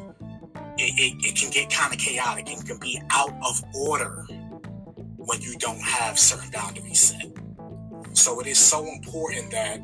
it, 0.78 0.94
it, 0.98 1.26
it 1.26 1.36
can 1.36 1.50
get 1.50 1.70
kind 1.70 1.92
of 1.92 1.98
chaotic 1.98 2.50
and 2.50 2.66
can 2.66 2.78
be 2.78 3.00
out 3.10 3.32
of 3.44 3.62
order 3.74 4.24
when 5.16 5.40
you 5.40 5.56
don't 5.58 5.80
have 5.80 6.18
certain 6.18 6.50
boundaries 6.50 7.00
set. 7.00 7.30
So 8.14 8.40
it 8.40 8.46
is 8.46 8.58
so 8.58 8.86
important 8.86 9.50
that 9.52 9.80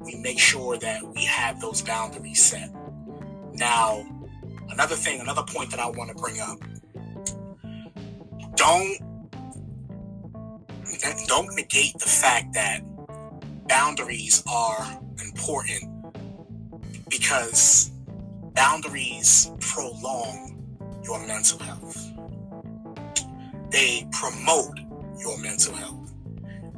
we 0.00 0.16
make 0.16 0.38
sure 0.38 0.76
that 0.78 1.02
we 1.14 1.24
have 1.24 1.60
those 1.60 1.82
boundaries 1.82 2.42
set. 2.42 2.70
Now, 3.54 4.04
another 4.70 4.96
thing, 4.96 5.20
another 5.20 5.42
point 5.42 5.70
that 5.70 5.80
I 5.80 5.88
want 5.90 6.10
to 6.10 6.16
bring 6.16 6.40
up. 6.40 6.58
Don't 8.56 8.98
don't 11.26 11.54
negate 11.56 11.98
the 11.98 12.08
fact 12.08 12.52
that 12.52 12.80
boundaries 13.68 14.42
are 14.46 15.00
important 15.24 15.91
because 17.12 17.90
boundaries 18.54 19.50
prolong 19.60 20.64
your 21.04 21.24
mental 21.26 21.58
health. 21.58 22.10
They 23.70 24.06
promote 24.12 24.78
your 25.18 25.38
mental 25.38 25.74
health. 25.74 26.14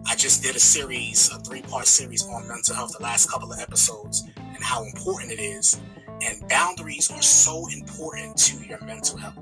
I 0.06 0.16
just 0.16 0.42
did 0.42 0.56
a 0.56 0.60
series, 0.60 1.30
a 1.32 1.38
three 1.38 1.62
part 1.62 1.86
series 1.86 2.26
on 2.26 2.48
mental 2.48 2.74
health, 2.74 2.96
the 2.98 3.02
last 3.02 3.30
couple 3.30 3.52
of 3.52 3.60
episodes, 3.60 4.24
and 4.36 4.62
how 4.62 4.84
important 4.84 5.30
it 5.30 5.40
is. 5.40 5.80
And 6.22 6.46
boundaries 6.48 7.10
are 7.12 7.22
so 7.22 7.68
important 7.68 8.36
to 8.38 8.66
your 8.66 8.84
mental 8.84 9.16
health. 9.16 9.38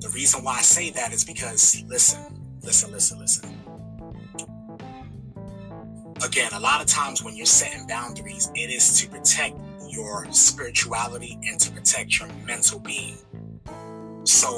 The 0.00 0.08
reason 0.12 0.42
why 0.42 0.58
I 0.58 0.62
say 0.62 0.90
that 0.90 1.12
is 1.12 1.24
because, 1.24 1.84
listen, 1.86 2.58
listen, 2.62 2.92
listen, 2.92 3.18
listen 3.20 3.56
again, 6.24 6.50
a 6.52 6.60
lot 6.60 6.80
of 6.80 6.86
times 6.86 7.22
when 7.22 7.36
you're 7.36 7.46
setting 7.46 7.86
boundaries, 7.86 8.50
it 8.54 8.70
is 8.70 9.00
to 9.00 9.08
protect 9.08 9.56
your 9.96 10.30
spirituality 10.30 11.38
and 11.48 11.58
to 11.58 11.70
protect 11.72 12.20
your 12.20 12.28
mental 12.46 12.78
being. 12.78 13.16
So 14.24 14.48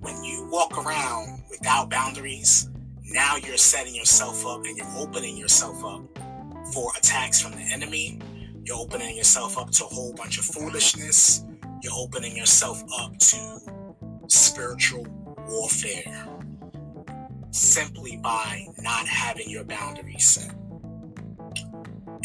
when 0.00 0.24
you 0.24 0.48
walk 0.50 0.78
around 0.78 1.42
without 1.50 1.90
boundaries, 1.90 2.70
now 3.04 3.36
you're 3.36 3.58
setting 3.58 3.94
yourself 3.94 4.46
up 4.46 4.64
and 4.64 4.76
you're 4.76 4.96
opening 4.96 5.36
yourself 5.36 5.84
up 5.84 6.02
for 6.72 6.90
attacks 6.96 7.42
from 7.42 7.52
the 7.52 7.72
enemy. 7.72 8.18
You're 8.64 8.78
opening 8.78 9.16
yourself 9.16 9.58
up 9.58 9.70
to 9.72 9.84
a 9.84 9.88
whole 9.88 10.14
bunch 10.14 10.38
of 10.38 10.46
foolishness. 10.46 11.44
You're 11.82 11.92
opening 11.94 12.34
yourself 12.34 12.82
up 12.98 13.18
to 13.18 13.60
spiritual 14.28 15.06
warfare 15.46 16.26
simply 17.50 18.16
by 18.22 18.66
not 18.78 19.06
having 19.06 19.50
your 19.50 19.64
boundaries 19.64 20.26
set 20.26 20.54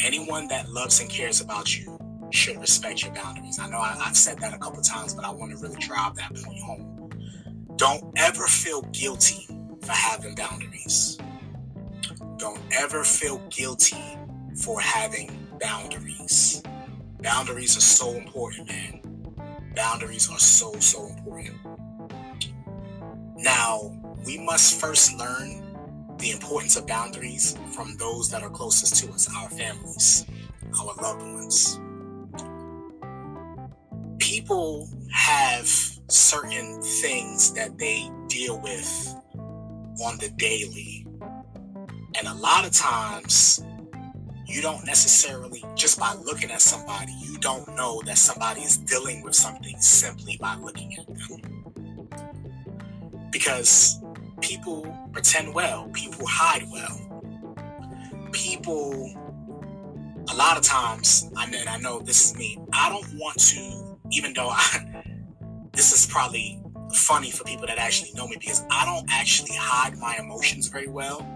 anyone 0.04 0.48
that 0.48 0.68
loves 0.68 1.00
and 1.00 1.08
cares 1.08 1.40
about 1.40 1.78
you 1.78 1.91
should 2.32 2.58
respect 2.60 3.02
your 3.02 3.12
boundaries. 3.12 3.58
I 3.58 3.68
know 3.68 3.78
I, 3.78 3.94
have 4.04 4.16
said 4.16 4.38
that 4.38 4.54
a 4.54 4.58
couple 4.58 4.82
times, 4.82 5.14
but 5.14 5.24
I 5.24 5.30
want 5.30 5.52
to 5.52 5.58
really 5.58 5.78
drive 5.78 6.16
that 6.16 6.34
point 6.34 6.58
home. 6.60 7.10
Don't 7.76 8.04
ever 8.16 8.46
feel 8.46 8.82
guilty 8.92 9.46
for 9.82 9.92
having 9.92 10.34
boundaries. 10.34 11.18
Don't 12.38 12.60
ever 12.72 13.04
feel 13.04 13.38
guilty 13.50 14.02
for 14.56 14.80
having 14.80 15.30
boundaries. 15.60 16.62
Boundaries 17.20 17.76
are 17.76 17.80
so 17.80 18.10
important, 18.12 18.68
man. 18.68 19.00
Boundaries 19.76 20.30
are 20.30 20.38
so, 20.38 20.72
so 20.80 21.06
important. 21.06 21.56
Now, 23.36 23.92
we 24.26 24.38
must 24.38 24.80
first 24.80 25.16
learn 25.18 26.16
the 26.18 26.30
importance 26.30 26.76
of 26.76 26.86
boundaries 26.86 27.56
from 27.74 27.96
those 27.96 28.30
that 28.30 28.42
are 28.42 28.50
closest 28.50 29.02
to 29.02 29.12
us, 29.12 29.28
our 29.36 29.48
families, 29.50 30.26
our 30.78 30.94
loved 31.02 31.22
ones. 31.22 31.80
People 34.52 34.86
have 35.10 35.66
certain 36.08 36.82
things 36.82 37.54
that 37.54 37.78
they 37.78 38.10
deal 38.28 38.60
with 38.60 39.16
on 40.04 40.18
the 40.18 40.28
daily. 40.36 41.06
And 42.18 42.28
a 42.28 42.34
lot 42.34 42.66
of 42.66 42.72
times, 42.72 43.64
you 44.46 44.60
don't 44.60 44.84
necessarily, 44.84 45.64
just 45.74 45.98
by 45.98 46.12
looking 46.12 46.50
at 46.50 46.60
somebody, 46.60 47.12
you 47.22 47.38
don't 47.38 47.66
know 47.76 48.02
that 48.04 48.18
somebody 48.18 48.60
is 48.60 48.76
dealing 48.76 49.22
with 49.22 49.34
something 49.34 49.74
simply 49.80 50.36
by 50.38 50.54
looking 50.56 50.98
at 50.98 51.06
them. 51.06 52.10
Because 53.30 54.02
people 54.42 54.84
pretend 55.14 55.54
well, 55.54 55.88
people 55.94 56.26
hide 56.28 56.66
well. 56.70 57.00
People, 58.32 59.14
a 60.30 60.36
lot 60.36 60.58
of 60.58 60.62
times, 60.62 61.30
I 61.38 61.48
mean, 61.50 61.66
I 61.66 61.78
know 61.78 62.00
this 62.00 62.26
is 62.30 62.36
me, 62.36 62.58
I 62.74 62.90
don't 62.90 63.18
want 63.18 63.38
to, 63.38 63.91
even 64.12 64.32
though 64.34 64.48
I, 64.48 65.02
this 65.72 65.92
is 65.92 66.06
probably 66.10 66.60
funny 66.94 67.30
for 67.30 67.44
people 67.44 67.66
that 67.66 67.78
actually 67.78 68.12
know 68.14 68.28
me 68.28 68.36
because 68.38 68.64
I 68.70 68.84
don't 68.84 69.06
actually 69.10 69.56
hide 69.56 69.96
my 69.96 70.16
emotions 70.18 70.68
very 70.68 70.88
well. 70.88 71.26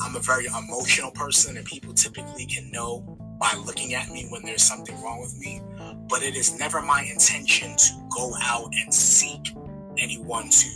I'm 0.00 0.14
a 0.14 0.20
very 0.20 0.46
emotional 0.46 1.10
person, 1.10 1.56
and 1.56 1.64
people 1.64 1.94
typically 1.94 2.44
can 2.44 2.70
know 2.70 3.00
by 3.40 3.54
looking 3.64 3.94
at 3.94 4.10
me 4.10 4.26
when 4.30 4.42
there's 4.42 4.62
something 4.62 5.00
wrong 5.02 5.20
with 5.20 5.38
me. 5.38 5.62
But 6.08 6.22
it 6.22 6.36
is 6.36 6.58
never 6.58 6.82
my 6.82 7.02
intention 7.02 7.76
to 7.76 7.90
go 8.14 8.32
out 8.42 8.72
and 8.84 8.92
seek 8.92 9.54
anyone 9.96 10.50
to 10.50 10.68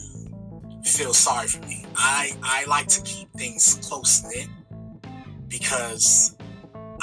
feel 0.85 1.13
sorry 1.13 1.49
for 1.49 1.65
me. 1.67 1.85
I, 1.97 2.33
I 2.43 2.65
like 2.65 2.87
to 2.89 3.03
keep 3.03 3.31
things 3.33 3.79
close 3.83 4.25
knit 4.25 4.49
because 5.49 6.37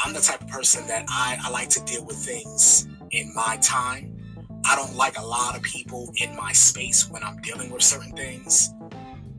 I'm 0.03 0.13
the 0.13 0.19
type 0.19 0.41
of 0.41 0.47
person 0.47 0.87
that 0.87 1.05
I, 1.07 1.37
I 1.43 1.51
like 1.51 1.69
to 1.69 1.83
deal 1.85 2.03
with 2.03 2.17
things 2.17 2.87
in 3.11 3.33
my 3.35 3.57
time 3.61 4.16
I 4.65 4.75
don't 4.75 4.95
like 4.95 5.17
a 5.17 5.25
lot 5.25 5.55
of 5.55 5.61
people 5.61 6.11
in 6.17 6.35
my 6.35 6.51
space 6.51 7.09
when 7.09 7.23
I'm 7.23 7.37
dealing 7.41 7.71
with 7.71 7.83
certain 7.83 8.11
things. 8.13 8.73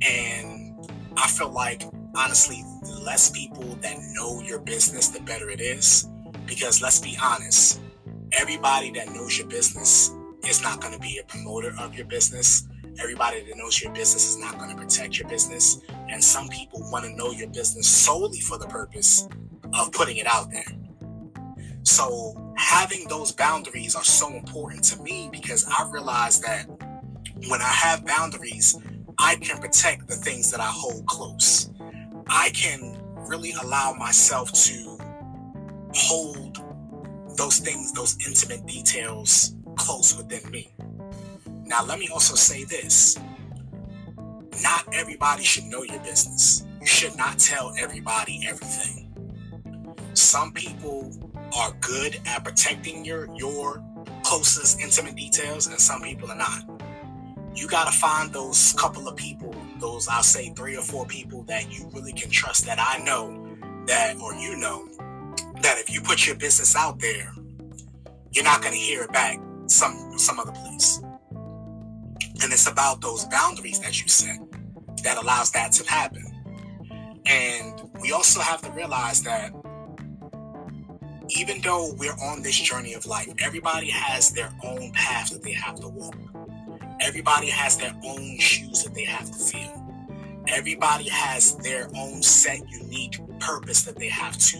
And 0.09 0.75
I 1.17 1.29
feel 1.29 1.51
like, 1.51 1.83
honestly, 2.15 2.65
the 2.83 3.01
less 3.05 3.31
people 3.31 3.77
that 3.83 3.97
know 4.15 4.41
your 4.41 4.61
business, 4.61 5.09
the 5.09 5.21
better 5.21 5.51
it 5.51 5.61
is. 5.61 6.09
Because 6.47 6.81
let's 6.81 7.01
be 7.01 7.17
honest, 7.23 7.81
everybody 8.33 8.91
that 8.93 9.09
knows 9.09 9.39
your 9.39 9.49
business 9.49 10.13
is 10.47 10.63
not 10.63 10.81
going 10.81 10.95
to 10.95 11.01
be 11.01 11.19
a 11.19 11.25
promoter 11.25 11.75
of 11.79 11.95
your 11.95 12.07
business. 12.07 12.67
Everybody 13.01 13.43
that 13.43 13.57
knows 13.57 13.83
your 13.83 13.93
business 13.93 14.31
is 14.31 14.39
not 14.39 14.59
going 14.59 14.71
to 14.71 14.77
protect 14.77 15.19
your 15.19 15.29
business. 15.29 15.81
And 16.09 16.23
some 16.23 16.49
people 16.49 16.81
want 16.91 17.05
to 17.05 17.13
know 17.15 17.33
your 17.33 17.49
business 17.49 17.87
solely 17.87 18.41
for 18.41 18.59
the 18.59 18.67
purpose 18.67 19.29
of 19.75 19.93
putting 19.93 20.17
it 20.17 20.27
out 20.27 20.51
there. 20.51 20.65
So 21.89 22.37
having 22.59 23.09
those 23.09 23.33
boundaries 23.33 23.97
are 23.97 24.05
so 24.05 24.29
important 24.35 24.85
to 24.85 25.03
me 25.03 25.31
because 25.33 25.67
I 25.67 25.89
realize 25.91 26.39
that 26.43 26.67
when 27.49 27.63
I 27.63 27.73
have 27.73 28.05
boundaries, 28.05 28.79
I 29.17 29.37
can 29.37 29.59
protect 29.59 30.07
the 30.07 30.15
things 30.15 30.51
that 30.51 30.61
I 30.61 30.67
hold 30.67 31.07
close. 31.07 31.71
I 32.27 32.51
can 32.51 33.01
really 33.27 33.53
allow 33.63 33.95
myself 33.95 34.53
to 34.53 34.99
hold 35.95 36.63
those 37.39 37.59
things, 37.59 37.93
those 37.93 38.19
intimate 38.27 38.67
details 38.67 39.55
close 39.77 40.15
within 40.15 40.49
me. 40.51 40.71
Now, 41.65 41.87
let 41.87 41.99
me 41.99 42.11
also 42.13 42.35
say 42.35 42.65
this 42.65 43.19
not 44.63 44.85
everybody 44.93 45.43
should 45.43 45.65
know 45.65 45.85
your 45.85 46.01
business. 46.01 46.65
You 46.81 46.87
should 46.87 47.17
not 47.17 47.39
tell 47.39 47.73
everybody 47.79 48.45
everything. 48.47 49.08
Some 50.29 50.53
people 50.53 51.11
are 51.57 51.73
good 51.81 52.21
at 52.27 52.45
protecting 52.45 53.05
your 53.05 53.29
your 53.35 53.83
closest 54.23 54.81
intimate 54.81 55.17
details 55.17 55.67
and 55.67 55.79
some 55.79 56.03
people 56.03 56.31
are 56.31 56.37
not. 56.37 56.65
You 57.55 57.67
got 57.67 57.91
to 57.91 57.99
find 57.99 58.33
those 58.33 58.75
couple 58.75 59.09
of 59.09 59.17
people 59.17 59.55
those 59.79 60.09
i'll 60.09 60.23
say 60.23 60.51
three 60.51 60.77
or 60.77 60.83
four 60.83 61.07
people 61.07 61.43
that 61.45 61.73
you 61.73 61.89
really 61.95 62.13
can 62.13 62.31
trust 62.31 62.67
that 62.67 62.79
i 62.81 63.03
know 63.05 63.49
that 63.87 64.17
or 64.21 64.35
you 64.35 64.57
know 64.57 64.89
that 65.63 65.79
if 65.79 65.93
you 65.93 66.01
put 66.01 66.27
your 66.27 66.37
business 66.37 66.77
out 66.77 66.99
there 67.01 67.33
you're 68.33 68.45
not 68.45 68.61
going 68.61 68.73
to 68.75 68.79
hear 68.79 69.03
it 69.03 69.13
back 69.13 69.39
some 69.67 70.19
some 70.19 70.39
other 70.39 70.53
place. 70.53 71.01
And 72.43 72.53
it's 72.53 72.69
about 72.71 73.01
those 73.01 73.25
boundaries 73.27 73.81
that 73.81 74.01
you 74.01 74.09
set 74.09 74.39
that 75.05 75.19
allows 75.23 75.51
that 75.53 75.73
to 75.73 75.89
happen. 75.91 76.25
And 77.27 77.91
we 78.01 78.13
also 78.13 78.41
have 78.41 78.63
to 78.63 78.71
realize 78.73 79.23
that 79.23 79.53
even 81.31 81.61
though 81.61 81.93
we're 81.99 82.17
on 82.23 82.43
this 82.43 82.59
journey 82.59 82.95
of 82.95 83.05
life, 83.07 83.33
everybody 83.41 83.91
has 83.91 84.31
their 84.31 84.51
own 84.65 84.91
path 84.93 85.31
that 85.31 85.43
they 85.43 85.53
have 85.53 85.79
to 85.81 85.89
walk. 85.89 86.17
Everybody 87.01 87.49
has 87.49 87.77
their 87.77 87.95
own 88.05 88.39
shoes 88.39 88.83
that 88.85 88.95
they 88.95 89.05
have 89.05 89.27
to 89.27 89.39
fill. 89.39 89.85
Everybody 90.49 91.09
has 91.11 91.57
their 91.57 91.89
own 91.95 92.23
set, 92.23 92.61
unique 92.71 93.21
purpose 93.39 93.83
that 93.83 93.97
they 93.97 94.09
have 94.09 94.39
to 94.39 94.59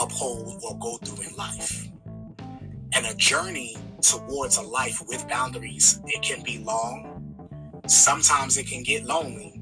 uphold 0.00 0.60
or 0.62 0.78
go 0.78 0.98
through 0.98 1.26
in 1.26 1.34
life. 1.36 1.88
And 2.94 3.06
a 3.06 3.14
journey 3.14 3.76
towards 4.02 4.58
a 4.58 4.62
life 4.62 5.02
with 5.08 5.26
boundaries, 5.28 6.00
it 6.06 6.22
can 6.22 6.42
be 6.42 6.58
long. 6.58 7.22
Sometimes 7.86 8.58
it 8.58 8.66
can 8.66 8.82
get 8.82 9.04
lonely, 9.04 9.60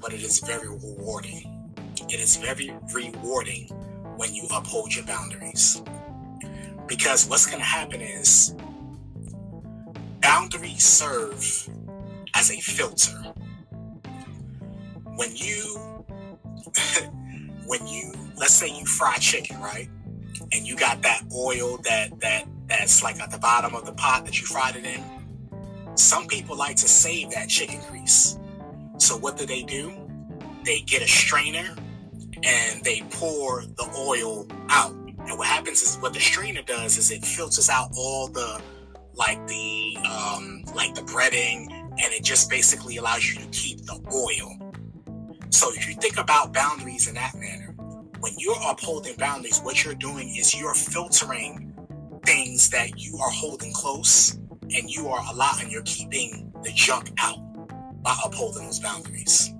but 0.00 0.12
it 0.12 0.22
is 0.22 0.40
very 0.40 0.68
rewarding. 0.68 1.72
It 2.08 2.20
is 2.20 2.36
very 2.36 2.70
rewarding 2.92 3.70
when 4.20 4.34
you 4.34 4.46
uphold 4.54 4.94
your 4.94 5.06
boundaries. 5.06 5.82
Because 6.86 7.26
what's 7.26 7.46
going 7.46 7.58
to 7.58 7.64
happen 7.64 8.02
is 8.02 8.54
boundaries 10.20 10.84
serve 10.84 11.70
as 12.34 12.50
a 12.50 12.60
filter. 12.60 13.16
When 15.16 15.34
you, 15.34 15.74
when 17.66 17.86
you, 17.86 18.12
let's 18.36 18.52
say 18.52 18.68
you 18.68 18.84
fry 18.84 19.16
chicken, 19.16 19.58
right? 19.58 19.88
And 20.52 20.66
you 20.66 20.76
got 20.76 21.00
that 21.00 21.22
oil 21.34 21.78
that, 21.84 22.20
that, 22.20 22.44
that's 22.66 23.02
like 23.02 23.18
at 23.20 23.30
the 23.30 23.38
bottom 23.38 23.74
of 23.74 23.86
the 23.86 23.92
pot 23.92 24.26
that 24.26 24.38
you 24.38 24.46
fried 24.46 24.76
it 24.76 24.84
in. 24.84 25.02
Some 25.94 26.26
people 26.26 26.58
like 26.58 26.76
to 26.76 26.88
save 26.88 27.30
that 27.30 27.48
chicken 27.48 27.80
grease. 27.88 28.38
So 28.98 29.16
what 29.16 29.38
do 29.38 29.46
they 29.46 29.62
do? 29.62 29.94
They 30.66 30.80
get 30.80 31.00
a 31.00 31.08
strainer 31.08 31.74
and 32.42 32.82
they 32.84 33.02
pour 33.10 33.62
the 33.62 33.88
oil 33.96 34.46
out. 34.68 34.92
And 34.92 35.38
what 35.38 35.46
happens 35.46 35.82
is 35.82 35.96
what 35.98 36.12
the 36.12 36.20
strainer 36.20 36.62
does 36.62 36.96
is 36.96 37.10
it 37.10 37.24
filters 37.24 37.68
out 37.68 37.90
all 37.96 38.28
the 38.28 38.60
like 39.14 39.44
the 39.46 39.96
um, 40.08 40.64
like 40.74 40.94
the 40.94 41.02
breading, 41.02 41.70
and 41.70 42.12
it 42.12 42.24
just 42.24 42.48
basically 42.48 42.96
allows 42.96 43.28
you 43.28 43.40
to 43.40 43.46
keep 43.48 43.84
the 43.84 44.00
oil. 44.12 44.72
So 45.50 45.70
if 45.74 45.86
you 45.88 45.94
think 45.94 46.18
about 46.18 46.52
boundaries 46.52 47.06
in 47.08 47.14
that 47.14 47.34
manner, 47.34 47.74
when 48.20 48.32
you're 48.38 48.56
upholding 48.66 49.16
boundaries, 49.16 49.60
what 49.60 49.84
you're 49.84 49.94
doing 49.94 50.34
is 50.36 50.58
you're 50.58 50.74
filtering 50.74 51.74
things 52.24 52.70
that 52.70 52.98
you 52.98 53.18
are 53.18 53.30
holding 53.30 53.72
close, 53.72 54.38
and 54.62 54.88
you 54.88 55.08
are 55.08 55.22
allowing 55.32 55.70
you're 55.70 55.82
keeping 55.82 56.52
the 56.62 56.70
junk 56.72 57.10
out 57.18 57.38
by 58.02 58.16
upholding 58.24 58.64
those 58.64 58.80
boundaries. 58.80 59.52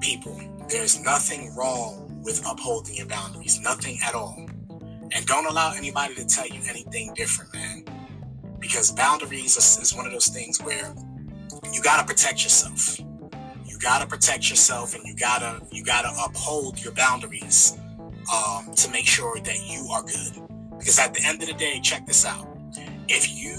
People, 0.00 0.40
there's 0.68 1.00
nothing 1.00 1.54
wrong 1.54 2.20
with 2.22 2.44
upholding 2.46 2.94
your 2.94 3.06
boundaries, 3.06 3.60
nothing 3.60 3.98
at 4.04 4.14
all. 4.14 4.46
And 5.12 5.26
don't 5.26 5.46
allow 5.46 5.72
anybody 5.72 6.14
to 6.16 6.26
tell 6.26 6.46
you 6.46 6.60
anything 6.68 7.14
different, 7.14 7.54
man. 7.54 7.84
Because 8.60 8.90
boundaries 8.92 9.56
is, 9.56 9.78
is 9.80 9.94
one 9.94 10.04
of 10.04 10.12
those 10.12 10.28
things 10.28 10.60
where 10.62 10.94
you 11.72 11.82
gotta 11.82 12.06
protect 12.06 12.44
yourself. 12.44 13.00
You 13.64 13.78
gotta 13.78 14.06
protect 14.06 14.50
yourself, 14.50 14.94
and 14.94 15.06
you 15.06 15.14
gotta 15.14 15.62
you 15.72 15.84
gotta 15.84 16.10
uphold 16.22 16.82
your 16.82 16.92
boundaries 16.92 17.78
um, 18.34 18.74
to 18.74 18.90
make 18.90 19.06
sure 19.06 19.38
that 19.40 19.66
you 19.66 19.88
are 19.90 20.02
good. 20.02 20.48
Because 20.76 20.98
at 20.98 21.14
the 21.14 21.22
end 21.24 21.42
of 21.42 21.48
the 21.48 21.54
day, 21.54 21.80
check 21.80 22.06
this 22.06 22.26
out: 22.26 22.46
if 23.08 23.34
you 23.34 23.56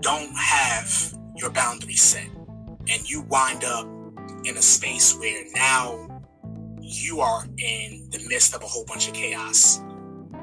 don't 0.00 0.34
have 0.36 1.14
your 1.36 1.50
boundaries 1.50 2.02
set, 2.02 2.28
and 2.90 3.08
you 3.08 3.22
wind 3.22 3.64
up 3.64 3.86
in 4.44 4.56
a 4.56 4.62
space 4.62 5.16
where 5.16 5.44
now 5.54 6.11
you 6.92 7.20
are 7.20 7.44
in 7.58 8.08
the 8.10 8.24
midst 8.28 8.54
of 8.54 8.62
a 8.62 8.66
whole 8.66 8.84
bunch 8.84 9.08
of 9.08 9.14
chaos. 9.14 9.80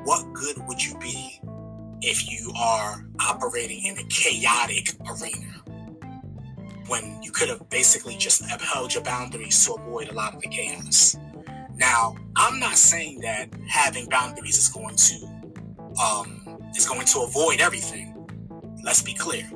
What 0.04 0.34
good 0.34 0.58
would 0.68 0.84
you 0.84 0.98
be 0.98 1.40
if 2.02 2.30
you 2.30 2.52
are 2.58 3.06
operating 3.22 3.86
in 3.86 3.98
a 3.98 4.04
chaotic 4.06 4.96
arena 5.08 5.64
when 6.88 7.22
you 7.22 7.32
could 7.32 7.50
have 7.50 7.70
basically 7.70 8.16
just 8.16 8.42
upheld 8.52 8.94
your 8.94 9.04
boundaries 9.04 9.64
to 9.66 9.74
avoid 9.74 10.10
a 10.10 10.14
lot 10.14 10.34
of 10.34 10.42
the 10.42 10.48
chaos? 10.48 11.18
Now, 11.76 12.16
I'm 12.36 12.60
not 12.60 12.78
saying 12.78 13.22
that 13.22 13.50
having 13.68 14.08
boundaries 14.08 14.58
is 14.58 14.70
going 14.70 14.96
to 14.96 15.26
um, 16.04 16.60
is 16.76 16.88
going 16.88 17.06
to 17.06 17.22
avoid 17.22 17.62
everything. 17.62 18.16
Let's 18.84 19.02
be 19.02 19.14
clear. 19.14 19.50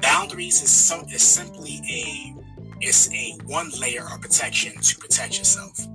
Boundaries 0.00 0.62
is 0.62 0.70
some 0.70 1.06
is 1.08 1.22
simply 1.22 1.80
a 1.90 2.34
it's 2.80 3.10
a 3.12 3.38
one 3.46 3.70
layer 3.80 4.06
of 4.12 4.20
protection 4.20 4.78
to 4.80 4.98
protect 4.98 5.38
yourself 5.38 5.88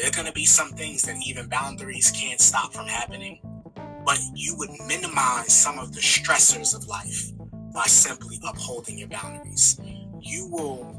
there 0.00 0.08
are 0.08 0.12
going 0.12 0.26
to 0.26 0.32
be 0.32 0.46
some 0.46 0.70
things 0.70 1.02
that 1.02 1.16
even 1.26 1.46
boundaries 1.48 2.10
can't 2.10 2.40
stop 2.40 2.72
from 2.72 2.86
happening, 2.86 3.38
but 4.06 4.18
you 4.34 4.56
would 4.56 4.70
minimize 4.86 5.52
some 5.52 5.78
of 5.78 5.92
the 5.92 6.00
stressors 6.00 6.74
of 6.74 6.88
life 6.88 7.32
by 7.74 7.82
simply 7.82 8.40
upholding 8.48 8.98
your 8.98 9.08
boundaries. 9.08 9.78
You 10.22 10.48
will 10.50 10.96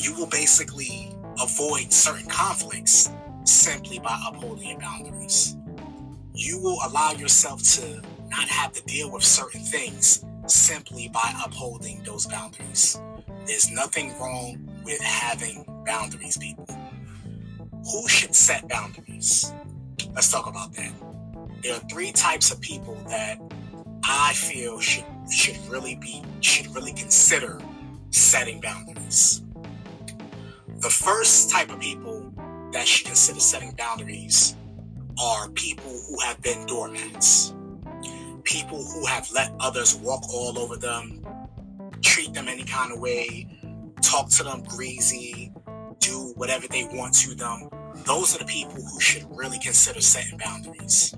you 0.00 0.14
will 0.14 0.28
basically 0.28 1.12
avoid 1.40 1.92
certain 1.92 2.28
conflicts 2.28 3.10
simply 3.44 3.98
by 3.98 4.16
upholding 4.28 4.68
your 4.68 4.78
boundaries. 4.78 5.56
You 6.32 6.60
will 6.60 6.78
allow 6.86 7.12
yourself 7.12 7.62
to 7.74 8.02
not 8.28 8.46
have 8.48 8.72
to 8.74 8.84
deal 8.84 9.10
with 9.10 9.24
certain 9.24 9.62
things 9.62 10.24
simply 10.46 11.08
by 11.08 11.34
upholding 11.44 12.04
those 12.04 12.26
boundaries. 12.26 13.00
There's 13.46 13.70
nothing 13.72 14.16
wrong 14.20 14.68
with 14.84 15.00
having 15.00 15.64
boundaries, 15.84 16.36
people 16.36 16.68
who 17.90 18.06
should 18.08 18.34
set 18.34 18.68
boundaries? 18.68 19.52
Let's 20.14 20.30
talk 20.30 20.46
about 20.46 20.72
that. 20.74 20.92
There 21.62 21.74
are 21.74 21.80
three 21.90 22.12
types 22.12 22.50
of 22.50 22.60
people 22.60 22.96
that 23.08 23.40
I 24.04 24.32
feel 24.34 24.80
should 24.80 25.04
should 25.30 25.58
really 25.68 25.96
be 25.96 26.22
should 26.40 26.74
really 26.74 26.92
consider 26.92 27.60
setting 28.10 28.60
boundaries. 28.60 29.42
The 30.76 30.90
first 30.90 31.50
type 31.50 31.70
of 31.70 31.80
people 31.80 32.32
that 32.72 32.86
should 32.86 33.06
consider 33.06 33.40
setting 33.40 33.72
boundaries 33.76 34.54
are 35.20 35.48
people 35.50 35.90
who 36.08 36.20
have 36.20 36.40
been 36.42 36.64
doormats. 36.66 37.54
People 38.44 38.82
who 38.82 39.04
have 39.06 39.28
let 39.32 39.52
others 39.60 39.96
walk 39.96 40.22
all 40.32 40.58
over 40.58 40.76
them, 40.76 41.22
treat 42.02 42.32
them 42.32 42.48
any 42.48 42.64
kind 42.64 42.92
of 42.92 43.00
way, 43.00 43.46
talk 44.00 44.30
to 44.30 44.44
them 44.44 44.62
greasy, 44.62 45.52
do 45.98 46.32
whatever 46.36 46.66
they 46.68 46.84
want 46.92 47.12
to 47.14 47.34
them 47.34 47.68
those 48.04 48.34
are 48.34 48.38
the 48.38 48.44
people 48.44 48.74
who 48.74 49.00
should 49.00 49.26
really 49.30 49.58
consider 49.58 50.00
setting 50.00 50.38
boundaries. 50.38 51.14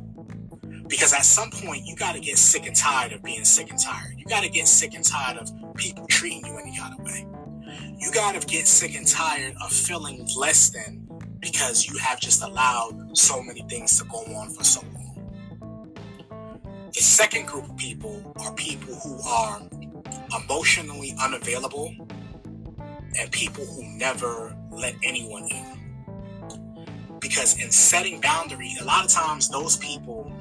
Because 0.88 1.12
at 1.12 1.24
some 1.24 1.50
point, 1.50 1.84
you 1.86 1.94
got 1.94 2.14
to 2.14 2.20
get 2.20 2.36
sick 2.36 2.66
and 2.66 2.74
tired 2.74 3.12
of 3.12 3.22
being 3.22 3.44
sick 3.44 3.70
and 3.70 3.78
tired. 3.78 4.14
You 4.18 4.24
got 4.24 4.42
to 4.42 4.48
get 4.48 4.66
sick 4.66 4.94
and 4.94 5.04
tired 5.04 5.38
of 5.38 5.50
people 5.76 6.06
treating 6.08 6.44
you 6.44 6.58
any 6.58 6.76
kind 6.76 6.98
of 6.98 7.04
way. 7.04 7.26
You 7.98 8.10
got 8.12 8.40
to 8.40 8.46
get 8.46 8.66
sick 8.66 8.96
and 8.96 9.06
tired 9.06 9.54
of 9.62 9.72
feeling 9.72 10.26
less 10.36 10.70
than 10.70 11.06
because 11.38 11.86
you 11.86 11.96
have 11.98 12.20
just 12.20 12.42
allowed 12.42 13.16
so 13.16 13.42
many 13.42 13.62
things 13.62 13.98
to 13.98 14.04
go 14.06 14.18
on 14.18 14.50
for 14.50 14.64
so 14.64 14.82
long. 14.94 15.00
The 16.92 17.00
second 17.00 17.46
group 17.46 17.70
of 17.70 17.76
people 17.76 18.34
are 18.40 18.52
people 18.54 18.94
who 18.96 19.20
are 19.28 19.62
emotionally 20.42 21.14
unavailable 21.22 21.94
and 23.18 23.30
people 23.30 23.64
who 23.64 23.84
never 23.96 24.56
let 24.70 24.96
anyone 25.02 25.44
in. 25.50 25.79
Because 27.30 27.62
in 27.62 27.70
setting 27.70 28.20
boundaries, 28.20 28.80
a 28.80 28.84
lot 28.84 29.04
of 29.04 29.10
times 29.12 29.48
those 29.48 29.76
people 29.76 30.32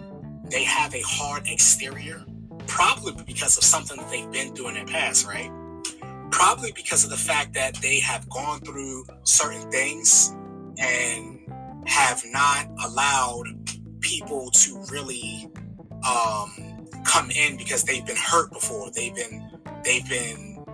they 0.50 0.64
have 0.64 0.96
a 0.96 1.02
hard 1.02 1.48
exterior, 1.48 2.26
probably 2.66 3.14
because 3.28 3.60
of 3.60 3.64
something 3.64 3.96
that 3.98 4.10
they've 4.10 4.32
been 4.32 4.56
through 4.56 4.70
in 4.70 4.74
their 4.74 4.86
past, 4.86 5.28
right? 5.28 5.52
Probably 6.32 6.72
because 6.72 7.04
of 7.04 7.12
the 7.12 7.18
fact 7.18 7.54
that 7.54 7.76
they 7.76 8.00
have 8.00 8.28
gone 8.30 8.62
through 8.62 9.06
certain 9.22 9.70
things 9.70 10.36
and 10.80 11.40
have 11.86 12.24
not 12.26 12.66
allowed 12.84 13.46
people 14.00 14.50
to 14.50 14.84
really 14.92 15.48
um, 16.10 16.88
come 17.06 17.30
in 17.30 17.56
because 17.56 17.84
they've 17.84 18.06
been 18.08 18.18
hurt 18.18 18.52
before. 18.52 18.90
They've 18.90 19.14
been 19.14 19.48
they've 19.84 20.10
been 20.10 20.66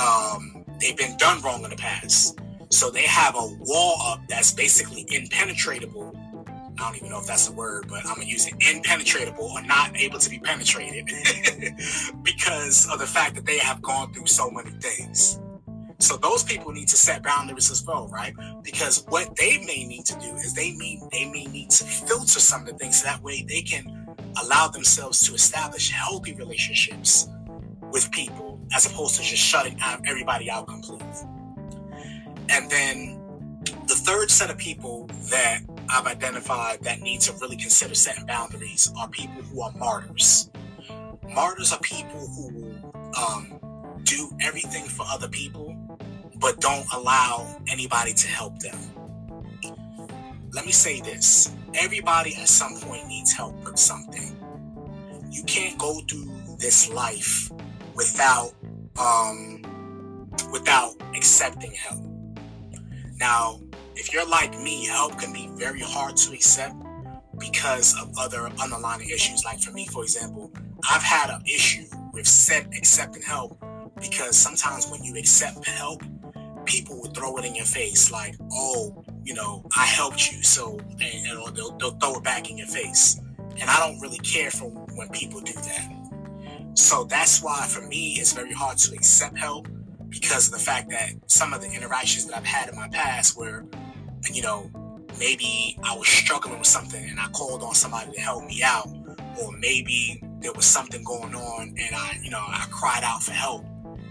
um, 0.00 0.64
they've 0.80 0.96
been 0.96 1.18
done 1.18 1.42
wrong 1.42 1.62
in 1.64 1.68
the 1.68 1.76
past. 1.76 2.40
So 2.72 2.90
they 2.90 3.02
have 3.02 3.34
a 3.36 3.46
wall 3.60 4.00
up 4.00 4.26
that's 4.28 4.50
basically 4.52 5.06
impenetrable. 5.10 6.16
I 6.78 6.86
don't 6.86 6.96
even 6.96 7.10
know 7.10 7.20
if 7.20 7.26
that's 7.26 7.50
a 7.50 7.52
word, 7.52 7.86
but 7.86 7.98
I'm 8.06 8.14
gonna 8.14 8.24
use 8.24 8.46
it 8.46 8.54
impenetrable 8.60 9.44
or 9.44 9.62
not 9.62 9.94
able 9.94 10.18
to 10.18 10.30
be 10.30 10.38
penetrated 10.38 11.04
because 12.22 12.88
of 12.90 12.98
the 12.98 13.06
fact 13.06 13.34
that 13.34 13.44
they 13.44 13.58
have 13.58 13.82
gone 13.82 14.14
through 14.14 14.26
so 14.26 14.50
many 14.50 14.70
things. 14.70 15.38
So 15.98 16.16
those 16.16 16.42
people 16.42 16.72
need 16.72 16.88
to 16.88 16.96
set 16.96 17.22
boundaries 17.22 17.70
as 17.70 17.84
well, 17.84 18.08
right? 18.08 18.34
Because 18.62 19.04
what 19.08 19.36
they 19.36 19.58
may 19.58 19.84
need 19.86 20.06
to 20.06 20.18
do 20.18 20.34
is 20.36 20.54
they 20.54 20.72
may 20.72 20.98
they 21.12 21.26
may 21.26 21.44
need 21.44 21.68
to 21.70 21.84
filter 21.84 22.40
some 22.40 22.62
of 22.62 22.68
the 22.68 22.74
things 22.78 23.02
so 23.02 23.06
that 23.06 23.22
way 23.22 23.44
they 23.46 23.60
can 23.60 24.16
allow 24.42 24.68
themselves 24.68 25.20
to 25.28 25.34
establish 25.34 25.90
healthy 25.90 26.34
relationships 26.34 27.28
with 27.92 28.10
people 28.12 28.58
as 28.74 28.86
opposed 28.86 29.16
to 29.16 29.22
just 29.22 29.42
shutting 29.42 29.76
out 29.82 30.00
everybody 30.06 30.50
out 30.50 30.66
completely. 30.66 31.06
And 32.48 32.70
then 32.70 33.18
the 33.86 33.94
third 33.94 34.30
set 34.30 34.50
of 34.50 34.58
people 34.58 35.06
that 35.30 35.60
I've 35.88 36.06
identified 36.06 36.82
that 36.82 37.00
need 37.00 37.20
to 37.22 37.32
really 37.40 37.56
consider 37.56 37.94
setting 37.94 38.26
boundaries 38.26 38.92
are 38.98 39.08
people 39.08 39.42
who 39.42 39.62
are 39.62 39.72
martyrs. 39.72 40.50
Martyrs 41.34 41.72
are 41.72 41.80
people 41.80 42.20
who 42.20 42.74
um, 43.20 43.58
do 44.04 44.30
everything 44.40 44.84
for 44.84 45.04
other 45.08 45.28
people 45.28 45.76
but 46.42 46.60
don't 46.60 46.86
allow 46.92 47.56
anybody 47.68 48.12
to 48.12 48.28
help 48.28 48.58
them. 48.58 48.76
Let 50.52 50.66
me 50.66 50.72
say 50.72 51.00
this 51.00 51.52
everybody 51.74 52.34
at 52.34 52.48
some 52.48 52.78
point 52.80 53.06
needs 53.06 53.32
help 53.32 53.54
with 53.64 53.78
something. 53.78 54.36
You 55.30 55.44
can't 55.44 55.78
go 55.78 56.00
through 56.10 56.56
this 56.58 56.90
life 56.92 57.50
without 57.94 58.52
um, 59.00 59.62
without 60.50 60.94
accepting 61.14 61.72
help. 61.72 62.11
Now, 63.22 63.60
if 63.94 64.12
you're 64.12 64.26
like 64.26 64.58
me, 64.58 64.84
help 64.84 65.16
can 65.16 65.32
be 65.32 65.48
very 65.54 65.78
hard 65.78 66.16
to 66.16 66.32
accept 66.32 66.74
because 67.38 67.94
of 68.02 68.12
other 68.18 68.50
underlying 68.60 69.08
issues. 69.08 69.44
Like 69.44 69.60
for 69.60 69.70
me, 69.70 69.86
for 69.86 70.02
example, 70.02 70.50
I've 70.90 71.04
had 71.04 71.30
an 71.30 71.40
issue 71.46 71.84
with 72.12 72.26
accepting 72.76 73.22
help 73.22 73.56
because 74.00 74.36
sometimes 74.36 74.90
when 74.90 75.04
you 75.04 75.16
accept 75.16 75.64
help, 75.64 76.02
people 76.64 77.00
will 77.00 77.10
throw 77.10 77.36
it 77.36 77.44
in 77.44 77.54
your 77.54 77.64
face 77.64 78.10
like, 78.10 78.34
oh, 78.52 79.04
you 79.22 79.34
know, 79.34 79.64
I 79.76 79.84
helped 79.84 80.32
you. 80.32 80.42
So, 80.42 80.80
and, 81.00 81.24
they'll, 81.54 81.76
they'll 81.78 81.92
throw 81.92 82.16
it 82.16 82.24
back 82.24 82.50
in 82.50 82.58
your 82.58 82.66
face. 82.66 83.20
And 83.38 83.70
I 83.70 83.86
don't 83.86 84.00
really 84.00 84.18
care 84.18 84.50
for 84.50 84.68
when 84.96 85.08
people 85.10 85.40
do 85.40 85.52
that. 85.52 86.72
So 86.74 87.04
that's 87.04 87.40
why 87.40 87.68
for 87.68 87.86
me, 87.86 88.14
it's 88.18 88.32
very 88.32 88.52
hard 88.52 88.78
to 88.78 88.94
accept 88.96 89.38
help 89.38 89.68
because 90.12 90.46
of 90.46 90.52
the 90.52 90.60
fact 90.60 90.90
that 90.90 91.10
some 91.26 91.52
of 91.52 91.62
the 91.62 91.72
interactions 91.72 92.26
that 92.26 92.36
I've 92.36 92.44
had 92.44 92.68
in 92.68 92.76
my 92.76 92.88
past 92.88 93.36
where, 93.36 93.64
you 94.32 94.42
know, 94.42 94.70
maybe 95.18 95.78
I 95.82 95.96
was 95.96 96.06
struggling 96.06 96.58
with 96.58 96.68
something 96.68 97.02
and 97.08 97.18
I 97.18 97.28
called 97.28 97.62
on 97.62 97.74
somebody 97.74 98.12
to 98.12 98.20
help 98.20 98.44
me 98.44 98.62
out, 98.62 98.86
or 99.40 99.52
maybe 99.58 100.22
there 100.40 100.52
was 100.52 100.66
something 100.66 101.02
going 101.02 101.34
on 101.34 101.74
and 101.78 101.94
I, 101.94 102.18
you 102.22 102.30
know, 102.30 102.44
I 102.46 102.66
cried 102.70 103.02
out 103.02 103.22
for 103.22 103.32
help 103.32 103.64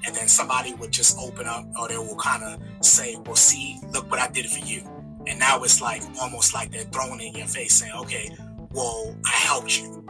and 0.06 0.16
then 0.16 0.28
somebody 0.28 0.74
would 0.74 0.92
just 0.92 1.18
open 1.20 1.46
up 1.46 1.66
or 1.80 1.88
they 1.88 1.98
will 1.98 2.16
kind 2.16 2.44
of 2.44 2.60
say, 2.84 3.16
Well, 3.26 3.36
see, 3.36 3.80
look 3.92 4.10
what 4.10 4.20
I 4.20 4.28
did 4.30 4.48
for 4.48 4.66
you. 4.66 4.82
And 5.28 5.38
now 5.38 5.62
it's 5.64 5.82
like 5.82 6.02
almost 6.20 6.54
like 6.54 6.72
they're 6.72 6.86
throwing 6.86 7.22
in 7.22 7.36
your 7.36 7.48
face 7.48 7.76
saying, 7.76 7.94
Okay, 7.96 8.36
well, 8.72 9.16
I 9.26 9.38
helped 9.38 9.80
you. 9.80 10.04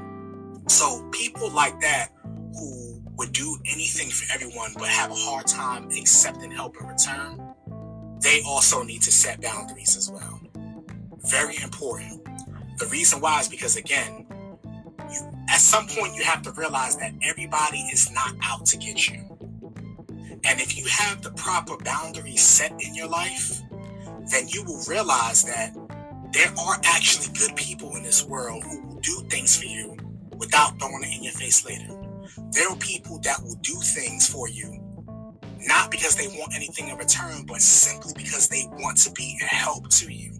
So 0.67 1.05
people 1.11 1.51
like 1.51 1.79
that 1.81 2.09
who 2.53 2.90
would 3.21 3.33
do 3.33 3.55
anything 3.71 4.09
for 4.09 4.25
everyone 4.33 4.71
but 4.79 4.87
have 4.87 5.11
a 5.11 5.13
hard 5.13 5.45
time 5.45 5.87
accepting 5.91 6.49
help 6.49 6.75
in 6.81 6.87
return, 6.87 7.39
they 8.19 8.41
also 8.47 8.81
need 8.81 8.99
to 8.99 9.11
set 9.11 9.39
boundaries 9.39 9.95
as 9.95 10.09
well. 10.09 10.41
Very 11.29 11.55
important. 11.61 12.25
The 12.79 12.87
reason 12.87 13.21
why 13.21 13.39
is 13.39 13.47
because 13.47 13.75
again, 13.75 14.25
you, 15.11 15.21
at 15.49 15.59
some 15.59 15.85
point 15.85 16.15
you 16.15 16.23
have 16.23 16.41
to 16.41 16.51
realize 16.53 16.95
that 16.97 17.13
everybody 17.21 17.77
is 17.93 18.11
not 18.11 18.33
out 18.41 18.65
to 18.65 18.77
get 18.77 19.07
you. 19.07 19.21
And 20.43 20.59
if 20.59 20.75
you 20.75 20.87
have 20.89 21.21
the 21.21 21.29
proper 21.33 21.77
boundaries 21.77 22.41
set 22.41 22.71
in 22.81 22.95
your 22.95 23.07
life, 23.07 23.61
then 24.31 24.47
you 24.47 24.63
will 24.63 24.83
realize 24.87 25.43
that 25.43 25.75
there 26.33 26.51
are 26.59 26.81
actually 26.85 27.31
good 27.37 27.55
people 27.55 27.95
in 27.95 28.01
this 28.01 28.25
world 28.25 28.63
who 28.63 28.81
will 28.87 28.99
do 29.01 29.21
things 29.29 29.57
for 29.57 29.67
you 29.67 29.95
without 30.37 30.79
throwing 30.79 31.03
it 31.03 31.15
in 31.15 31.23
your 31.23 31.33
face 31.33 31.63
later. 31.63 32.00
There 32.51 32.69
are 32.69 32.77
people 32.77 33.19
that 33.23 33.41
will 33.43 33.55
do 33.61 33.75
things 33.81 34.27
for 34.27 34.47
you 34.49 34.81
not 35.63 35.91
because 35.91 36.15
they 36.15 36.27
want 36.27 36.55
anything 36.55 36.87
in 36.87 36.97
return, 36.97 37.45
but 37.45 37.61
simply 37.61 38.13
because 38.15 38.47
they 38.47 38.63
want 38.79 38.97
to 38.97 39.11
be 39.11 39.37
a 39.43 39.45
help 39.45 39.89
to 39.89 40.11
you. 40.11 40.31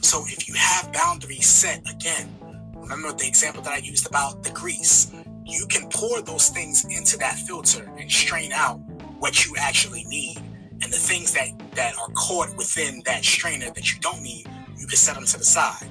So 0.00 0.24
if 0.26 0.48
you 0.48 0.54
have 0.54 0.92
boundaries 0.92 1.46
set, 1.46 1.88
again, 1.88 2.28
remember 2.74 3.12
the 3.12 3.28
example 3.28 3.62
that 3.62 3.74
I 3.74 3.76
used 3.78 4.08
about 4.08 4.42
the 4.42 4.50
grease 4.50 5.12
you 5.48 5.66
can 5.66 5.88
pour 5.88 6.20
those 6.20 6.50
things 6.50 6.84
into 6.84 7.16
that 7.18 7.36
filter 7.36 7.90
and 7.98 8.10
strain 8.10 8.52
out 8.52 8.78
what 9.18 9.46
you 9.46 9.54
actually 9.58 10.04
need. 10.04 10.36
And 10.80 10.92
the 10.92 10.98
things 10.98 11.32
that, 11.32 11.48
that 11.74 11.94
are 11.96 12.10
caught 12.10 12.54
within 12.56 13.02
that 13.06 13.24
strainer 13.24 13.70
that 13.70 13.92
you 13.92 13.98
don't 14.00 14.22
need, 14.22 14.46
you 14.78 14.86
can 14.86 14.96
set 14.96 15.14
them 15.14 15.24
to 15.24 15.38
the 15.38 15.44
side. 15.44 15.88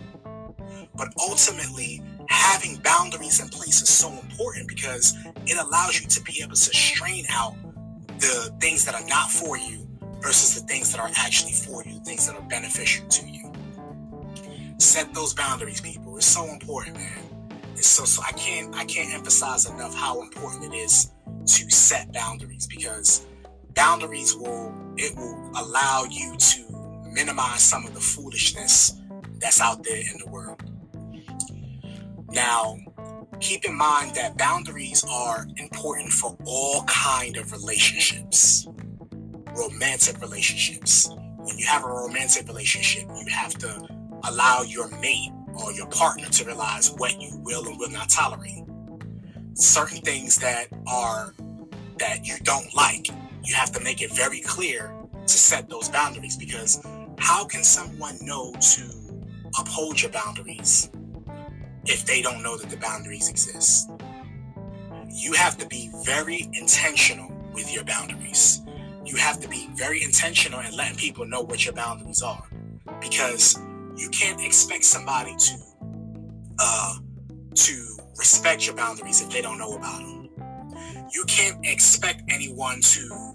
But 0.96 1.10
ultimately, 1.20 2.04
having 2.30 2.78
boundaries 2.78 3.42
in 3.42 3.50
place 3.50 3.82
is 3.82 3.90
so 3.90 4.10
important 4.12 4.68
because 4.68 5.16
it 5.46 5.58
allows 5.58 6.00
you 6.00 6.08
to 6.08 6.22
be 6.24 6.42
able 6.42 6.56
to 6.56 6.76
strain 6.76 7.26
out 7.30 7.56
the 8.20 8.54
things 8.60 8.86
that 8.86 8.96
are 8.96 9.08
not 9.08 9.30
for 9.32 9.58
you 9.58 9.88
versus 10.22 10.60
the 10.60 10.68
things 10.68 10.92
that 10.92 11.00
are 11.00 11.12
actually 11.18 11.54
for 11.54 11.84
you, 11.86 12.00
things 12.04 12.28
that 12.28 12.36
are 12.36 12.48
beneficial 12.50 13.08
to 13.08 13.28
you. 13.28 13.52
Set 14.80 15.14
those 15.14 15.34
boundaries, 15.34 15.82
people. 15.82 16.18
It's 16.18 16.26
so 16.26 16.46
important, 16.46 16.96
man 16.96 17.28
so 17.84 18.06
so 18.06 18.22
I 18.28 18.32
can't 18.34 18.76
I 18.76 18.86
can't 18.86 19.14
emphasize 19.14 19.70
enough 19.70 19.96
how 19.96 20.22
important 20.22 20.74
it 20.74 20.78
is 20.78 21.12
to 21.46 21.70
set 21.70 22.12
boundaries 22.12 22.68
because 22.68 23.26
boundaries 23.76 24.36
will 24.36 24.74
it 24.98 25.16
will 25.16 25.52
allow 25.56 26.06
you 26.10 26.36
to 26.38 27.04
minimize 27.12 27.62
some 27.62 27.86
of 27.86 27.94
the 27.94 28.00
foolishness 28.00 29.00
that's 29.40 29.62
out 29.62 29.84
there 29.84 29.98
in 29.98 30.18
the 30.24 30.30
world. 30.30 30.62
Now, 32.38 32.78
keep 33.40 33.66
in 33.66 33.76
mind 33.76 34.14
that 34.14 34.38
boundaries 34.38 35.04
are 35.10 35.48
important 35.58 36.14
for 36.14 36.38
all 36.46 36.84
kind 36.84 37.36
of 37.36 37.52
relationships. 37.52 38.68
Romantic 39.56 40.22
relationships. 40.22 41.10
When 41.38 41.58
you 41.58 41.66
have 41.66 41.84
a 41.84 41.88
romantic 41.88 42.48
relationship, 42.48 43.10
you 43.10 43.26
have 43.32 43.56
to 43.56 43.88
allow 44.30 44.62
your 44.62 44.88
mate 45.00 45.32
or 45.56 45.72
your 45.72 45.88
partner 45.88 46.28
to 46.28 46.46
realize 46.46 46.92
what 46.98 47.20
you 47.20 47.42
will 47.44 47.68
and 47.68 47.80
will 47.80 47.90
not 47.90 48.08
tolerate. 48.10 48.66
Certain 49.56 50.02
things 50.02 50.38
that 50.38 50.68
are 50.86 51.34
that 51.98 52.28
you 52.28 52.36
don't 52.44 52.72
like, 52.76 53.08
you 53.44 53.56
have 53.56 53.72
to 53.72 53.80
make 53.80 54.04
it 54.04 54.12
very 54.12 54.42
clear 54.42 54.94
to 55.26 55.34
set 55.34 55.68
those 55.70 55.90
boundaries 55.90 56.38
because 56.38 56.86
how 57.18 57.46
can 57.46 57.64
someone 57.64 58.16
know 58.22 58.54
to 58.62 58.84
uphold 59.58 60.00
your 60.00 60.12
boundaries 60.12 60.92
if 61.88 62.06
they 62.06 62.22
don't 62.22 62.44
know 62.44 62.58
that 62.58 62.70
the 62.70 62.78
boundaries 62.78 63.30
exist? 63.30 63.90
You 65.10 65.34
have 65.34 65.58
to 65.58 65.68
be 65.68 65.90
very 66.06 66.50
intentional 66.54 67.32
with 67.54 67.74
your 67.74 67.84
boundaries. 67.84 68.62
You 69.06 69.16
have 69.16 69.40
to 69.42 69.48
be 69.48 69.70
very 69.76 70.04
intentional 70.04 70.60
in 70.60 70.76
letting 70.76 70.98
people 70.98 71.26
know 71.26 71.42
what 71.42 71.66
your 71.66 71.74
boundaries 71.74 72.22
are 72.22 72.44
because 73.00 73.58
you 73.96 74.10
can't 74.10 74.40
expect 74.42 74.84
somebody 74.84 75.36
to 75.38 75.54
uh, 76.60 76.98
to 77.56 77.98
respect 78.18 78.66
your 78.66 78.76
boundaries 78.76 79.22
if 79.22 79.30
they 79.30 79.42
don't 79.42 79.58
know 79.58 79.76
about 79.76 80.00
them. 80.00 80.30
You 81.14 81.24
can't 81.26 81.66
expect 81.66 82.24
anyone 82.30 82.82
to 82.82 83.34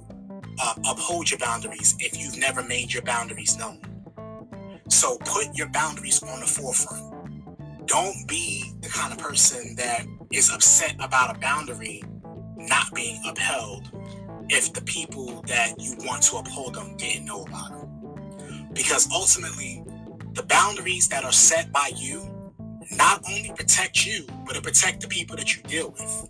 uh, 0.61 0.75
uphold 0.88 1.31
your 1.31 1.38
boundaries 1.38 1.95
if 1.99 2.19
you've 2.19 2.37
never 2.37 2.62
made 2.62 2.93
your 2.93 3.03
boundaries 3.03 3.57
known. 3.57 3.81
So 4.88 5.17
put 5.25 5.47
your 5.55 5.69
boundaries 5.69 6.23
on 6.23 6.41
the 6.41 6.47
forefront. 6.47 7.12
Don't 7.87 8.27
be 8.29 8.73
the 8.81 8.88
kind 8.88 9.12
of 9.12 9.18
person 9.18 9.75
that 9.77 10.07
is 10.33 10.51
upset 10.51 10.95
about 11.01 11.37
a 11.37 11.38
boundary 11.38 12.03
not 12.57 12.95
being 12.95 13.21
upheld 13.27 13.90
if 14.49 14.73
the 14.73 14.83
people 14.83 15.42
that 15.49 15.75
you 15.79 15.97
want 16.01 16.23
to 16.23 16.37
uphold 16.37 16.75
them 16.75 16.97
didn't 16.97 17.25
know 17.25 17.42
about 17.45 17.71
them. 17.71 18.68
Because 18.73 19.09
ultimately, 19.12 19.83
the 20.35 20.45
boundaries 20.45 21.09
that 21.09 21.25
are 21.25 21.33
set 21.33 21.73
by 21.73 21.90
you 21.97 22.53
not 22.92 23.23
only 23.29 23.53
protect 23.57 24.07
you, 24.07 24.27
but 24.47 24.57
it 24.57 24.62
protect 24.62 25.01
the 25.01 25.09
people 25.09 25.37
that 25.37 25.57
you 25.57 25.62
deal 25.64 25.90
with. 25.90 26.29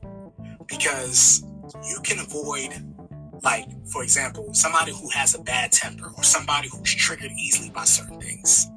Because 0.66 1.44
you 1.88 1.98
can 2.02 2.18
avoid, 2.20 2.70
like, 3.42 3.66
for 3.88 4.02
example, 4.02 4.52
somebody 4.54 4.92
who 4.92 5.08
has 5.10 5.34
a 5.34 5.42
bad 5.42 5.72
temper 5.72 6.12
or 6.16 6.24
somebody 6.24 6.68
who's 6.68 6.94
triggered 6.94 7.32
easily 7.32 7.70
by 7.70 7.84
certain 7.84 8.20
things. 8.20 8.68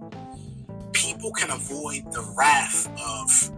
People 1.25 1.33
can 1.33 1.49
avoid 1.49 2.11
the 2.11 2.21
wrath 2.37 2.87
of 3.03 3.51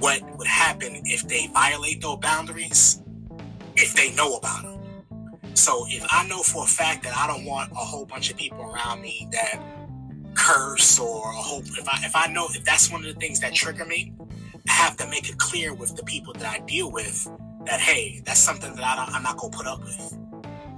what 0.00 0.22
would 0.38 0.46
happen 0.46 1.02
if 1.04 1.26
they 1.26 1.48
violate 1.48 2.00
those 2.00 2.18
boundaries 2.18 3.02
if 3.74 3.92
they 3.94 4.12
know 4.12 4.36
about 4.36 4.62
them. 4.62 4.80
So 5.54 5.84
if 5.88 6.06
I 6.12 6.28
know 6.28 6.44
for 6.44 6.62
a 6.62 6.68
fact 6.68 7.02
that 7.02 7.16
I 7.16 7.26
don't 7.26 7.44
want 7.44 7.72
a 7.72 7.74
whole 7.74 8.06
bunch 8.06 8.30
of 8.30 8.36
people 8.36 8.62
around 8.62 9.02
me 9.02 9.26
that 9.32 9.60
curse 10.34 11.00
or 11.00 11.28
a 11.28 11.34
whole 11.34 11.62
if 11.62 11.88
I 11.88 11.98
if 12.04 12.14
I 12.14 12.28
know 12.28 12.46
if 12.50 12.64
that's 12.64 12.88
one 12.88 13.04
of 13.04 13.12
the 13.12 13.18
things 13.18 13.40
that 13.40 13.52
trigger 13.52 13.84
me, 13.84 14.14
I 14.68 14.72
have 14.72 14.96
to 14.98 15.08
make 15.08 15.28
it 15.28 15.38
clear 15.38 15.74
with 15.74 15.96
the 15.96 16.04
people 16.04 16.34
that 16.34 16.46
I 16.46 16.64
deal 16.66 16.92
with 16.92 17.28
that 17.66 17.80
hey, 17.80 18.22
that's 18.24 18.38
something 18.38 18.76
that 18.76 18.84
I 18.84 19.16
am 19.16 19.24
not 19.24 19.38
gonna 19.38 19.50
put 19.50 19.66
up 19.66 19.82
with. 19.82 20.16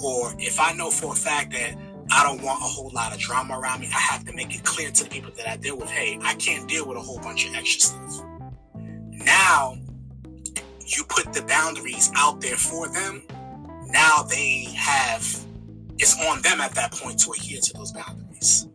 Or 0.02 0.34
if 0.38 0.58
I 0.58 0.72
know 0.72 0.90
for 0.90 1.12
a 1.12 1.16
fact 1.16 1.52
that 1.52 1.76
I 2.10 2.22
don't 2.22 2.42
want 2.42 2.60
a 2.60 2.64
whole 2.64 2.90
lot 2.94 3.12
of 3.12 3.18
drama 3.18 3.58
around 3.58 3.80
me, 3.80 3.88
I 3.88 4.00
have 4.00 4.24
to 4.26 4.32
make 4.34 4.54
it 4.54 4.64
clear 4.64 4.90
to 4.90 5.04
the 5.04 5.10
people 5.10 5.32
that 5.36 5.48
I 5.48 5.56
deal 5.56 5.76
with, 5.76 5.90
hey, 5.90 6.18
I 6.22 6.34
can't 6.34 6.68
deal 6.68 6.86
with 6.86 6.96
a 6.96 7.00
whole 7.00 7.18
bunch 7.18 7.46
of 7.46 7.54
extra 7.54 7.80
stuff. 7.80 8.24
Now 9.10 9.78
you 10.86 11.04
put 11.04 11.32
the 11.32 11.42
boundaries 11.42 12.10
out 12.14 12.40
there 12.40 12.56
for 12.56 12.88
them. 12.88 13.22
Now 13.88 14.22
they 14.22 14.68
have 14.76 15.44
it's 15.98 16.20
on 16.26 16.42
them 16.42 16.60
at 16.60 16.74
that 16.74 16.92
point 16.92 17.20
to 17.20 17.32
adhere 17.32 17.60
to 17.60 17.72
those 17.74 17.92
boundaries. 17.92 18.68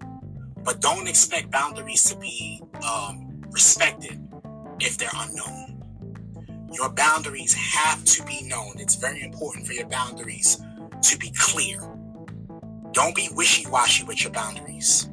But 0.64 0.82
don't 0.82 1.08
expect 1.08 1.52
boundaries 1.52 2.04
to 2.06 2.18
be 2.18 2.62
um, 2.88 3.42
respected 3.52 4.20
if 4.80 4.98
they're 4.98 5.10
unknown. 5.16 6.70
Your 6.72 6.90
boundaries 6.90 7.54
have 7.54 8.04
to 8.06 8.24
be 8.24 8.44
known. 8.44 8.74
It's 8.78 8.96
very 8.96 9.22
important 9.22 9.68
for 9.68 9.74
your 9.74 9.88
boundaries 9.88 10.62
to 11.02 11.18
be 11.18 11.32
clear. 11.38 11.80
Don't 12.92 13.16
be 13.16 13.30
wishy-washy 13.34 14.04
with 14.06 14.24
your 14.24 14.32
boundaries. 14.32 15.10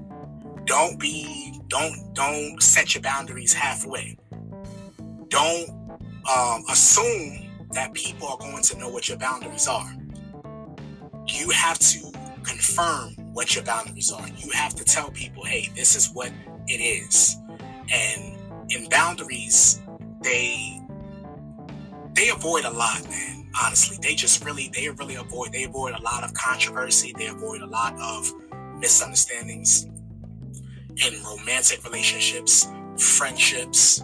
Don't 0.65 0.99
be 0.99 1.61
don't 1.69 2.15
don't 2.15 2.63
set 2.63 2.95
your 2.95 3.03
boundaries 3.03 3.53
halfway. 3.53 4.17
Don't 5.29 5.71
um, 6.31 6.65
assume 6.71 7.51
that 7.73 7.93
people 7.95 8.29
are 8.29 8.39
going 8.39 8.63
to 8.63 8.79
know 8.79 8.89
what 8.89 9.09
your 9.09 9.19
boundaries 9.19 9.69
are. 9.69 9.93
You 11.27 11.51
have 11.51 11.79
to 11.79 12.13
confirm 12.43 13.15
what 13.33 13.55
your 13.55 13.65
boundaries 13.65 14.13
are. 14.13 14.27
You 14.39 14.51
have 14.53 14.75
to 14.77 14.85
tell 14.85 15.11
people, 15.11 15.45
hey, 15.45 15.69
this 15.75 15.97
is 15.97 16.11
what 16.13 16.33
it 16.69 16.81
is. 16.81 17.37
And 17.93 18.37
in 18.71 18.89
boundaries, 18.89 19.83
they 20.23 20.81
they 22.15 22.31
avoid 22.31 22.65
a 22.65 22.71
lot, 22.71 23.03
man. 23.11 23.36
Honestly, 23.63 23.99
they 24.03 24.15
just 24.15 24.45
really 24.45 24.71
they 24.75 24.89
really 24.91 25.15
avoid 25.15 25.53
they 25.53 25.65
avoid 25.65 25.95
a 25.95 26.03
lot 26.03 26.25
of 26.25 26.35
controversy. 26.35 27.15
They 27.17 27.27
avoid 27.27 27.63
a 27.63 27.67
lot 27.67 27.95
of 27.99 28.31
misunderstandings 28.79 29.85
in 29.85 31.23
romantic 31.25 31.85
relationships, 31.85 32.67
friendships, 32.99 34.03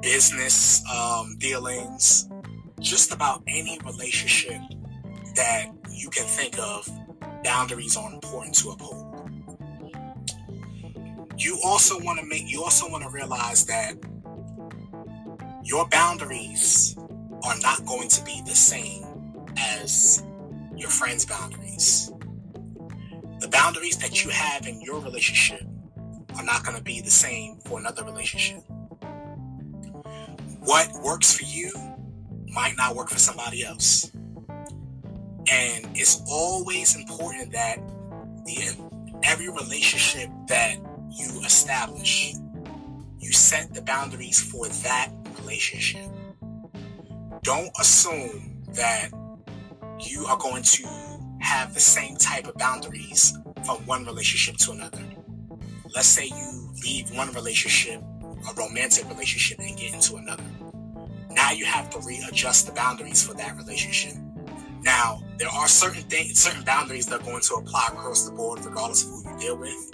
business 0.00 0.82
um, 0.92 1.36
dealings, 1.38 2.28
just 2.80 3.12
about 3.12 3.42
any 3.46 3.78
relationship 3.84 4.60
that 5.36 5.66
you 5.90 6.10
can 6.10 6.26
think 6.26 6.58
of 6.58 6.88
boundaries 7.42 7.96
are 7.96 8.12
important 8.12 8.54
to 8.56 8.70
uphold. 8.70 9.08
You 11.38 11.58
also 11.64 11.98
want 12.00 12.20
to 12.20 12.26
make 12.26 12.48
you 12.48 12.62
also 12.62 12.88
want 12.88 13.02
to 13.04 13.10
realize 13.10 13.64
that 13.66 13.94
your 15.64 15.88
boundaries 15.88 16.96
are 17.44 17.58
not 17.58 17.84
going 17.86 18.08
to 18.08 18.24
be 18.24 18.42
the 18.46 18.54
same 18.54 19.04
as 19.56 20.22
your 20.76 20.90
friends' 20.90 21.26
boundaries. 21.26 22.12
The 23.40 23.48
boundaries 23.48 23.96
that 23.98 24.24
you 24.24 24.30
have 24.30 24.66
in 24.66 24.80
your 24.80 25.00
relationship 25.00 25.62
are 26.36 26.44
not 26.44 26.64
going 26.64 26.76
to 26.76 26.82
be 26.82 27.00
the 27.00 27.10
same 27.10 27.58
for 27.64 27.78
another 27.78 28.04
relationship. 28.04 28.62
What 30.60 30.92
works 31.02 31.36
for 31.36 31.44
you 31.44 31.72
might 32.52 32.76
not 32.76 32.94
work 32.94 33.08
for 33.08 33.18
somebody 33.18 33.64
else. 33.64 34.10
And 35.50 35.88
it's 35.94 36.22
always 36.28 36.94
important 36.94 37.52
that 37.52 37.78
in 38.46 39.20
every 39.24 39.48
relationship 39.48 40.30
that 40.48 40.76
you 41.10 41.40
establish, 41.44 42.34
you 43.18 43.32
set 43.32 43.74
the 43.74 43.82
boundaries 43.82 44.40
for 44.40 44.68
that 44.68 45.10
relationship. 45.40 46.08
Don't 47.42 47.72
assume 47.80 48.62
that 48.74 49.08
you 49.98 50.24
are 50.26 50.36
going 50.36 50.62
to 50.62 50.86
have 51.40 51.74
the 51.74 51.80
same 51.80 52.16
type 52.16 52.46
of 52.46 52.54
boundaries 52.54 53.36
from 53.66 53.78
one 53.78 54.04
relationship 54.04 54.58
to 54.58 54.70
another. 54.70 55.02
Let's 55.92 56.06
say 56.06 56.26
you 56.26 56.70
leave 56.84 57.10
one 57.16 57.32
relationship, 57.32 58.00
a 58.00 58.54
romantic 58.54 59.08
relationship, 59.08 59.58
and 59.58 59.76
get 59.76 59.92
into 59.92 60.16
another. 60.16 60.44
Now 61.32 61.50
you 61.50 61.64
have 61.64 61.90
to 61.90 61.98
readjust 62.06 62.68
the 62.68 62.72
boundaries 62.74 63.26
for 63.26 63.34
that 63.34 63.56
relationship. 63.56 64.14
Now, 64.82 65.24
there 65.36 65.48
are 65.48 65.66
certain 65.66 66.02
things, 66.02 66.38
certain 66.38 66.62
boundaries 66.62 67.06
that 67.06 67.22
are 67.22 67.24
going 67.24 67.42
to 67.42 67.54
apply 67.54 67.88
across 67.88 68.24
the 68.24 68.36
board, 68.36 68.64
regardless 68.64 69.04
of 69.04 69.10
who 69.10 69.32
you 69.32 69.38
deal 69.40 69.56
with. 69.56 69.90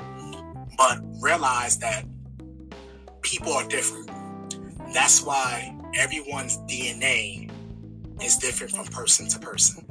But 0.77 1.01
realize 1.19 1.79
that 1.79 2.05
people 3.23 3.55
are 3.55 3.67
different. 3.69 4.11
That's 4.93 5.23
why 5.23 5.78
everyone's 5.95 6.59
DNA 6.59 7.51
is 8.23 8.37
different 8.37 8.73
from 8.73 8.87
person 8.87 9.29
to 9.29 9.39
person. 9.39 9.85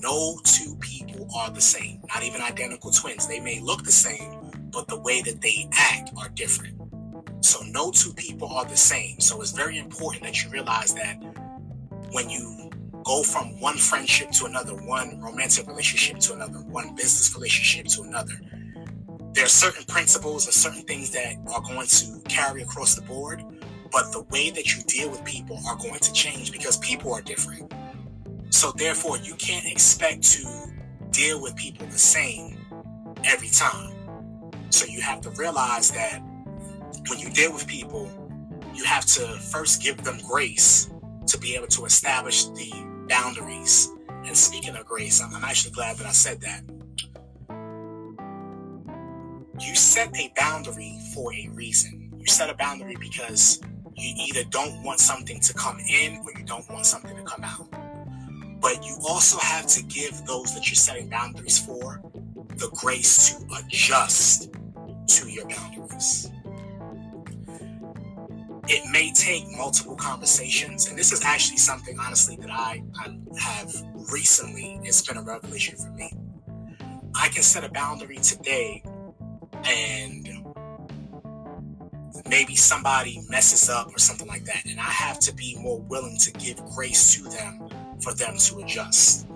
No 0.00 0.38
two 0.44 0.76
people 0.80 1.28
are 1.36 1.50
the 1.50 1.60
same, 1.60 2.00
not 2.12 2.22
even 2.22 2.40
identical 2.42 2.90
twins. 2.90 3.26
They 3.26 3.40
may 3.40 3.60
look 3.60 3.84
the 3.84 3.92
same, 3.92 4.50
but 4.72 4.88
the 4.88 4.98
way 4.98 5.22
that 5.22 5.40
they 5.40 5.68
act 5.72 6.10
are 6.18 6.28
different. 6.30 6.78
So, 7.40 7.60
no 7.66 7.90
two 7.90 8.12
people 8.14 8.48
are 8.48 8.64
the 8.64 8.76
same. 8.76 9.20
So, 9.20 9.40
it's 9.40 9.52
very 9.52 9.78
important 9.78 10.24
that 10.24 10.42
you 10.42 10.50
realize 10.50 10.94
that 10.94 11.22
when 12.12 12.28
you 12.28 12.70
go 13.04 13.22
from 13.22 13.58
one 13.60 13.76
friendship 13.76 14.30
to 14.32 14.46
another, 14.46 14.74
one 14.74 15.20
romantic 15.20 15.66
relationship 15.66 16.18
to 16.20 16.34
another, 16.34 16.58
one 16.58 16.94
business 16.94 17.34
relationship 17.34 17.86
to 17.86 18.02
another. 18.02 18.40
There 19.32 19.44
are 19.44 19.48
certain 19.48 19.84
principles 19.84 20.46
and 20.46 20.54
certain 20.54 20.82
things 20.82 21.10
that 21.10 21.36
are 21.52 21.60
going 21.62 21.86
to 21.86 22.20
carry 22.28 22.62
across 22.62 22.94
the 22.94 23.02
board, 23.02 23.42
but 23.92 24.10
the 24.10 24.22
way 24.30 24.50
that 24.50 24.74
you 24.74 24.82
deal 24.84 25.10
with 25.10 25.22
people 25.24 25.60
are 25.68 25.76
going 25.76 26.00
to 26.00 26.12
change 26.12 26.50
because 26.50 26.78
people 26.78 27.12
are 27.12 27.20
different. 27.20 27.72
So, 28.50 28.72
therefore, 28.72 29.18
you 29.18 29.34
can't 29.34 29.66
expect 29.66 30.22
to 30.32 30.72
deal 31.10 31.40
with 31.40 31.54
people 31.56 31.86
the 31.86 31.98
same 31.98 32.56
every 33.24 33.48
time. 33.48 33.92
So, 34.70 34.86
you 34.86 35.02
have 35.02 35.20
to 35.22 35.30
realize 35.30 35.90
that 35.90 36.20
when 37.08 37.18
you 37.18 37.30
deal 37.30 37.52
with 37.52 37.66
people, 37.66 38.10
you 38.74 38.84
have 38.84 39.04
to 39.06 39.20
first 39.52 39.82
give 39.82 40.02
them 40.02 40.18
grace 40.26 40.90
to 41.26 41.38
be 41.38 41.54
able 41.54 41.66
to 41.68 41.84
establish 41.84 42.46
the 42.46 42.72
boundaries. 43.08 43.90
And 44.08 44.36
speaking 44.36 44.74
of 44.76 44.86
grace, 44.86 45.20
I'm 45.20 45.44
actually 45.44 45.72
glad 45.72 45.96
that 45.98 46.06
I 46.06 46.12
said 46.12 46.40
that. 46.40 46.62
You 49.60 49.74
set 49.74 50.16
a 50.16 50.32
boundary 50.36 50.98
for 51.14 51.32
a 51.34 51.48
reason. 51.48 52.12
You 52.18 52.26
set 52.26 52.48
a 52.48 52.54
boundary 52.54 52.96
because 52.98 53.60
you 53.96 54.14
either 54.26 54.44
don't 54.50 54.82
want 54.82 55.00
something 55.00 55.40
to 55.40 55.54
come 55.54 55.78
in 55.80 56.18
or 56.24 56.32
you 56.38 56.44
don't 56.44 56.68
want 56.70 56.86
something 56.86 57.16
to 57.16 57.22
come 57.22 57.44
out. 57.44 57.68
But 58.60 58.84
you 58.84 58.96
also 59.06 59.38
have 59.38 59.66
to 59.68 59.82
give 59.84 60.24
those 60.26 60.54
that 60.54 60.68
you're 60.68 60.76
setting 60.76 61.08
boundaries 61.08 61.58
for 61.58 62.00
the 62.56 62.68
grace 62.74 63.34
to 63.34 63.56
adjust 63.56 64.52
to 65.06 65.30
your 65.30 65.48
boundaries 65.48 66.30
it 68.68 68.88
may 68.90 69.12
take 69.12 69.44
multiple 69.56 69.96
conversations. 69.96 70.88
And 70.88 70.98
this 70.98 71.12
is 71.12 71.24
actually 71.24 71.58
something, 71.58 71.98
honestly, 71.98 72.36
that 72.36 72.50
I, 72.50 72.82
I 72.98 73.16
have 73.38 73.74
recently, 74.10 74.80
it's 74.82 75.02
been 75.02 75.16
a 75.16 75.22
revelation 75.22 75.76
for 75.76 75.90
me. 75.90 76.12
I 77.14 77.28
can 77.28 77.42
set 77.42 77.64
a 77.64 77.68
boundary 77.68 78.16
today 78.16 78.82
and 79.64 80.41
maybe 82.28 82.56
somebody 82.56 83.20
messes 83.28 83.68
up 83.68 83.94
or 83.94 83.98
something 83.98 84.28
like 84.28 84.44
that. 84.44 84.64
And 84.66 84.78
I 84.78 84.84
have 84.84 85.18
to 85.20 85.34
be 85.34 85.56
more 85.60 85.80
willing 85.80 86.18
to 86.18 86.32
give 86.32 86.64
grace 86.66 87.14
to 87.14 87.22
them 87.24 87.68
for 88.00 88.14
them 88.14 88.36
to 88.36 88.58
adjust. 88.60 89.26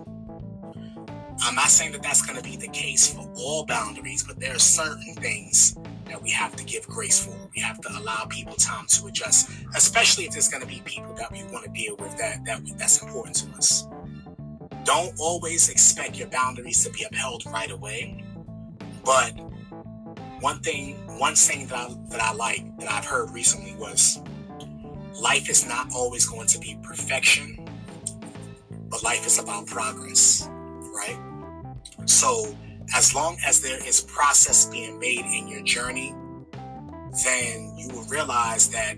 I'm 1.40 1.54
not 1.54 1.68
saying 1.68 1.92
that 1.92 2.02
that's 2.02 2.22
going 2.22 2.36
to 2.36 2.42
be 2.42 2.56
the 2.56 2.68
case 2.68 3.12
for 3.12 3.30
all 3.36 3.66
boundaries, 3.66 4.22
but 4.22 4.40
there 4.40 4.54
are 4.54 4.58
certain 4.58 5.14
things 5.16 5.76
that 6.06 6.22
we 6.22 6.30
have 6.30 6.56
to 6.56 6.64
give 6.64 6.86
grace 6.86 7.24
for. 7.24 7.34
We 7.54 7.60
have 7.60 7.80
to 7.82 7.98
allow 7.98 8.24
people 8.28 8.54
time 8.54 8.86
to 8.86 9.06
adjust, 9.06 9.50
especially 9.74 10.24
if 10.24 10.32
there's 10.32 10.48
going 10.48 10.62
to 10.62 10.68
be 10.68 10.80
people 10.84 11.14
that 11.14 11.30
we 11.30 11.44
want 11.44 11.64
to 11.64 11.70
deal 11.70 11.96
with 11.96 12.16
that 12.18 12.44
that 12.46 12.62
we, 12.62 12.72
that's 12.72 13.02
important 13.02 13.36
to 13.36 13.58
us. 13.58 13.86
Don't 14.84 15.12
always 15.18 15.68
expect 15.68 16.16
your 16.16 16.28
boundaries 16.28 16.82
to 16.84 16.90
be 16.90 17.04
upheld 17.04 17.44
right 17.46 17.70
away, 17.70 18.24
but 19.04 19.32
one 20.40 20.60
thing, 20.60 20.94
one 21.18 21.36
saying 21.36 21.68
that 21.68 21.78
I, 21.78 21.94
that 22.10 22.20
I 22.20 22.32
like 22.32 22.78
that 22.78 22.90
I've 22.90 23.04
heard 23.04 23.30
recently 23.30 23.74
was, 23.76 24.20
life 25.20 25.48
is 25.48 25.66
not 25.66 25.88
always 25.94 26.26
going 26.26 26.46
to 26.48 26.58
be 26.58 26.78
perfection, 26.82 27.66
but 28.90 29.02
life 29.02 29.26
is 29.26 29.38
about 29.38 29.66
progress, 29.66 30.48
right? 30.94 31.18
So 32.04 32.54
as 32.94 33.14
long 33.14 33.36
as 33.46 33.60
there 33.60 33.82
is 33.86 34.00
process 34.02 34.66
being 34.66 34.98
made 34.98 35.24
in 35.24 35.48
your 35.48 35.62
journey, 35.62 36.14
then 37.24 37.74
you 37.76 37.88
will 37.88 38.04
realize 38.04 38.68
that 38.70 38.96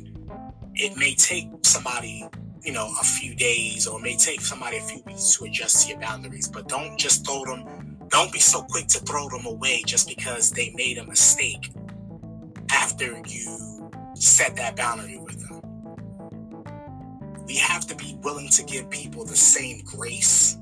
it 0.75 0.97
may 0.97 1.15
take 1.15 1.49
somebody, 1.63 2.25
you 2.63 2.73
know, 2.73 2.93
a 3.01 3.05
few 3.05 3.35
days 3.35 3.87
or 3.87 3.99
it 4.01 4.03
may 4.03 4.17
take 4.17 4.41
somebody 4.41 4.77
a 4.79 4.83
few 4.83 5.03
weeks 5.07 5.37
to 5.37 5.45
adjust 5.45 5.85
to 5.85 5.93
your 5.93 6.01
boundaries. 6.01 6.49
But 6.49 6.69
don't 6.69 6.99
just 6.99 7.25
throw 7.25 7.45
them, 7.45 7.88
don't 8.09 8.33
be 8.33 8.39
so 8.39 8.63
quick 8.63 8.87
to 8.89 9.01
throw 9.01 9.29
them 9.29 9.47
away 9.47 9.83
just 9.87 10.09
because 10.09 10.51
they 10.51 10.73
made 10.75 10.99
a 10.99 11.07
mistake 11.07 11.71
after 12.73 13.21
you 13.27 13.91
set 14.15 14.57
that 14.57 14.77
boundary 14.77 15.19
with 15.19 15.41
them. 15.47 15.61
We 17.47 17.57
have 17.57 17.87
to 17.87 17.95
be 17.95 18.19
willing 18.23 18.49
to 18.51 18.63
give 18.65 18.91
people 18.91 19.25
the 19.25 19.37
same 19.37 19.83
grace 19.85 20.59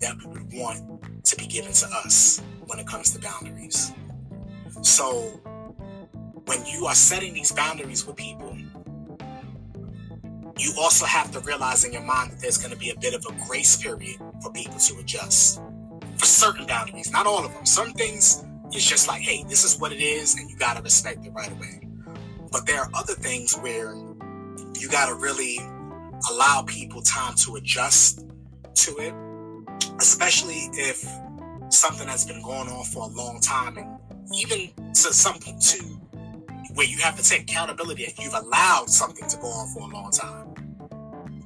that 0.00 0.16
we 0.18 0.26
would 0.26 0.52
want 0.52 1.24
to 1.24 1.36
be 1.36 1.46
given 1.46 1.72
to 1.72 1.86
us 2.04 2.42
when 2.66 2.78
it 2.78 2.86
comes 2.86 3.10
to 3.12 3.20
boundaries. 3.20 3.92
So 4.82 5.40
when 6.46 6.64
you 6.66 6.86
are 6.86 6.94
setting 6.94 7.34
these 7.34 7.52
boundaries 7.52 8.06
with 8.06 8.16
people, 8.16 8.56
you 10.58 10.72
also 10.78 11.06
have 11.06 11.30
to 11.32 11.40
realize 11.40 11.84
in 11.84 11.92
your 11.92 12.02
mind 12.02 12.32
that 12.32 12.40
there's 12.40 12.58
going 12.58 12.72
to 12.72 12.78
be 12.78 12.90
a 12.90 12.98
bit 12.98 13.14
of 13.14 13.24
a 13.26 13.46
grace 13.46 13.76
period 13.76 14.16
for 14.42 14.52
people 14.52 14.78
to 14.78 14.98
adjust 14.98 15.60
for 16.20 16.26
certain 16.26 16.66
boundaries, 16.66 17.10
not 17.10 17.26
all 17.26 17.44
of 17.44 17.52
them. 17.52 17.66
Some 17.66 17.92
things 17.92 18.44
it's 18.72 18.86
just 18.86 19.08
like, 19.08 19.20
hey, 19.22 19.44
this 19.48 19.64
is 19.64 19.80
what 19.80 19.92
it 19.92 20.00
is, 20.00 20.36
and 20.36 20.48
you 20.48 20.56
got 20.56 20.76
to 20.76 20.82
respect 20.82 21.26
it 21.26 21.30
right 21.30 21.50
away. 21.50 21.88
But 22.52 22.66
there 22.66 22.80
are 22.80 22.88
other 22.94 23.14
things 23.14 23.56
where 23.56 23.94
you 24.78 24.88
got 24.88 25.08
to 25.08 25.14
really 25.14 25.58
allow 26.30 26.62
people 26.66 27.02
time 27.02 27.34
to 27.36 27.56
adjust 27.56 28.24
to 28.74 28.96
it, 28.98 29.14
especially 29.98 30.68
if 30.74 31.04
something 31.70 32.06
that's 32.06 32.24
been 32.24 32.42
going 32.42 32.68
on 32.68 32.84
for 32.84 33.04
a 33.04 33.12
long 33.12 33.40
time, 33.40 33.76
and 33.76 33.98
even 34.34 34.70
to 34.90 35.12
something 35.12 35.58
to 35.58 35.78
where 36.74 36.86
you 36.86 36.98
have 36.98 37.16
to 37.16 37.28
take 37.28 37.42
accountability 37.42 38.04
if 38.04 38.20
you've 38.20 38.34
allowed 38.34 38.88
something 38.88 39.28
to 39.28 39.36
go 39.38 39.48
on 39.48 39.74
for 39.74 39.90
a 39.90 39.92
long 39.92 40.10
time, 40.12 40.54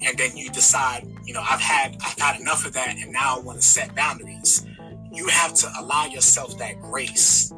and 0.07 0.17
then 0.19 0.37
you 0.37 0.51
decide, 0.51 1.07
you 1.25 1.35
know, 1.35 1.41
I've 1.41 1.61
had 1.61 1.97
I've 2.05 2.19
had 2.19 2.41
enough 2.41 2.67
of 2.67 2.73
that, 2.75 2.97
and 2.97 3.13
now 3.13 3.37
I 3.39 3.41
want 3.41 3.61
to 3.61 3.67
set 3.67 3.95
boundaries. 3.95 4.67
You 5.13 5.27
have 5.29 5.55
to 5.55 5.69
allow 5.79 6.07
yourself 6.07 6.59
that 6.59 6.81
grace, 6.81 7.53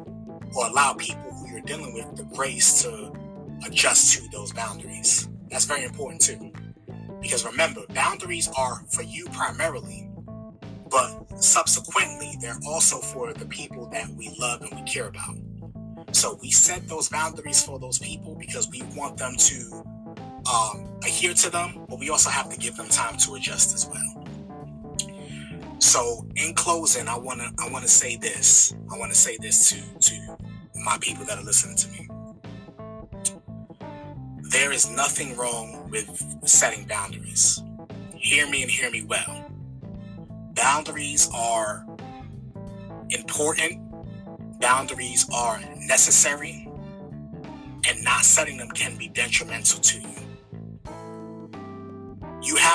or 0.55 0.67
allow 0.67 0.93
people 0.93 1.31
who 1.33 1.49
you're 1.51 1.61
dealing 1.61 1.93
with 1.93 2.15
the 2.15 2.23
grace 2.35 2.81
to 2.83 3.11
adjust 3.65 4.17
to 4.17 4.29
those 4.31 4.53
boundaries. 4.53 5.27
That's 5.49 5.65
very 5.65 5.83
important 5.83 6.21
too. 6.21 6.51
Because 7.21 7.45
remember, 7.45 7.81
boundaries 7.89 8.49
are 8.55 8.83
for 8.91 9.01
you 9.01 9.25
primarily, 9.31 10.09
but 10.89 11.41
subsequently, 11.41 12.37
they're 12.41 12.59
also 12.67 12.99
for 12.99 13.33
the 13.33 13.45
people 13.45 13.89
that 13.89 14.07
we 14.09 14.35
love 14.39 14.61
and 14.61 14.71
we 14.79 14.83
care 14.83 15.07
about. 15.07 15.35
So 16.11 16.37
we 16.41 16.51
set 16.51 16.87
those 16.87 17.09
boundaries 17.09 17.63
for 17.63 17.79
those 17.79 17.99
people 17.99 18.35
because 18.35 18.69
we 18.69 18.81
want 18.95 19.17
them 19.17 19.35
to 19.35 19.83
um, 20.51 20.87
adhere 21.03 21.33
to 21.33 21.49
them, 21.49 21.85
but 21.89 21.99
we 21.99 22.09
also 22.09 22.29
have 22.29 22.49
to 22.49 22.57
give 22.57 22.75
them 22.75 22.87
time 22.87 23.17
to 23.17 23.35
adjust 23.35 23.73
as 23.73 23.87
well. 23.87 24.25
So 25.79 26.25
in 26.35 26.53
closing, 26.53 27.07
I 27.07 27.17
wanna 27.17 27.51
I 27.59 27.69
wanna 27.69 27.87
say 27.87 28.17
this. 28.17 28.73
I 28.91 28.97
wanna 28.97 29.15
say 29.15 29.37
this 29.39 29.69
to 29.69 29.99
to 29.99 30.37
my 30.75 30.97
people 30.99 31.25
that 31.25 31.37
are 31.37 31.43
listening 31.43 31.77
to 31.77 31.89
me. 31.89 32.09
There 34.49 34.71
is 34.71 34.89
nothing 34.89 35.35
wrong 35.35 35.89
with 35.89 36.23
setting 36.45 36.85
boundaries. 36.85 37.61
Hear 38.15 38.49
me 38.49 38.63
and 38.63 38.71
hear 38.71 38.89
me 38.89 39.03
well 39.03 39.47
boundaries 40.57 41.29
are 41.33 41.85
important, 43.11 43.79
boundaries 44.59 45.29
are 45.33 45.61
necessary, 45.85 46.67
and 47.87 48.03
not 48.03 48.25
setting 48.25 48.57
them 48.57 48.69
can 48.71 48.97
be 48.97 49.07
detrimental 49.07 49.79
to 49.79 50.01
you. 50.01 50.26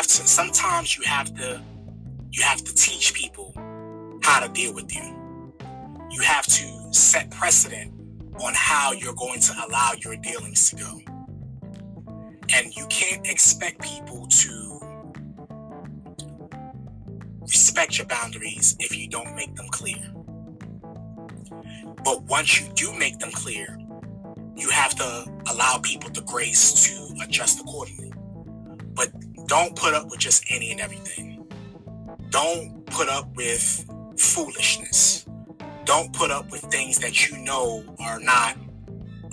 Have 0.03 0.09
to 0.09 0.27
sometimes 0.27 0.99
you 0.99 1.05
have 1.05 1.33
to 1.37 1.63
you 2.33 2.43
have 2.43 2.65
to 2.65 2.75
teach 2.75 3.15
people 3.15 3.55
how 4.25 4.45
to 4.45 4.53
deal 4.53 4.75
with 4.75 4.93
you. 4.93 5.55
You 6.11 6.23
have 6.23 6.45
to 6.45 6.93
set 6.93 7.31
precedent 7.31 7.93
on 8.41 8.53
how 8.53 8.91
you're 8.91 9.15
going 9.15 9.39
to 9.39 9.53
allow 9.65 9.93
your 10.05 10.17
dealings 10.17 10.71
to 10.71 10.77
go. 10.77 11.01
And 12.53 12.77
you 12.77 12.85
can't 12.89 13.25
expect 13.29 13.81
people 13.81 14.27
to 14.27 14.81
respect 17.43 17.97
your 17.97 18.09
boundaries 18.09 18.75
if 18.81 18.99
you 18.99 19.09
don't 19.09 19.37
make 19.37 19.55
them 19.55 19.69
clear. 19.69 20.13
But 22.03 22.25
once 22.25 22.61
you 22.61 22.67
do 22.75 22.93
make 22.93 23.21
them 23.21 23.31
clear, 23.31 23.79
you 24.57 24.69
have 24.69 24.97
to 24.97 25.33
allow 25.49 25.79
people 25.81 26.11
the 26.11 26.23
grace 26.23 26.89
to 26.89 27.23
adjust 27.23 27.61
accordingly. 27.61 28.02
Don't 29.47 29.77
put 29.77 29.95
up 29.95 30.11
with 30.11 30.21
just 30.21 30.45
any 30.51 30.71
and 30.71 30.81
everything. 30.81 31.47
Don't 32.31 32.87
put 32.87 33.09
up 33.09 33.35
with 33.37 33.89
foolishness. 34.17 35.27
Don't 35.85 36.13
put 36.13 36.31
up 36.31 36.51
with 36.51 36.63
things 36.63 36.99
that 36.99 37.29
you 37.29 37.39
know 37.39 37.85
are 37.99 38.21
not, 38.21 38.57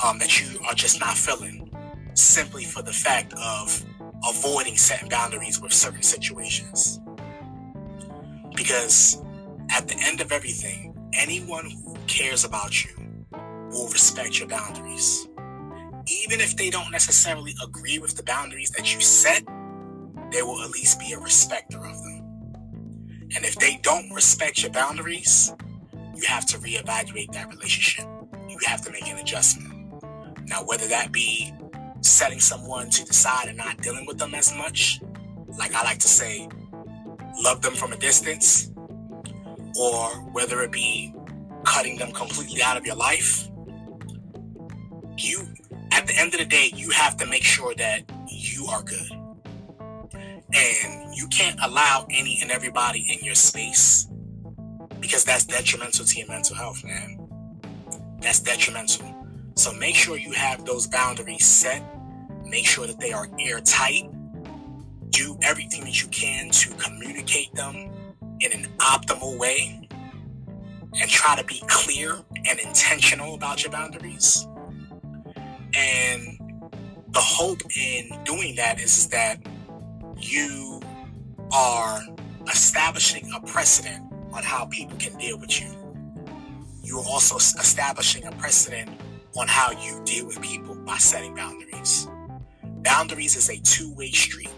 um, 0.04 0.20
that 0.20 0.42
you 0.42 0.60
are 0.68 0.74
just 0.74 1.00
not 1.00 1.18
feeling 1.18 1.72
simply 2.14 2.64
for 2.64 2.82
the 2.82 2.92
fact 2.92 3.34
of 3.34 3.86
avoiding 4.28 4.78
setting 4.78 5.10
boundaries 5.10 5.62
with 5.62 5.74
certain 5.74 6.02
situations. 6.02 7.00
Because 8.56 9.22
at 9.72 9.88
the 9.88 9.96
end 10.02 10.20
of 10.22 10.32
everything, 10.32 10.96
anyone 11.14 11.70
who 11.70 11.96
cares 12.08 12.44
about 12.44 12.84
you 12.84 12.92
will 13.72 13.88
respect 13.90 14.40
your 14.40 14.48
boundaries. 14.48 15.28
Even 16.08 16.42
if 16.42 16.58
they 16.58 16.70
don't 16.70 16.92
necessarily 16.92 17.56
agree 17.64 18.00
with 18.00 18.18
the 18.18 18.24
boundaries 18.24 18.72
that 18.72 18.94
you 18.94 19.00
set, 19.00 19.44
they 20.32 20.42
will 20.42 20.62
at 20.62 20.70
least 20.72 21.00
be 21.00 21.14
a 21.14 21.20
respecter 21.20 21.78
of 21.78 22.04
them. 22.04 22.20
And 23.36 23.46
if 23.46 23.56
they 23.56 23.80
don't 23.84 24.12
respect 24.12 24.64
your 24.64 24.72
boundaries, 24.72 25.54
you 26.16 26.24
have 26.28 26.46
to 26.48 26.58
reevaluate 26.58 27.32
that 27.34 27.50
relationship. 27.50 28.06
You 28.48 28.58
have 28.66 28.82
to 28.86 28.92
make 28.92 29.08
an 29.08 29.18
adjustment. 29.18 30.04
Now, 30.48 30.64
whether 30.66 30.88
that 30.88 31.12
be 31.12 31.54
setting 32.02 32.40
someone 32.40 32.90
to 32.90 33.06
the 33.06 33.14
side 33.14 33.48
and 33.48 33.58
not 33.58 33.78
dealing 33.78 34.06
with 34.06 34.18
them 34.18 34.34
as 34.34 34.54
much, 34.56 35.02
like 35.58 35.74
I 35.76 35.84
like 35.84 36.00
to 36.00 36.08
say, 36.08 36.50
love 37.44 37.62
them 37.62 37.74
from 37.74 37.94
a 37.94 37.98
distance, 37.98 38.72
or 39.80 40.10
whether 40.32 40.62
it 40.62 40.72
be 40.72 41.14
cutting 41.64 41.98
them 41.98 42.12
completely 42.12 42.62
out 42.64 42.78
of 42.78 42.86
your 42.86 42.96
life, 42.96 43.50
you, 45.18 45.42
at 45.92 46.08
the 46.08 46.16
end 46.18 46.34
of 46.34 46.40
the 46.40 46.46
day, 46.46 46.72
you 46.76 46.90
have 46.92 47.18
to 47.18 47.26
make 47.26 47.44
sure 47.44 47.76
that 47.76 48.04
you 48.28 48.66
are 48.68 48.82
good. 48.82 49.19
And 50.54 51.16
you 51.16 51.28
can't 51.28 51.60
allow 51.64 52.08
any 52.10 52.40
and 52.42 52.52
everybody 52.52 53.06
in 53.10 53.24
your 53.24 53.36
space 53.36 54.08
because 55.00 55.24
that's 55.24 55.46
detrimental 55.46 56.06
to 56.06 56.20
your 56.20 56.28
mental 56.28 56.56
health, 56.56 56.84
man. 56.84 57.30
That's 58.22 58.40
detrimental. 58.40 59.16
So 59.56 59.74
make 59.74 59.96
sure 59.96 60.18
you 60.18 60.32
have 60.32 60.66
those 60.66 60.88
boundaries 60.88 61.46
set. 61.46 61.84
Make 62.46 62.66
sure 62.66 62.88
that 62.88 63.00
they 63.00 63.12
are 63.12 63.28
airtight 63.40 64.10
do 65.12 65.38
everything 65.42 65.84
that 65.84 66.02
you 66.02 66.08
can 66.10 66.50
to 66.50 66.70
communicate 66.76 67.54
them 67.54 67.76
in 68.40 68.52
an 68.54 68.68
optimal 68.80 69.38
way 69.38 69.88
and 71.00 71.10
try 71.10 71.36
to 71.36 71.44
be 71.46 71.62
clear 71.68 72.18
and 72.50 72.60
intentional 72.60 73.36
about 73.36 73.64
your 73.64 73.72
boundaries. 73.72 74.48
And 75.74 76.40
the 77.10 77.20
hope 77.20 77.60
in 77.76 78.10
doing 78.24 78.56
that 78.56 78.80
is, 78.80 78.98
is 78.98 79.08
that 79.10 79.40
you 80.22 80.82
are 81.52 82.02
establishing 82.50 83.30
a 83.36 83.40
precedent 83.42 84.06
on 84.34 84.44
how 84.44 84.66
people 84.66 84.98
can 84.98 85.18
deal 85.18 85.38
with 85.38 85.60
you. 85.62 85.70
You 86.84 87.00
are 87.00 87.06
also 87.06 87.38
establishing 87.38 88.26
a 88.26 88.32
precedent 88.32 88.90
on 89.38 89.48
how 89.48 89.72
you 89.72 90.02
deal 90.06 90.26
with 90.26 90.42
people 90.42 90.76
by 90.76 90.98
setting 90.98 91.36
boundaries. 91.36 92.08
Boundaries 92.84 93.36
is 93.36 93.50
a 93.50 93.60
two 93.60 93.94
way 93.94 94.12
street 94.12 94.50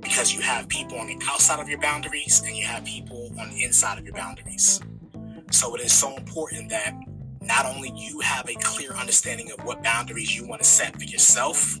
because 0.00 0.34
you 0.34 0.40
have 0.40 0.68
people 0.68 0.98
on 0.98 1.06
the 1.06 1.18
outside 1.28 1.60
of 1.60 1.68
your 1.68 1.80
boundaries 1.80 2.42
and 2.46 2.56
you 2.56 2.64
have 2.64 2.84
people 2.84 3.30
on 3.40 3.50
the 3.50 3.64
inside 3.64 3.98
of 3.98 4.04
your 4.04 4.14
boundaries. 4.14 4.80
So 5.50 5.74
it 5.74 5.80
is 5.80 5.92
so 5.92 6.16
important 6.16 6.70
that 6.70 6.94
not 7.42 7.66
only 7.66 7.92
you 7.96 8.20
have 8.20 8.48
a 8.48 8.54
clear 8.54 8.92
understanding 8.92 9.50
of 9.50 9.64
what 9.64 9.82
boundaries 9.82 10.36
you 10.36 10.46
want 10.46 10.62
to 10.62 10.68
set 10.68 10.96
for 10.96 11.04
yourself, 11.04 11.80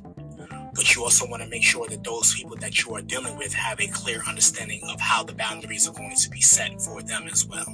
but 0.80 0.94
you 0.94 1.02
also 1.04 1.26
want 1.26 1.42
to 1.42 1.48
make 1.50 1.62
sure 1.62 1.86
that 1.88 2.02
those 2.02 2.32
people 2.32 2.56
that 2.56 2.82
you 2.82 2.94
are 2.94 3.02
dealing 3.02 3.36
with 3.36 3.52
have 3.52 3.78
a 3.82 3.86
clear 3.88 4.22
understanding 4.26 4.80
of 4.90 4.98
how 4.98 5.22
the 5.22 5.34
boundaries 5.34 5.86
are 5.86 5.92
going 5.92 6.16
to 6.16 6.30
be 6.30 6.40
set 6.40 6.80
for 6.80 7.02
them 7.02 7.28
as 7.30 7.44
well. 7.44 7.66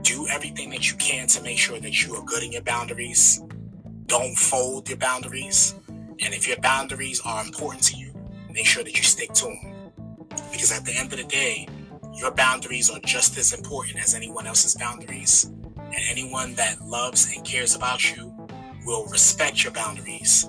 Do 0.00 0.26
everything 0.28 0.70
that 0.70 0.90
you 0.90 0.96
can 0.96 1.26
to 1.28 1.42
make 1.42 1.58
sure 1.58 1.78
that 1.78 2.06
you 2.06 2.14
are 2.14 2.24
good 2.24 2.42
in 2.42 2.52
your 2.52 2.62
boundaries. 2.62 3.42
Don't 4.06 4.34
fold 4.34 4.88
your 4.88 4.96
boundaries. 4.96 5.74
And 5.88 6.32
if 6.32 6.48
your 6.48 6.56
boundaries 6.56 7.20
are 7.22 7.44
important 7.44 7.82
to 7.84 7.98
you, 7.98 8.14
make 8.50 8.64
sure 8.64 8.82
that 8.82 8.96
you 8.96 9.02
stick 9.02 9.34
to 9.34 9.44
them. 9.44 9.90
Because 10.52 10.72
at 10.72 10.86
the 10.86 10.96
end 10.96 11.12
of 11.12 11.18
the 11.18 11.24
day, 11.24 11.68
your 12.14 12.30
boundaries 12.30 12.88
are 12.88 13.00
just 13.00 13.36
as 13.36 13.52
important 13.52 14.02
as 14.02 14.14
anyone 14.14 14.46
else's 14.46 14.74
boundaries. 14.74 15.44
And 15.76 16.00
anyone 16.08 16.54
that 16.54 16.80
loves 16.80 17.30
and 17.30 17.44
cares 17.44 17.76
about 17.76 18.16
you 18.16 18.34
will 18.86 19.04
respect 19.08 19.64
your 19.64 19.74
boundaries 19.74 20.48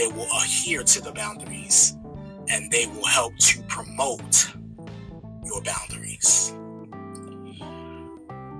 they 0.00 0.08
will 0.08 0.28
adhere 0.42 0.82
to 0.82 1.02
the 1.02 1.12
boundaries 1.12 1.94
and 2.48 2.72
they 2.72 2.86
will 2.86 3.04
help 3.04 3.36
to 3.36 3.60
promote 3.64 4.50
your 5.44 5.60
boundaries. 5.62 6.54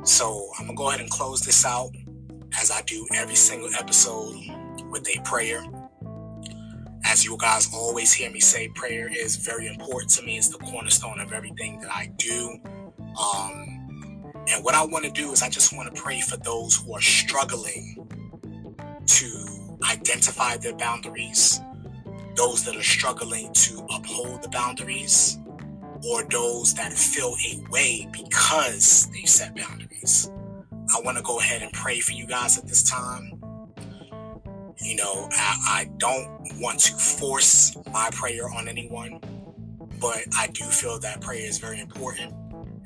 So 0.02 0.50
I'm 0.58 0.66
gonna 0.66 0.76
go 0.76 0.88
ahead 0.88 1.00
and 1.00 1.08
close 1.08 1.40
this 1.40 1.64
out 1.64 1.92
as 2.60 2.70
I 2.70 2.82
do 2.82 3.06
every 3.14 3.36
single 3.36 3.70
episode 3.72 4.36
with 4.90 5.08
a 5.08 5.18
prayer. 5.24 5.64
As 7.06 7.24
you 7.24 7.38
guys 7.38 7.70
always 7.72 8.12
hear 8.12 8.30
me 8.30 8.40
say, 8.40 8.68
prayer 8.74 9.08
is 9.10 9.36
very 9.36 9.66
important 9.66 10.10
to 10.10 10.22
me. 10.22 10.36
It's 10.36 10.48
the 10.48 10.58
cornerstone 10.58 11.20
of 11.20 11.32
everything 11.32 11.80
that 11.80 11.90
I 11.90 12.12
do. 12.18 12.58
Um, 13.18 14.34
and 14.52 14.62
what 14.62 14.74
I 14.74 14.84
want 14.84 15.06
to 15.06 15.10
do 15.10 15.32
is 15.32 15.42
I 15.42 15.48
just 15.48 15.74
want 15.74 15.94
to 15.94 16.02
pray 16.02 16.20
for 16.20 16.36
those 16.36 16.76
who 16.76 16.94
are 16.94 17.00
struggling 17.00 17.96
to 19.06 19.49
identify 19.88 20.56
their 20.56 20.74
boundaries, 20.74 21.60
those 22.36 22.64
that 22.64 22.76
are 22.76 22.82
struggling 22.82 23.52
to 23.52 23.86
uphold 23.90 24.42
the 24.42 24.48
boundaries, 24.48 25.38
or 26.08 26.24
those 26.24 26.74
that 26.74 26.92
feel 26.92 27.34
a 27.50 27.70
way 27.70 28.08
because 28.12 29.08
they 29.12 29.22
set 29.22 29.54
boundaries. 29.54 30.30
I 30.96 31.00
want 31.02 31.18
to 31.18 31.22
go 31.22 31.38
ahead 31.38 31.62
and 31.62 31.72
pray 31.72 32.00
for 32.00 32.12
you 32.12 32.26
guys 32.26 32.58
at 32.58 32.66
this 32.66 32.82
time. 32.82 33.40
You 34.78 34.96
know, 34.96 35.28
I, 35.32 35.58
I 35.68 35.90
don't 35.98 36.26
want 36.58 36.80
to 36.80 36.94
force 36.94 37.76
my 37.92 38.08
prayer 38.12 38.48
on 38.48 38.66
anyone, 38.66 39.20
but 40.00 40.24
I 40.36 40.48
do 40.48 40.64
feel 40.64 40.98
that 41.00 41.20
prayer 41.20 41.46
is 41.46 41.58
very 41.58 41.80
important. 41.80 42.34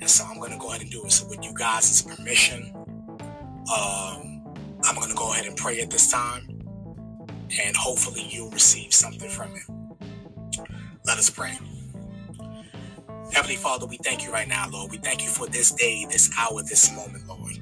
And 0.01 0.09
so 0.09 0.25
I'm 0.25 0.39
going 0.39 0.51
to 0.51 0.57
go 0.57 0.69
ahead 0.69 0.81
and 0.81 0.91
do 0.91 1.05
it. 1.05 1.11
So, 1.11 1.25
with 1.27 1.43
you 1.43 1.53
guys' 1.53 2.01
permission, 2.01 2.73
um, 3.73 4.43
I'm 4.83 4.95
going 4.95 5.09
to 5.09 5.15
go 5.15 5.31
ahead 5.31 5.45
and 5.45 5.55
pray 5.55 5.79
at 5.79 5.89
this 5.89 6.11
time 6.11 6.54
and 7.61 7.75
hopefully 7.75 8.25
you'll 8.29 8.51
receive 8.51 8.93
something 8.93 9.29
from 9.29 9.55
it. 9.55 9.63
Let 11.05 11.17
us 11.17 11.29
pray. 11.29 11.57
Heavenly 13.33 13.57
Father, 13.57 13.85
we 13.85 13.97
thank 13.97 14.23
you 14.23 14.31
right 14.31 14.47
now, 14.47 14.67
Lord. 14.69 14.91
We 14.91 14.97
thank 14.97 15.23
you 15.23 15.29
for 15.29 15.47
this 15.47 15.71
day, 15.71 16.05
this 16.09 16.31
hour, 16.37 16.61
this 16.63 16.95
moment, 16.95 17.27
Lord. 17.27 17.59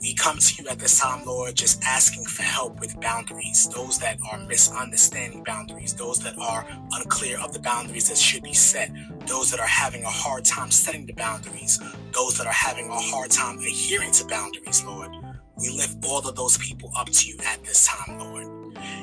We 0.00 0.14
come 0.14 0.38
to 0.38 0.62
you 0.62 0.68
at 0.68 0.80
this 0.80 0.98
time, 0.98 1.24
Lord, 1.24 1.54
just 1.54 1.84
asking 1.84 2.24
for 2.24 2.42
help 2.42 2.80
with 2.80 3.00
boundaries, 3.00 3.68
those 3.72 3.98
that 4.00 4.18
are 4.32 4.38
misunderstanding 4.40 5.44
boundaries, 5.44 5.94
those 5.94 6.18
that 6.24 6.36
are 6.38 6.66
unclear 6.90 7.38
of 7.38 7.52
the 7.52 7.60
boundaries 7.60 8.08
that 8.08 8.18
should 8.18 8.42
be 8.42 8.52
set, 8.52 8.90
those 9.28 9.52
that 9.52 9.60
are 9.60 9.66
having 9.66 10.02
a 10.02 10.10
hard 10.10 10.44
time 10.44 10.72
setting 10.72 11.06
the 11.06 11.12
boundaries, 11.12 11.80
those 12.12 12.36
that 12.36 12.48
are 12.48 12.52
having 12.52 12.88
a 12.88 12.98
hard 12.98 13.30
time 13.30 13.58
adhering 13.60 14.10
to 14.10 14.26
boundaries, 14.26 14.84
Lord. 14.84 15.12
We 15.56 15.68
lift 15.68 16.04
all 16.04 16.26
of 16.28 16.34
those 16.34 16.58
people 16.58 16.90
up 16.96 17.08
to 17.08 17.28
you 17.28 17.38
at 17.46 17.62
this 17.62 17.86
time, 17.86 18.18
Lord. 18.18 18.51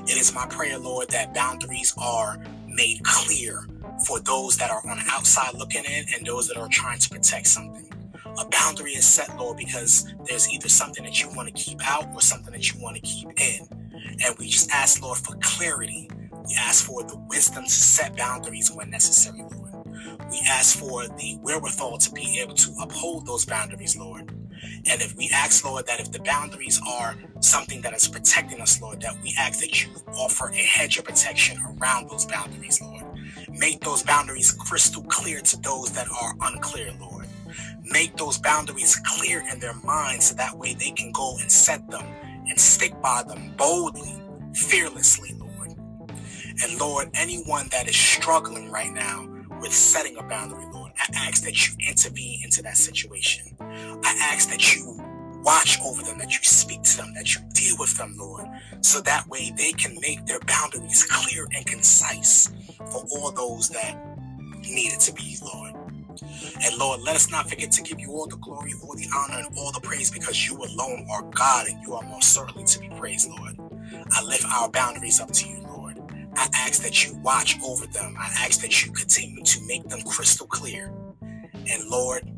It 0.04 0.18
is 0.18 0.34
my 0.34 0.46
prayer, 0.48 0.80
Lord, 0.80 1.10
that 1.10 1.34
boundaries 1.34 1.94
are 1.98 2.40
made 2.68 3.04
clear 3.04 3.68
for 4.08 4.20
those 4.20 4.58
that 4.58 4.72
are 4.72 4.82
on 4.90 4.98
the 4.98 5.06
outside 5.10 5.54
looking 5.56 5.84
in 5.86 6.06
and 6.16 6.26
those 6.26 6.48
that 6.48 6.58
are 6.58 6.68
trying 6.70 7.00
to 7.00 7.10
protect 7.10 7.48
something. 7.48 7.92
A 8.40 8.46
boundary 8.48 8.92
is 8.94 9.06
set, 9.08 9.38
Lord, 9.38 9.58
because 9.58 10.14
there's 10.26 10.52
either 10.52 10.70
something 10.70 11.04
that 11.04 11.22
you 11.22 11.30
want 11.36 11.48
to 11.48 11.54
keep 11.54 11.80
out 11.90 12.08
or 12.14 12.22
something 12.22 12.54
that 12.54 12.74
you 12.74 12.82
want 12.82 12.96
to 12.96 13.02
keep 13.02 13.30
in. 13.40 13.68
And 14.26 14.38
we 14.40 14.48
just 14.48 14.72
ask, 14.72 15.02
Lord, 15.02 15.18
for 15.18 15.36
clarity. 15.42 16.10
We 16.32 16.56
ask 16.58 16.86
for 16.86 17.04
the 17.04 17.18
wisdom 17.30 17.66
to 17.66 17.70
set 17.70 18.16
boundaries 18.18 18.72
when 18.72 18.90
necessary, 18.90 19.42
Lord. 19.42 19.74
We 20.32 20.42
ask 20.48 20.78
for 20.78 21.08
the 21.08 21.38
wherewithal 21.42 21.98
to 22.00 22.12
be 22.12 22.40
able 22.42 22.56
to 22.56 22.76
uphold 22.82 23.26
those 23.28 23.46
boundaries, 23.46 23.98
Lord. 23.98 24.32
And 24.88 25.02
if 25.02 25.16
we 25.18 25.30
ask, 25.34 25.66
Lord, 25.66 25.86
that 25.88 26.00
if 26.00 26.12
the 26.12 26.20
boundaries 26.20 26.82
are 26.88 27.16
something 27.42 27.82
that 27.82 27.94
is 27.94 28.08
protecting 28.08 28.62
us, 28.62 28.82
Lord, 28.82 29.02
that 29.02 29.16
we 29.22 29.36
ask 29.38 29.60
that 29.60 29.84
you 29.84 29.92
offer 30.16 30.50
a 30.50 30.56
hedge 30.58 30.98
of 30.98 31.06
protection 31.06 31.58
around 31.62 32.10
those 32.10 32.26
boundaries, 32.26 32.82
Lord. 32.82 33.04
Make 33.50 33.82
those 33.82 34.04
boundaries 34.04 34.52
crystal 34.52 35.04
clear 35.04 35.42
to 35.42 35.58
those 35.62 35.92
that 35.92 36.08
are 36.10 36.36
unclear, 36.42 36.94
Lord. 37.00 37.28
Make 37.84 38.16
those 38.18 38.38
boundaries 38.38 39.00
clear 39.06 39.44
in 39.52 39.60
their 39.60 39.76
minds 39.84 40.28
so 40.30 40.36
that 40.36 40.58
way 40.58 40.74
they 40.74 40.92
can 40.92 41.12
go 41.12 41.38
and 41.40 41.52
set 41.52 41.90
them 41.90 42.06
and 42.48 42.60
stick 42.60 43.00
by 43.02 43.24
them 43.24 43.54
boldly, 43.58 44.16
fearlessly, 44.54 45.36
Lord. 45.40 45.76
And 46.64 46.80
Lord, 46.80 47.10
anyone 47.14 47.68
that 47.72 47.88
is 47.88 47.96
struggling 47.96 48.72
right 48.72 48.92
now 48.92 49.28
with 49.62 49.74
setting 49.74 50.18
a 50.18 50.24
boundary, 50.24 50.66
Lord, 50.72 50.79
I 51.00 51.28
ask 51.28 51.44
that 51.46 51.68
you 51.68 51.76
intervene 51.88 52.42
into 52.44 52.64
that 52.64 52.78
situation. 52.78 53.56
I 53.62 54.32
ask 54.34 54.50
that 54.50 54.76
you 54.76 55.00
watch 55.44 55.80
over 55.86 56.04
them, 56.04 56.20
that 56.20 56.32
you 56.32 56.44
speak 56.44 56.84
to 56.84 56.98
them, 56.98 57.14
that 57.16 57.36
you 57.36 57.42
deal 57.54 57.76
with 57.80 57.98
them, 57.98 58.16
Lord, 58.18 58.48
so 58.82 59.02
that 59.02 59.28
way 59.30 59.52
they 59.58 59.74
can 59.74 59.98
make 60.02 60.26
their 60.28 60.40
boundaries 60.42 61.06
clear 61.06 61.48
and 61.56 61.66
concise 61.66 62.52
for 62.92 63.04
all 63.12 63.32
those 63.32 63.70
that 63.70 63.98
need 64.62 64.94
it 64.94 65.02
to 65.02 65.14
be, 65.14 65.38
Lord. 65.44 65.74
And 66.64 66.78
Lord, 66.78 67.02
let 67.02 67.16
us 67.16 67.32
not 67.32 67.50
forget 67.50 67.72
to 67.74 67.84
give 67.84 68.00
you 68.00 68.12
all 68.12 68.28
the 68.28 68.38
glory, 68.38 68.74
all 68.84 68.96
the 68.96 69.08
honor, 69.16 69.46
and 69.48 69.58
all 69.58 69.72
the 69.72 69.82
praise 69.82 70.12
because 70.12 70.48
you 70.48 70.58
alone 70.58 71.08
are 71.12 71.24
God 71.36 71.68
and 71.68 71.82
you 71.86 71.94
are 71.96 72.04
most 72.04 72.34
certainly 72.34 72.66
to 72.66 72.80
be 72.80 72.90
praised, 72.90 73.30
Lord. 73.30 73.58
I 74.12 74.24
lift 74.24 74.46
our 74.46 74.70
boundaries 74.70 75.20
up 75.22 75.32
to 75.32 75.50
you. 75.50 75.69
I 76.40 76.48
ask 76.56 76.82
that 76.84 77.06
you 77.06 77.16
watch 77.18 77.58
over 77.62 77.86
them. 77.86 78.16
I 78.18 78.28
ask 78.40 78.62
that 78.62 78.86
you 78.86 78.94
continue 78.94 79.44
to 79.44 79.62
make 79.68 79.90
them 79.90 80.02
crystal 80.04 80.48
clear. 80.48 80.90
And 81.22 81.90
Lord, 81.90 82.32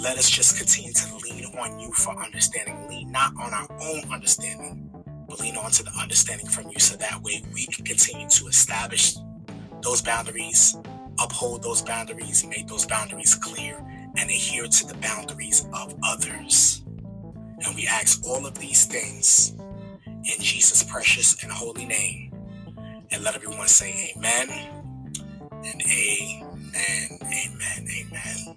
let 0.00 0.16
us 0.16 0.30
just 0.30 0.56
continue 0.56 0.92
to 0.92 1.16
lean 1.16 1.46
on 1.58 1.80
you 1.80 1.92
for 1.92 2.16
understanding. 2.22 2.88
Lean 2.88 3.10
not 3.10 3.32
on 3.36 3.52
our 3.52 3.66
own 3.80 4.12
understanding, 4.12 4.88
but 5.28 5.40
lean 5.40 5.56
on 5.56 5.72
to 5.72 5.82
the 5.82 5.90
understanding 6.00 6.46
from 6.46 6.68
you 6.68 6.78
so 6.78 6.96
that 6.98 7.20
way 7.22 7.42
we 7.52 7.66
can 7.66 7.84
continue 7.84 8.28
to 8.28 8.46
establish 8.46 9.16
those 9.82 10.00
boundaries, 10.02 10.76
uphold 11.20 11.64
those 11.64 11.82
boundaries, 11.82 12.46
make 12.46 12.68
those 12.68 12.86
boundaries 12.86 13.34
clear, 13.34 13.76
and 14.18 14.30
adhere 14.30 14.68
to 14.68 14.86
the 14.86 14.94
boundaries 14.98 15.66
of 15.74 15.96
others. 16.04 16.84
And 16.86 17.74
we 17.74 17.88
ask 17.88 18.24
all 18.24 18.46
of 18.46 18.56
these 18.56 18.84
things 18.84 19.52
in 20.06 20.38
Jesus' 20.38 20.84
precious 20.84 21.42
and 21.42 21.50
holy 21.50 21.86
name. 21.86 22.31
And 23.12 23.22
let 23.22 23.34
everyone 23.34 23.68
say 23.68 24.12
amen 24.16 24.48
and 25.64 25.82
amen, 25.82 27.18
amen, 27.22 27.88
amen. 28.00 28.56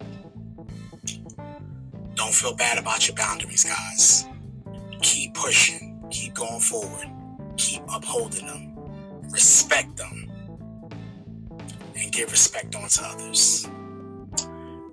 Don't 2.15 2.33
feel 2.33 2.55
bad 2.55 2.77
about 2.77 3.05
your 3.05 3.15
boundaries, 3.17 3.65
guys. 3.65 4.25
Keep 5.01 5.33
pushing, 5.33 6.01
keep 6.09 6.33
going 6.33 6.61
forward, 6.61 7.07
keep 7.57 7.81
upholding 7.93 8.47
them, 8.47 8.73
respect 9.29 9.97
them, 9.97 10.31
and 11.97 12.11
give 12.13 12.31
respect 12.31 12.75
on 12.75 12.87
to 12.87 13.03
others. 13.03 13.67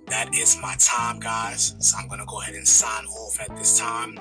That 0.07 0.35
is 0.35 0.59
my 0.61 0.75
time, 0.79 1.21
guys. 1.21 1.77
So 1.79 1.97
I'm 1.99 2.09
going 2.09 2.21
to 2.21 2.27
go 2.27 2.41
ahead 2.41 2.57
and 2.57 2.67
sign 2.67 3.07
off 3.07 3.41
at 3.41 3.57
this 3.57 3.79
time. 3.79 4.19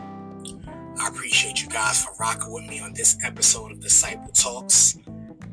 I 0.99 1.07
appreciate 1.07 1.61
you 1.63 1.67
guys 1.67 2.05
for 2.05 2.13
rocking 2.19 2.53
with 2.53 2.65
me 2.65 2.79
on 2.79 2.93
this 2.93 3.17
episode 3.25 3.71
of 3.71 3.79
Disciple 3.79 4.31
Talks. 4.33 4.97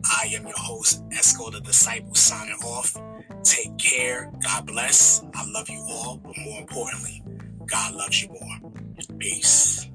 I 0.04 0.32
am 0.34 0.46
your 0.46 0.56
host, 0.56 1.02
Esco 1.10 1.52
the 1.52 1.60
Disciple, 1.60 2.14
signing 2.14 2.54
off. 2.64 2.96
Take 3.42 3.76
care. 3.78 4.30
God 4.44 4.66
bless. 4.66 5.24
I 5.34 5.44
love 5.50 5.68
you 5.68 5.84
all, 5.88 6.20
but 6.22 6.36
more 6.38 6.60
importantly, 6.60 7.22
God 7.66 7.94
loves 7.94 8.22
you 8.22 8.28
more. 8.28 8.72
Peace. 9.18 9.88